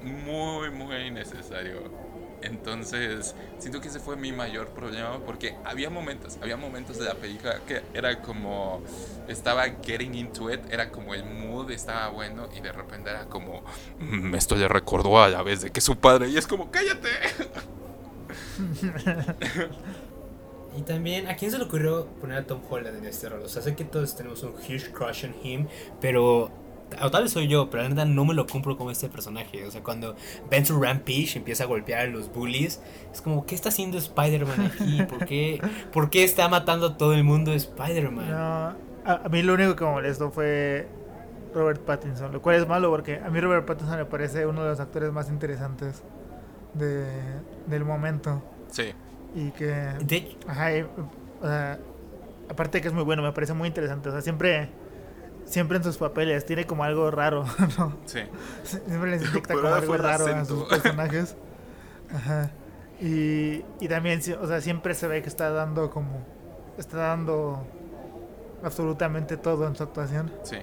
muy, 0.03 0.71
muy 0.71 0.97
innecesario. 0.97 2.04
Entonces, 2.45 3.35
siento 3.59 3.81
que 3.81 3.89
ese 3.89 4.01
fue 4.01 4.17
mi 4.17 4.33
mayor 4.33 4.69
problema 4.69 5.19
porque 5.25 5.57
había 5.65 5.91
momentos, 5.91 6.39
había 6.43 6.57
momentos 6.57 6.99
de 6.99 7.07
la 7.07 7.15
película 7.15 7.61
que 7.67 7.83
era 7.95 8.21
como, 8.21 8.83
estaba 9.29 9.65
getting 9.83 10.15
into 10.15 10.53
it, 10.53 10.61
era 10.71 10.91
como 10.91 11.15
el 11.15 11.25
mood 11.25 11.71
estaba 11.71 12.09
bueno 12.09 12.49
y 12.55 12.61
de 12.61 12.73
repente 12.73 13.11
era 13.11 13.27
como, 13.27 13.63
mm, 13.99 14.35
esto 14.35 14.57
le 14.57 14.69
recordó 14.69 15.23
a 15.23 15.29
la 15.29 15.43
vez 15.43 15.63
de 15.63 15.71
que 15.71 15.81
su 15.81 15.97
padre 15.97 16.29
y 16.29 16.37
es 16.37 16.47
como, 16.47 16.71
cállate. 16.71 17.09
Y 20.77 20.83
también, 20.83 21.29
¿a 21.29 21.37
quién 21.37 21.53
se 21.53 21.59
le 21.59 21.65
ocurrió 21.65 22.07
poner 22.21 22.39
a 22.39 22.47
Tom 22.47 22.61
Holland 22.69 22.99
en 22.99 23.07
este 23.07 23.29
rol? 23.29 23.43
O 23.45 23.49
sea, 23.49 23.63
sé 23.63 23.77
que 23.77 23.85
todos 23.85 24.17
tenemos 24.17 24.43
un 24.43 24.55
huge 24.55 24.91
crush 24.93 25.25
on 25.25 25.35
him, 25.43 25.69
pero 26.01 26.51
o 27.03 27.11
tal 27.11 27.25
vez 27.25 27.33
soy 27.33 27.49
yo, 27.49 27.71
pero 27.71 27.83
la 27.83 27.89
verdad 27.89 28.07
no 28.07 28.25
me 28.25 28.35
lo 28.35 28.47
compro 28.47 28.77
como 28.77 28.91
este 28.91 29.09
personaje. 29.09 29.65
O 29.67 29.71
sea, 29.71 29.83
cuando 29.83 30.15
ven 30.51 30.65
su 30.65 30.81
Rampage 30.81 31.37
empieza 31.37 31.65
a 31.65 31.67
golpear 31.67 32.01
a 32.01 32.07
los 32.07 32.33
bullies, 32.33 32.81
es 33.13 33.21
como, 33.21 33.47
¿qué 33.47 33.55
está 33.55 33.71
haciendo 33.71 33.99
Spider-Man 33.99 34.61
aquí? 34.61 35.03
¿Por 35.03 35.27
qué, 35.27 35.61
¿Por 35.93 36.11
qué 36.11 36.25
está 36.25 36.49
matando 36.49 36.87
a 36.87 36.97
todo 36.97 37.15
el 37.15 37.25
mundo 37.25 37.53
Spider-Man? 37.53 38.31
No, 38.31 38.75
a, 39.05 39.29
mí 39.31 39.43
lo 39.43 39.55
único 39.55 39.77
que 39.77 39.85
me 39.85 39.91
molestó 39.91 40.31
fue 40.31 40.89
Robert 41.55 41.81
Pattinson, 41.83 42.33
lo 42.33 42.41
cual 42.41 42.57
es 42.57 42.69
malo 42.69 42.91
porque 42.91 43.19
a 43.19 43.29
mí 43.31 43.41
Robert 43.41 43.67
Pattinson 43.67 43.97
me 43.97 44.05
parece 44.05 44.47
uno 44.47 44.63
de 44.63 44.71
los 44.71 44.81
actores 44.81 45.13
más 45.13 45.29
interesantes 45.29 46.03
de, 46.75 47.07
del 47.67 47.85
momento. 47.85 48.43
Sí. 48.71 48.93
Y 49.35 49.51
que... 49.51 50.33
Ajá, 50.47 50.71
o 51.41 51.47
sea, 51.47 51.79
aparte 52.49 52.79
de 52.79 52.83
que 52.83 52.89
es 52.89 52.95
muy 52.95 53.05
bueno, 53.05 53.23
me 53.23 53.33
parece 53.33 53.53
muy 53.53 53.69
interesante. 53.69 54.09
O 54.09 54.13
sea, 54.13 54.21
siempre 54.21 54.71
siempre 55.47 55.79
en 55.79 55.85
sus 55.85 55.97
papeles 55.97 56.45
tiene 56.47 56.67
como 56.67 56.85
algo 56.85 57.11
raro, 57.11 57.45
¿no? 57.79 57.97
Sí. 58.07 58.21
Siempre 58.65 59.11
les 59.11 59.23
inyecta 59.29 59.55
como 59.55 59.69
algo 59.69 59.97
raro 59.97 60.27
a 60.27 60.45
sus 60.45 60.65
personajes. 60.69 61.37
Ajá. 62.13 62.51
Y, 63.01 63.65
y 63.81 63.89
también, 63.89 64.21
o 64.41 64.47
sea, 64.47 64.61
siempre 64.61 64.95
se 64.95 65.09
ve 65.09 65.23
que 65.23 65.29
está 65.29 65.51
dando 65.51 65.91
como. 65.91 66.25
Está 66.79 66.97
dando 66.97 67.65
absolutamente 68.63 69.37
todo 69.37 69.67
en 69.67 69.77
su 69.77 69.83
actuación. 69.83 70.33
Sí. 70.43 70.59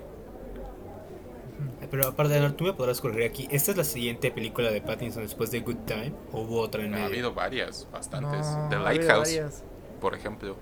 Pero 1.90 2.08
aparte, 2.08 2.40
de 2.40 2.49
tú 2.52 2.64
me 2.64 2.74
podrás 2.74 3.02
corregir 3.02 3.30
aquí. 3.30 3.48
¿Esta 3.52 3.72
es 3.72 3.78
la 3.78 3.84
siguiente 3.84 4.32
película 4.32 4.72
de 4.72 4.82
Pattinson 4.82 5.24
después 5.24 5.52
de 5.52 5.60
Good 5.60 5.86
Time? 5.86 6.14
¿O 6.32 6.41
hubo 6.41 6.60
otra 6.62 6.84
en 6.84 6.91
medio? 6.91 7.03
Ha 7.03 7.08
habido 7.08 7.34
varias, 7.34 7.88
bastantes. 7.91 8.48
The 8.70 8.78
Lighthouse, 8.78 9.64
por 9.99 10.16
ejemplo. 10.16 10.56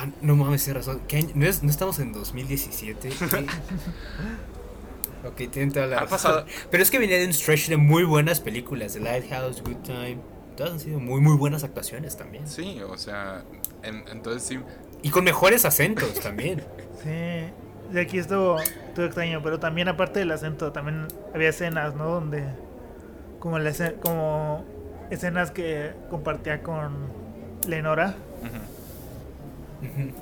Ah, 0.00 0.06
no 0.20 0.36
mames, 0.36 0.62
tienes 0.62 0.86
razón. 0.86 1.02
¿No, 1.34 1.46
estamos 1.46 1.98
en 1.98 2.12
2017? 2.12 3.08
ok, 5.26 5.36
tienen 5.50 5.72
toda 5.72 5.88
la 5.88 6.04
razón. 6.04 6.44
Pero 6.70 6.84
es 6.84 6.90
que 6.92 7.00
venía 7.00 7.18
de 7.18 7.26
un 7.26 7.32
stretch 7.32 7.68
de 7.68 7.76
muy 7.76 8.04
buenas 8.04 8.38
películas. 8.38 8.92
The 8.92 9.00
Lighthouse, 9.00 9.60
Good 9.60 9.78
Time. 9.78 10.18
Todas 10.56 10.74
han 10.74 10.80
sido 10.80 11.00
muy, 11.00 11.20
muy 11.20 11.36
buenas 11.36 11.64
actuaciones 11.64 12.16
también. 12.16 12.46
Sí, 12.46 12.80
o 12.80 12.96
sea, 12.96 13.42
entonces 13.82 14.44
sí. 14.44 14.60
Y 15.02 15.10
con 15.10 15.24
mejores 15.24 15.64
acentos 15.64 16.20
también. 16.20 16.62
sí. 17.02 17.50
De 17.92 18.00
aquí 18.00 18.18
estuvo, 18.18 18.60
estuvo 18.60 19.04
extraño, 19.04 19.42
pero 19.42 19.58
también 19.58 19.88
aparte 19.88 20.20
del 20.20 20.30
acento, 20.30 20.70
también 20.70 21.08
había 21.34 21.48
escenas, 21.48 21.96
¿no? 21.96 22.08
Donde, 22.08 22.44
como, 23.40 23.58
la, 23.58 23.72
como 24.00 24.64
escenas 25.10 25.50
que 25.50 25.90
compartía 26.08 26.62
con 26.62 27.08
Lenora. 27.66 28.14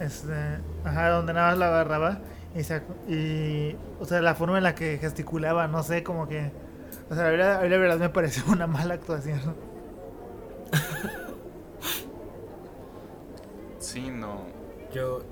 Este, 0.01 0.61
ajá, 0.85 1.09
donde 1.11 1.33
nada 1.33 1.51
más 1.51 1.59
la 1.59 1.69
agarraba 1.69 2.19
y, 2.55 3.13
y, 3.13 3.77
o 4.01 4.05
sea, 4.05 4.21
la 4.23 4.35
forma 4.35 4.59
en 4.59 4.65
la 4.65 4.75
que 4.75 4.99
gesticulaba, 4.99 5.67
no 5.69 5.83
sé, 5.83 6.03
como 6.03 6.27
que, 6.29 6.51
o 7.11 7.15
sea, 7.15 7.25
la 7.25 7.31
verdad, 7.31 7.69
la 7.69 7.77
verdad 7.77 7.99
me 7.99 8.09
pareció 8.09 8.45
una 8.53 8.67
mala 8.67 8.95
actuación. 8.95 9.57
Sí, 13.79 14.11
no. 14.11 14.47
Yo, 14.93 15.23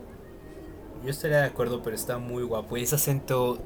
yo 1.02 1.10
estaría 1.10 1.38
de 1.38 1.46
acuerdo, 1.46 1.82
pero 1.82 1.96
está 1.96 2.18
muy 2.18 2.44
guapo. 2.44 2.76
Y 2.76 2.82
ese 2.82 2.94
acento 2.94 3.58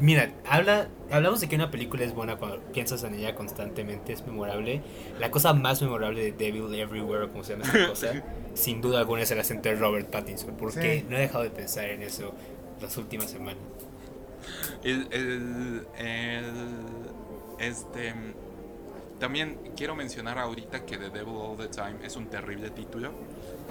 Mira, 0.00 0.30
habla, 0.48 0.88
hablamos 1.10 1.40
de 1.40 1.48
que 1.48 1.56
una 1.56 1.70
película 1.70 2.04
es 2.04 2.14
buena 2.14 2.36
cuando 2.36 2.60
piensas 2.72 3.02
en 3.04 3.14
ella 3.14 3.34
constantemente, 3.34 4.12
es 4.12 4.26
memorable. 4.26 4.82
La 5.18 5.30
cosa 5.30 5.52
más 5.52 5.82
memorable 5.82 6.22
de 6.22 6.32
Devil 6.32 6.74
Everywhere, 6.74 7.28
como 7.28 7.44
se 7.44 7.52
llama 7.52 7.64
esa 7.64 7.88
cosa, 7.88 8.22
sin 8.54 8.80
duda 8.80 9.00
alguna 9.00 9.22
es 9.22 9.30
el 9.30 9.40
acento 9.40 9.68
de 9.68 9.76
Robert 9.76 10.08
Pattinson, 10.08 10.56
porque 10.56 11.04
no 11.08 11.16
he 11.16 11.20
dejado 11.20 11.44
de 11.44 11.50
pensar 11.50 11.86
en 11.86 12.02
eso 12.02 12.32
las 12.80 12.96
últimas 12.96 13.30
semanas. 13.30 13.62
El, 14.82 15.08
el, 15.12 15.86
el, 15.98 16.44
este, 17.58 18.14
también 19.20 19.58
quiero 19.76 19.94
mencionar 19.94 20.38
ahorita 20.38 20.84
que 20.84 20.96
The 20.96 21.10
Devil 21.10 21.34
All 21.36 21.56
the 21.56 21.68
Time 21.68 21.96
es 22.02 22.16
un 22.16 22.26
terrible 22.26 22.70
título. 22.70 23.12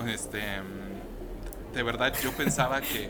Este, 0.07 0.39
de 1.73 1.83
verdad, 1.83 2.13
yo 2.23 2.31
pensaba 2.31 2.79
que 2.81 3.09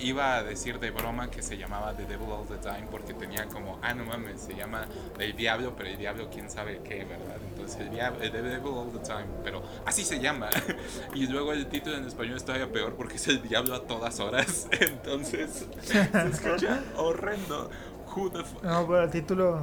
iba 0.00 0.36
a 0.36 0.42
decir 0.42 0.78
de 0.78 0.90
broma 0.90 1.30
que 1.30 1.42
se 1.42 1.56
llamaba 1.56 1.94
The 1.94 2.04
Devil 2.04 2.30
All 2.30 2.46
the 2.46 2.56
Time 2.56 2.86
porque 2.90 3.14
tenía 3.14 3.46
como, 3.46 3.78
ah, 3.82 3.94
no 3.94 4.04
mames, 4.04 4.40
se 4.40 4.54
llama 4.54 4.86
El 5.18 5.36
Diablo, 5.36 5.74
pero 5.76 5.90
el 5.90 5.98
Diablo 5.98 6.28
quién 6.32 6.50
sabe 6.50 6.80
qué, 6.82 7.04
¿verdad? 7.04 7.36
Entonces 7.48 7.80
el, 7.80 7.90
diablo, 7.90 8.18
The 8.20 8.42
Devil 8.42 8.72
All 8.72 8.92
the 8.92 8.98
Time, 9.00 9.26
pero 9.44 9.62
así 9.84 10.04
se 10.04 10.20
llama. 10.20 10.50
y 11.14 11.26
luego 11.26 11.52
el 11.52 11.66
título 11.66 11.96
en 11.96 12.06
español 12.06 12.36
es 12.36 12.44
todavía 12.44 12.70
peor 12.70 12.94
porque 12.94 13.16
es 13.16 13.28
El 13.28 13.42
Diablo 13.42 13.74
a 13.74 13.82
todas 13.86 14.20
horas. 14.20 14.68
Entonces 14.80 15.66
se 15.82 16.00
escucha 16.00 16.80
horrendo. 16.96 17.70
Who 18.14 18.28
the 18.30 18.42
no, 18.64 18.86
pero 18.88 19.04
el 19.04 19.10
título, 19.10 19.60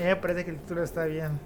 me 0.00 0.16
parece 0.16 0.44
que 0.46 0.52
el 0.52 0.58
título 0.58 0.82
está 0.82 1.04
bien. 1.04 1.38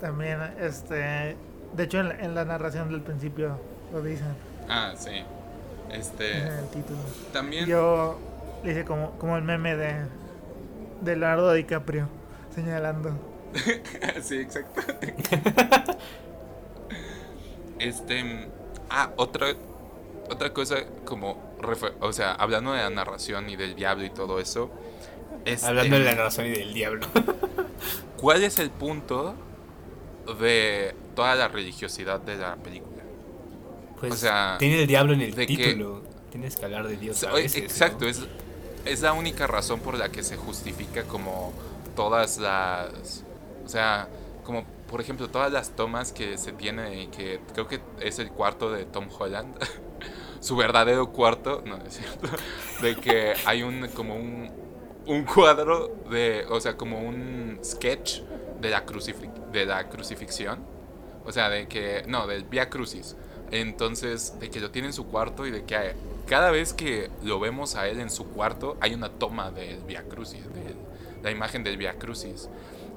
También, 0.00 0.40
este, 0.60 1.36
de 1.72 1.82
hecho 1.82 1.98
en 1.98 2.08
la, 2.08 2.14
en 2.20 2.34
la 2.36 2.44
narración 2.44 2.88
del 2.88 3.02
principio 3.02 3.58
lo 3.92 4.00
dicen. 4.00 4.28
Ah, 4.68 4.94
sí. 4.96 5.24
Este. 5.92 6.42
El 6.42 6.68
título. 6.68 6.98
También. 7.32 7.66
Yo 7.66 8.18
le 8.64 8.72
hice 8.72 8.84
como, 8.84 9.12
como 9.18 9.36
el 9.36 9.42
meme 9.42 9.76
de. 9.76 10.06
De 11.00 11.16
Leonardo 11.16 11.52
DiCaprio. 11.52 12.08
Señalando. 12.54 13.10
sí, 14.22 14.40
exacto. 14.40 14.82
este. 17.78 18.48
Ah, 18.90 19.12
otra. 19.16 19.48
Otra 20.30 20.52
cosa 20.52 20.76
como. 21.04 21.48
O 22.00 22.12
sea, 22.12 22.32
hablando 22.32 22.72
de 22.72 22.78
la 22.78 22.90
narración 22.90 23.48
y 23.48 23.56
del 23.56 23.74
diablo 23.74 24.04
y 24.04 24.10
todo 24.10 24.40
eso. 24.40 24.70
hablando 25.62 25.98
de 25.98 26.04
la 26.04 26.14
narración 26.14 26.46
y 26.46 26.50
del 26.50 26.74
diablo. 26.74 27.06
¿Cuál 28.18 28.42
es 28.42 28.58
el 28.58 28.70
punto 28.70 29.34
de 30.40 30.94
toda 31.14 31.34
la 31.34 31.48
religiosidad 31.48 32.20
de 32.20 32.36
la 32.36 32.56
película? 32.56 32.97
Pues, 34.00 34.12
o 34.12 34.16
sea, 34.16 34.56
tiene 34.58 34.82
el 34.82 34.86
diablo 34.86 35.12
en 35.12 35.22
el 35.22 35.34
título. 35.34 36.02
Tienes 36.30 36.56
que 36.56 36.64
hablar 36.64 36.86
de 36.86 36.96
Dios. 36.96 37.22
exacto, 37.22 38.06
es, 38.06 38.22
es 38.84 39.00
la 39.00 39.12
única 39.12 39.46
razón 39.46 39.80
por 39.80 39.96
la 39.96 40.10
que 40.10 40.22
se 40.22 40.36
justifica 40.36 41.04
como 41.04 41.52
todas 41.96 42.38
las. 42.38 43.24
O 43.64 43.68
sea, 43.68 44.08
como 44.44 44.64
por 44.88 45.00
ejemplo, 45.00 45.28
todas 45.28 45.52
las 45.52 45.70
tomas 45.76 46.12
que 46.12 46.38
se 46.38 46.52
tiene 46.52 47.08
que 47.10 47.40
creo 47.52 47.68
que 47.68 47.80
es 48.00 48.18
el 48.18 48.30
cuarto 48.30 48.70
de 48.70 48.84
Tom 48.84 49.08
Holland. 49.18 49.56
su 50.40 50.56
verdadero 50.56 51.10
cuarto, 51.12 51.62
no, 51.66 51.76
es 51.78 51.94
cierto. 51.94 52.28
De 52.82 52.96
que 52.96 53.34
hay 53.44 53.62
un 53.62 53.88
como 53.88 54.14
un, 54.14 54.50
un 55.06 55.24
cuadro 55.24 55.88
de. 56.10 56.46
O 56.48 56.60
sea, 56.60 56.76
como 56.76 57.00
un 57.00 57.58
sketch 57.64 58.20
de 58.60 58.70
la, 58.70 58.84
de 59.52 59.66
la 59.66 59.88
crucifixión. 59.88 60.64
O 61.24 61.32
sea, 61.32 61.48
de 61.48 61.66
que. 61.66 62.04
No, 62.06 62.26
del 62.26 62.44
Via 62.44 62.70
Crucis 62.70 63.16
entonces, 63.50 64.38
de 64.40 64.50
que 64.50 64.60
lo 64.60 64.70
tiene 64.70 64.88
en 64.88 64.94
su 64.94 65.06
cuarto 65.06 65.46
y 65.46 65.50
de 65.50 65.64
que 65.64 65.94
cada 66.26 66.50
vez 66.50 66.72
que 66.72 67.10
lo 67.22 67.40
vemos 67.40 67.74
a 67.74 67.88
él 67.88 68.00
en 68.00 68.10
su 68.10 68.28
cuarto, 68.28 68.76
hay 68.80 68.94
una 68.94 69.10
toma 69.10 69.50
del 69.50 69.80
Via 69.84 70.02
Crucis, 70.02 70.44
de 70.44 70.74
la 71.22 71.30
imagen 71.30 71.64
del 71.64 71.76
Via 71.76 71.94
Crucis. 71.94 72.48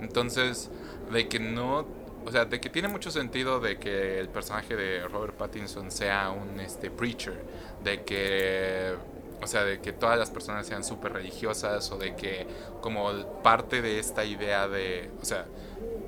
Entonces, 0.01 0.69
de 1.11 1.27
que 1.27 1.39
no, 1.39 1.85
o 2.25 2.31
sea, 2.31 2.45
de 2.45 2.59
que 2.59 2.69
tiene 2.69 2.87
mucho 2.87 3.11
sentido 3.11 3.59
de 3.59 3.77
que 3.77 4.19
el 4.19 4.29
personaje 4.29 4.75
de 4.75 5.07
Robert 5.07 5.35
Pattinson 5.35 5.91
sea 5.91 6.31
un 6.31 6.59
este 6.59 6.91
preacher, 6.91 7.43
de 7.83 8.03
que 8.03 8.95
o 9.41 9.47
sea, 9.47 9.63
de 9.63 9.79
que 9.79 9.91
todas 9.91 10.19
las 10.19 10.29
personas 10.29 10.67
sean 10.67 10.83
súper 10.83 11.13
religiosas 11.13 11.91
o 11.91 11.97
de 11.97 12.15
que 12.15 12.45
como 12.79 13.11
parte 13.41 13.81
de 13.81 13.97
esta 13.99 14.23
idea 14.23 14.67
de, 14.67 15.09
o 15.19 15.25
sea, 15.25 15.45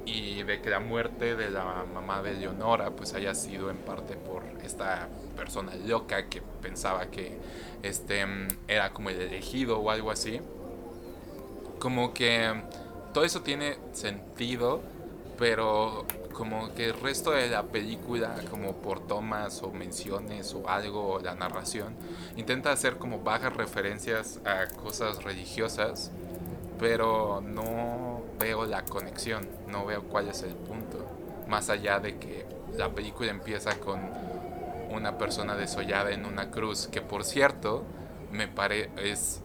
y 0.05 0.43
de 0.43 0.61
que 0.61 0.69
la 0.69 0.79
muerte 0.79 1.35
de 1.35 1.49
la 1.49 1.85
mamá 1.93 2.21
de 2.21 2.33
Leonora 2.33 2.91
pues 2.91 3.13
haya 3.13 3.33
sido 3.33 3.69
en 3.69 3.77
parte 3.77 4.15
por 4.15 4.43
esta 4.63 5.07
persona 5.35 5.73
loca 5.75 6.27
que 6.27 6.41
pensaba 6.61 7.07
que 7.07 7.37
este 7.83 8.25
era 8.67 8.91
como 8.91 9.09
el 9.09 9.21
elegido 9.21 9.79
o 9.79 9.89
algo 9.89 10.11
así. 10.11 10.41
Como 11.79 12.13
que 12.13 12.53
todo 13.13 13.23
eso 13.23 13.41
tiene 13.41 13.77
sentido, 13.93 14.81
pero 15.37 16.05
como 16.33 16.73
que 16.73 16.87
el 16.87 16.99
resto 16.99 17.31
de 17.31 17.49
la 17.49 17.63
película, 17.63 18.35
como 18.49 18.73
por 18.73 19.05
tomas 19.05 19.61
o 19.61 19.71
menciones 19.71 20.53
o 20.53 20.67
algo, 20.67 21.19
la 21.19 21.35
narración, 21.35 21.95
intenta 22.35 22.71
hacer 22.71 22.97
como 22.97 23.19
bajas 23.19 23.55
referencias 23.55 24.39
a 24.45 24.67
cosas 24.67 25.23
religiosas, 25.23 26.11
pero 26.79 27.41
no 27.41 28.21
veo 28.63 28.71
la 28.71 28.83
conexión, 28.83 29.47
no 29.67 29.85
veo 29.85 30.03
cuál 30.03 30.29
es 30.29 30.43
el 30.43 30.55
punto, 30.55 31.05
más 31.47 31.69
allá 31.69 31.99
de 31.99 32.17
que 32.17 32.45
la 32.75 32.89
película 32.89 33.31
empieza 33.31 33.79
con 33.79 33.99
una 34.91 35.17
persona 35.17 35.55
desollada 35.55 36.11
en 36.11 36.25
una 36.25 36.51
cruz, 36.51 36.87
que 36.87 37.01
por 37.01 37.23
cierto, 37.23 37.83
me 38.31 38.47
parece, 38.47 38.89
es, 38.97 39.41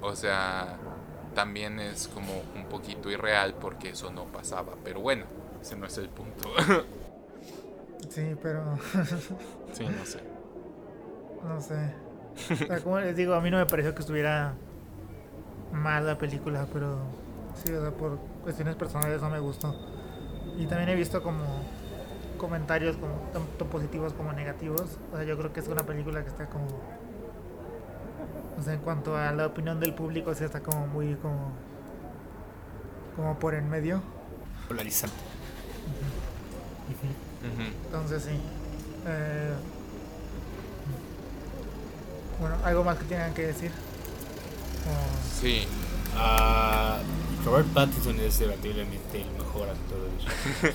o 0.00 0.14
sea, 0.14 0.76
también 1.34 1.80
es 1.80 2.08
como 2.08 2.32
un 2.54 2.64
poquito 2.66 3.10
irreal 3.10 3.54
porque 3.54 3.90
eso 3.90 4.10
no 4.10 4.24
pasaba, 4.24 4.74
pero 4.84 5.00
bueno 5.00 5.24
ese 5.60 5.76
no 5.76 5.86
es 5.86 5.98
el 5.98 6.08
punto. 6.08 6.48
sí, 8.08 8.36
pero. 8.40 8.78
sí, 9.72 9.84
no 9.86 10.06
sé. 10.06 10.20
No 11.44 11.60
sé. 11.60 12.82
como 12.82 13.00
les 13.00 13.16
digo, 13.16 13.34
a 13.34 13.40
mí 13.40 13.50
no 13.50 13.58
me 13.58 13.66
pareció 13.66 13.94
que 13.94 14.00
estuviera 14.00 14.54
mal 15.72 16.06
la 16.06 16.18
película, 16.18 16.66
pero 16.72 16.98
sí, 17.64 17.72
o 17.72 17.80
sea, 17.80 17.90
por 17.90 18.18
cuestiones 18.42 18.76
personales 18.76 19.20
no 19.20 19.30
me 19.30 19.38
gustó. 19.38 19.74
Y 20.58 20.66
también 20.66 20.88
he 20.90 20.94
visto 20.94 21.22
como 21.22 21.44
comentarios 22.38 22.96
como 22.96 23.14
tanto 23.32 23.66
positivos 23.66 24.12
como 24.12 24.32
negativos. 24.32 24.98
O 25.12 25.16
sea, 25.16 25.24
yo 25.24 25.36
creo 25.38 25.52
que 25.52 25.60
es 25.60 25.68
una 25.68 25.84
película 25.84 26.22
que 26.22 26.28
está 26.28 26.46
como. 26.46 26.66
O 28.58 28.62
sea, 28.62 28.74
en 28.74 28.80
cuanto 28.80 29.16
a 29.16 29.32
la 29.32 29.46
opinión 29.46 29.80
del 29.80 29.94
público, 29.94 30.34
sí 30.34 30.44
está 30.44 30.60
como 30.60 30.86
muy 30.86 31.14
como. 31.16 31.52
como 33.16 33.38
por 33.38 33.54
en 33.54 33.68
medio. 33.68 34.02
Polarizante. 34.68 35.16
Entonces 37.86 38.24
sí. 38.24 38.40
Eh, 39.06 39.54
bueno, 42.40 42.56
¿algo 42.64 42.84
más 42.84 42.98
que 42.98 43.04
tengan 43.04 43.32
que 43.34 43.46
decir? 43.46 43.70
Sí. 45.40 45.66
Uh, 46.16 47.44
Robert 47.44 47.68
Pattinson 47.74 48.18
es 48.20 48.38
debatiblemente 48.38 49.20
el 49.20 49.30
mejor 49.32 49.68
actor 49.68 49.98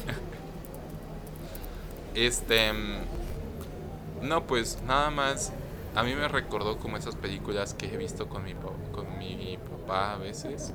Este... 2.15 2.71
Mm, 2.71 4.27
no, 4.27 4.45
pues 4.45 4.79
nada 4.85 5.09
más... 5.09 5.51
A 5.95 6.03
mí 6.03 6.13
me 6.15 6.27
recordó 6.27 6.77
como 6.77 6.95
esas 6.97 7.15
películas 7.15 7.73
que 7.73 7.87
he 7.87 7.97
visto 7.97 8.29
con 8.29 8.43
mi, 8.43 8.53
con 8.53 9.17
mi 9.17 9.57
papá 9.57 10.13
a 10.13 10.17
veces. 10.17 10.73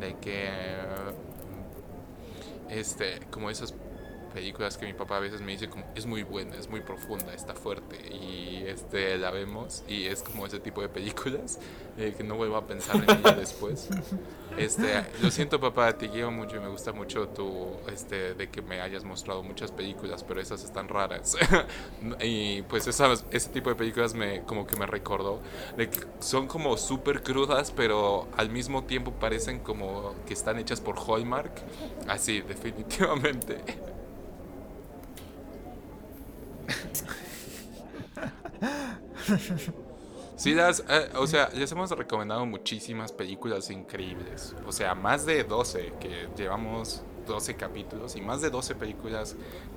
De 0.00 0.16
que... 0.16 0.50
Este, 2.68 3.20
como 3.30 3.48
esas 3.48 3.74
películas 4.38 4.78
que 4.78 4.86
mi 4.86 4.92
papá 4.92 5.16
a 5.16 5.20
veces 5.20 5.40
me 5.40 5.50
dice 5.50 5.68
como 5.68 5.84
es 5.96 6.06
muy 6.06 6.22
buena, 6.22 6.54
es 6.54 6.68
muy 6.68 6.80
profunda, 6.80 7.34
está 7.34 7.54
fuerte 7.54 7.96
y 8.14 8.62
este 8.68 9.18
la 9.18 9.32
vemos 9.32 9.82
y 9.88 10.06
es 10.06 10.22
como 10.22 10.46
ese 10.46 10.60
tipo 10.60 10.80
de 10.80 10.88
películas 10.88 11.58
eh, 11.98 12.14
que 12.16 12.22
no 12.22 12.36
vuelvo 12.36 12.56
a 12.56 12.64
pensar 12.64 12.96
en 12.96 13.10
ella 13.10 13.32
después. 13.32 13.88
Este, 14.56 15.04
lo 15.22 15.30
siento 15.30 15.60
papá, 15.60 15.96
te 15.96 16.08
quiero 16.08 16.32
mucho 16.32 16.56
y 16.56 16.58
me 16.58 16.66
gusta 16.66 16.90
mucho 16.90 17.28
tu 17.28 17.76
este 17.92 18.34
de 18.34 18.48
que 18.50 18.60
me 18.60 18.80
hayas 18.80 19.04
mostrado 19.04 19.44
muchas 19.44 19.70
películas, 19.70 20.24
pero 20.24 20.40
esas 20.40 20.64
están 20.64 20.88
raras. 20.88 21.36
y 22.20 22.62
pues 22.62 22.88
esas, 22.88 23.24
ese 23.30 23.50
tipo 23.50 23.70
de 23.70 23.76
películas 23.76 24.14
me 24.14 24.42
como 24.42 24.66
que 24.66 24.74
me 24.74 24.86
recordó 24.86 25.40
de 25.76 25.88
que 25.88 26.00
son 26.18 26.48
como 26.48 26.76
súper 26.76 27.22
crudas, 27.22 27.70
pero 27.70 28.26
al 28.36 28.50
mismo 28.50 28.82
tiempo 28.82 29.12
parecen 29.12 29.60
como 29.60 30.16
que 30.26 30.32
están 30.32 30.58
hechas 30.58 30.80
por 30.80 30.96
Hallmark. 30.98 31.52
Así, 32.08 32.40
definitivamente. 32.40 33.58
Sí, 40.38 40.54
las, 40.54 40.84
eh, 40.88 41.10
o 41.16 41.26
sea, 41.26 41.48
les 41.48 41.72
hemos 41.72 41.90
recomendado 41.90 42.46
muchísimas 42.46 43.10
películas 43.10 43.70
increíbles. 43.70 44.54
O 44.68 44.70
sea, 44.70 44.94
más 44.94 45.26
de 45.26 45.42
12, 45.42 45.94
que 45.98 46.28
llevamos 46.36 47.02
12 47.26 47.56
capítulos 47.56 48.14
y 48.14 48.20
más 48.20 48.40
de 48.40 48.48
12 48.48 48.76
películas 48.76 49.34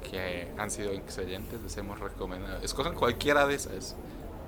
que 0.08 0.52
han 0.60 0.70
sido 0.70 0.92
excelentes, 0.92 1.60
les 1.64 1.76
hemos 1.78 2.00
recomendado. 2.00 2.62
Escojan 2.62 2.94
cualquiera 2.94 3.48
de 3.48 3.56
esas 3.56 3.96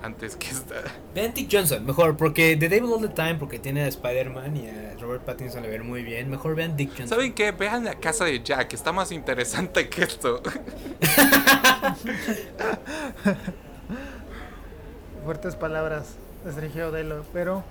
antes 0.03 0.35
que 0.35 0.49
esta. 0.49 0.75
Vean 1.15 1.33
Dick 1.33 1.49
Johnson, 1.51 1.85
mejor, 1.85 2.15
porque 2.17 2.55
The 2.57 2.69
Devil 2.69 2.91
All 2.91 3.01
the 3.01 3.07
Time, 3.09 3.35
porque 3.35 3.57
tiene 3.57 3.83
a 3.83 3.87
Spider-Man 3.87 4.57
y 4.57 4.67
a 4.67 4.95
Robert 4.99 5.23
Pattinson 5.23 5.63
le 5.63 5.69
ver 5.69 5.83
muy 5.83 6.03
bien. 6.03 6.29
Mejor 6.29 6.55
vean 6.55 6.75
Dick 6.75 6.89
Johnson. 6.89 7.07
¿Saben 7.07 7.33
qué? 7.33 7.51
Vean 7.51 7.85
la 7.85 7.95
casa 7.95 8.25
de 8.25 8.43
Jack, 8.43 8.73
está 8.73 8.91
más 8.91 9.11
interesante 9.11 9.89
que 9.89 10.03
esto. 10.03 10.43
Fuertes 15.23 15.55
palabras 15.55 16.15
de 16.43 16.51
Sergio 16.51 16.91
Delo, 16.91 17.25
pero 17.31 17.63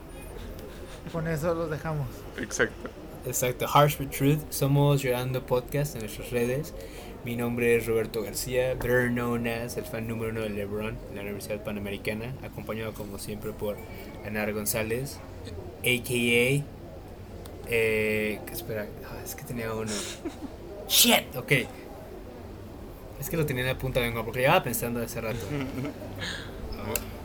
con 1.13 1.29
eso 1.29 1.55
los 1.55 1.71
dejamos. 1.71 2.09
Exacto. 2.39 2.89
Exacto, 3.25 3.67
Harsh 3.73 4.01
with 4.01 4.09
Truth. 4.09 4.41
Somos 4.51 5.01
Llorando 5.01 5.47
Podcast 5.47 5.95
en 5.95 6.01
nuestras 6.01 6.31
redes. 6.31 6.75
Mi 7.25 7.37
nombre 7.37 7.77
es 7.77 7.87
Roberto 7.87 8.21
García, 8.23 8.75
better 8.75 9.09
known 9.09 9.47
as 9.47 9.77
el 9.77 9.85
fan 9.85 10.09
número 10.09 10.33
uno 10.33 10.41
de 10.41 10.51
LeBron 10.51 10.99
en 11.11 11.15
la 11.15 11.23
Universidad 11.23 11.63
Panamericana, 11.63 12.35
acompañado 12.43 12.93
como 12.95 13.21
siempre 13.21 13.53
por 13.53 13.77
Anar 14.27 14.53
González, 14.53 15.19
a.k.a. 15.83 16.65
Eh, 17.71 18.41
espera, 18.51 18.89
ah, 19.07 19.21
es 19.25 19.37
que 19.37 19.45
tenía 19.45 19.73
uno. 19.73 19.93
Shit, 20.89 21.37
ok. 21.37 21.53
Es 23.21 23.31
que 23.31 23.37
lo 23.37 23.47
tenía 23.47 23.63
en 23.63 23.69
la 23.69 23.79
punta 23.79 24.01
de 24.01 24.07
lengua 24.07 24.25
porque 24.25 24.41
llevaba 24.41 24.65
pensando 24.65 25.01
hace 25.01 25.21
rato. 25.21 25.39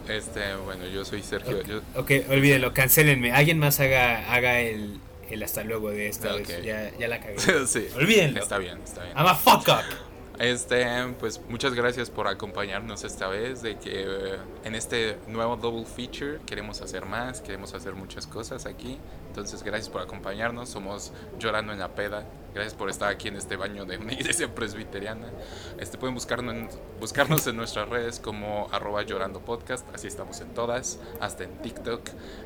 Este, 0.07 0.55
bueno, 0.63 0.87
yo 0.87 1.03
soy 1.03 1.21
Sergio. 1.21 1.57
Ok, 1.95 2.11
olvídenlo, 2.29 2.73
cancelenme. 2.73 3.33
Alguien 3.33 3.59
más 3.59 3.81
haga, 3.81 4.33
haga 4.33 4.61
el, 4.61 5.01
el 5.29 5.43
hasta 5.43 5.63
luego 5.63 5.89
de 5.89 6.07
esta 6.07 6.33
vez. 6.33 6.47
Ya, 6.63 6.91
ya 6.97 7.07
la 7.07 7.19
cagué. 7.19 7.37
sí. 7.67 7.87
Olvídenlo. 7.95 8.41
Está 8.41 8.57
bien, 8.57 8.79
está 8.83 9.03
bien. 9.03 9.17
I'm 9.17 9.27
a 9.27 9.35
fuck 9.35 9.67
up. 9.67 10.07
Este, 10.39 10.85
pues 11.19 11.41
muchas 11.49 11.73
gracias 11.73 12.11
por 12.11 12.27
acompañarnos 12.27 13.03
esta 13.03 13.27
vez, 13.27 13.63
de 13.63 13.77
que 13.79 14.03
eh, 14.03 14.37
en 14.63 14.75
este 14.75 15.17
nuevo 15.27 15.55
double 15.55 15.85
feature 15.85 16.39
queremos 16.45 16.81
hacer 16.81 17.05
más, 17.05 17.41
queremos 17.41 17.73
hacer 17.73 17.93
muchas 17.93 18.27
cosas 18.27 18.67
aquí. 18.67 18.99
Entonces, 19.37 19.61
gracias 19.61 19.87
por 19.89 20.01
acompañarnos. 20.01 20.67
Somos 20.67 21.13
Llorando 21.37 21.71
en 21.71 21.77
la 21.77 21.89
Peda. 21.89 22.25
Gracias 22.55 22.73
por 22.73 22.89
estar 22.89 23.09
aquí 23.09 23.27
en 23.27 23.35
este 23.35 23.55
baño 23.55 23.85
de 23.85 23.97
una 23.97 24.13
iglesia 24.19 24.47
presbiteriana. 24.55 25.27
Este, 25.77 25.99
pueden 25.99 26.15
buscarnos 26.15 26.55
en, 26.55 26.69
buscarnos 26.99 27.45
en 27.45 27.55
nuestras 27.55 27.87
redes 27.87 28.19
como 28.19 28.67
arroba 28.71 29.03
llorando 29.03 29.39
podcast. 29.39 29.85
Así 29.93 30.07
estamos 30.07 30.41
en 30.41 30.55
todas, 30.55 30.99
hasta 31.21 31.43
en 31.43 31.55
TikTok. 31.57 32.01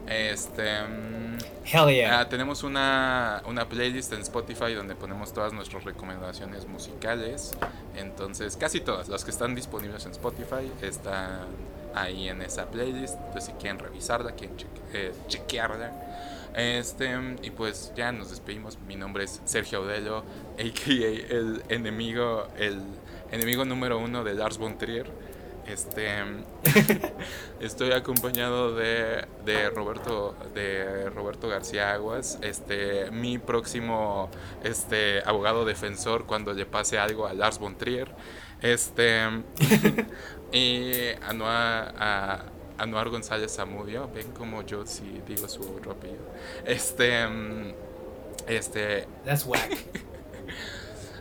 Este, 0.06 0.82
mm, 0.84 1.38
Hell 1.64 1.96
yeah. 1.96 2.20
Ah, 2.20 2.28
tenemos 2.28 2.64
una, 2.64 3.42
una 3.48 3.70
playlist 3.70 4.12
en 4.12 4.20
Spotify 4.20 4.74
donde 4.74 4.96
ponemos 4.96 5.32
todas 5.32 5.54
nuestras 5.54 5.86
recomendaciones 5.86 6.68
musicales. 6.68 7.54
Entonces, 7.96 8.58
casi 8.58 8.82
todas 8.82 9.08
las 9.08 9.24
que 9.24 9.32
están 9.32 9.56
disponibles 9.56 10.06
en 10.06 10.12
Spotify 10.12 10.70
están 10.82 11.46
ahí 11.96 12.28
en 12.28 12.42
esa 12.42 12.66
playlist. 12.66 13.16
Pues 13.32 13.46
si 13.46 13.54
quieren 13.54 13.80
revisarla, 13.80 14.34
quieren 14.34 14.58
eh, 14.92 15.14
chequearla 15.30 15.94
este, 16.56 17.10
y 17.42 17.52
pues 17.52 17.94
ya 17.96 18.12
nos 18.12 18.30
despedimos. 18.30 18.78
Mi 18.88 18.96
nombre 18.96 19.24
es 19.24 19.42
Sergio 19.46 19.80
Audelo, 19.80 20.18
a.k.a. 20.60 21.36
el 21.36 21.64
enemigo, 21.70 22.48
el 22.58 22.82
enemigo 23.32 23.66
número 23.66 24.00
uno 24.00 24.24
de 24.24 24.34
Lars 24.34 24.58
von 24.58 24.78
Trier. 24.78 25.10
Este, 25.68 26.10
estoy 27.62 27.92
acompañado 27.92 28.76
de, 28.76 29.26
de, 29.46 29.70
Roberto, 29.70 30.36
de 30.54 31.10
Roberto 31.10 31.48
García 31.48 31.94
Aguas, 31.94 32.40
este, 32.42 33.12
mi 33.12 33.38
próximo 33.38 34.30
este, 34.64 35.22
abogado 35.24 35.64
defensor 35.64 36.26
cuando 36.26 36.54
le 36.54 36.66
pase 36.66 36.98
algo 36.98 37.28
a 37.28 37.34
Lars 37.34 37.60
von 37.60 37.78
Trier. 37.78 38.12
Este, 38.62 39.22
y 40.52 41.10
a, 41.22 41.94
a 41.98 42.46
Anuar 42.82 43.10
González 43.10 43.56
Zamudio, 43.56 44.10
ven 44.14 44.32
como 44.32 44.64
yo 44.64 44.86
si 44.86 45.22
digo 45.28 45.48
su 45.48 45.62
apellido. 45.90 46.24
Este. 46.66 47.28
Mm, 47.28 47.74
este. 48.48 49.08
That's 49.26 49.46
whack. 49.46 49.72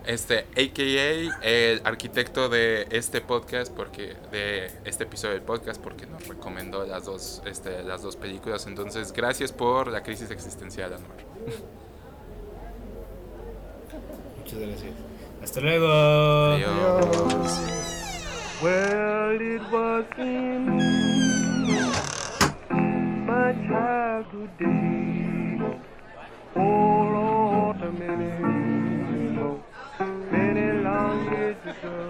Este, 0.07 0.47
AKA, 0.57 1.39
el 1.43 1.82
arquitecto 1.85 2.49
de 2.49 2.89
este 2.91 3.20
podcast, 3.20 3.70
porque 3.70 4.16
de 4.32 4.70
este 4.85 5.05
episodio 5.05 5.35
del 5.35 5.43
podcast, 5.43 5.81
porque 5.81 6.07
nos 6.07 6.27
recomendó 6.27 6.87
las 6.87 7.05
dos, 7.05 7.43
este, 7.45 7.82
las 7.82 8.03
dos 8.03 8.16
películas. 8.16 8.66
Entonces, 8.66 9.12
gracias 9.12 9.53
por 9.53 9.89
la 9.89 10.03
crisis 10.03 10.31
existencial, 10.31 10.95
Anwar. 10.95 11.19
Muchas 14.39 14.59
gracias. 14.59 14.93
Hasta 15.43 15.61
luego. 15.61 15.87
Adiós. 15.87 17.61
Well, 18.62 19.41
it 19.41 19.62
was 19.70 20.05
in 20.19 21.30
my 23.31 23.52
childhood 23.69 24.51
days, 24.59 25.61
for 26.52 27.15
autumn 27.15 27.97
many, 28.01 28.32
many 30.32 30.66
long 30.82 31.19
years 31.31 31.61
ago. 31.73 32.01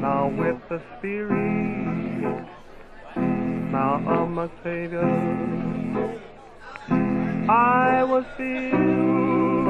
Now 0.00 0.22
with 0.40 0.60
the 0.68 0.78
spirit, 0.92 2.46
now 3.72 3.94
of 4.06 4.26
my 4.30 4.48
Savior, 4.62 5.10
I 7.48 8.04
was 8.04 8.24
filled, 8.36 9.66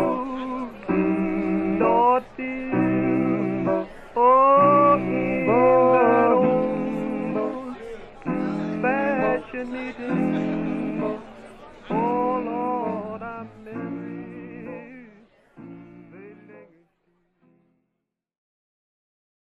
Lord, 1.81 2.25
filled, 2.37 3.89
oh, 4.17 4.99
in 4.99 6.10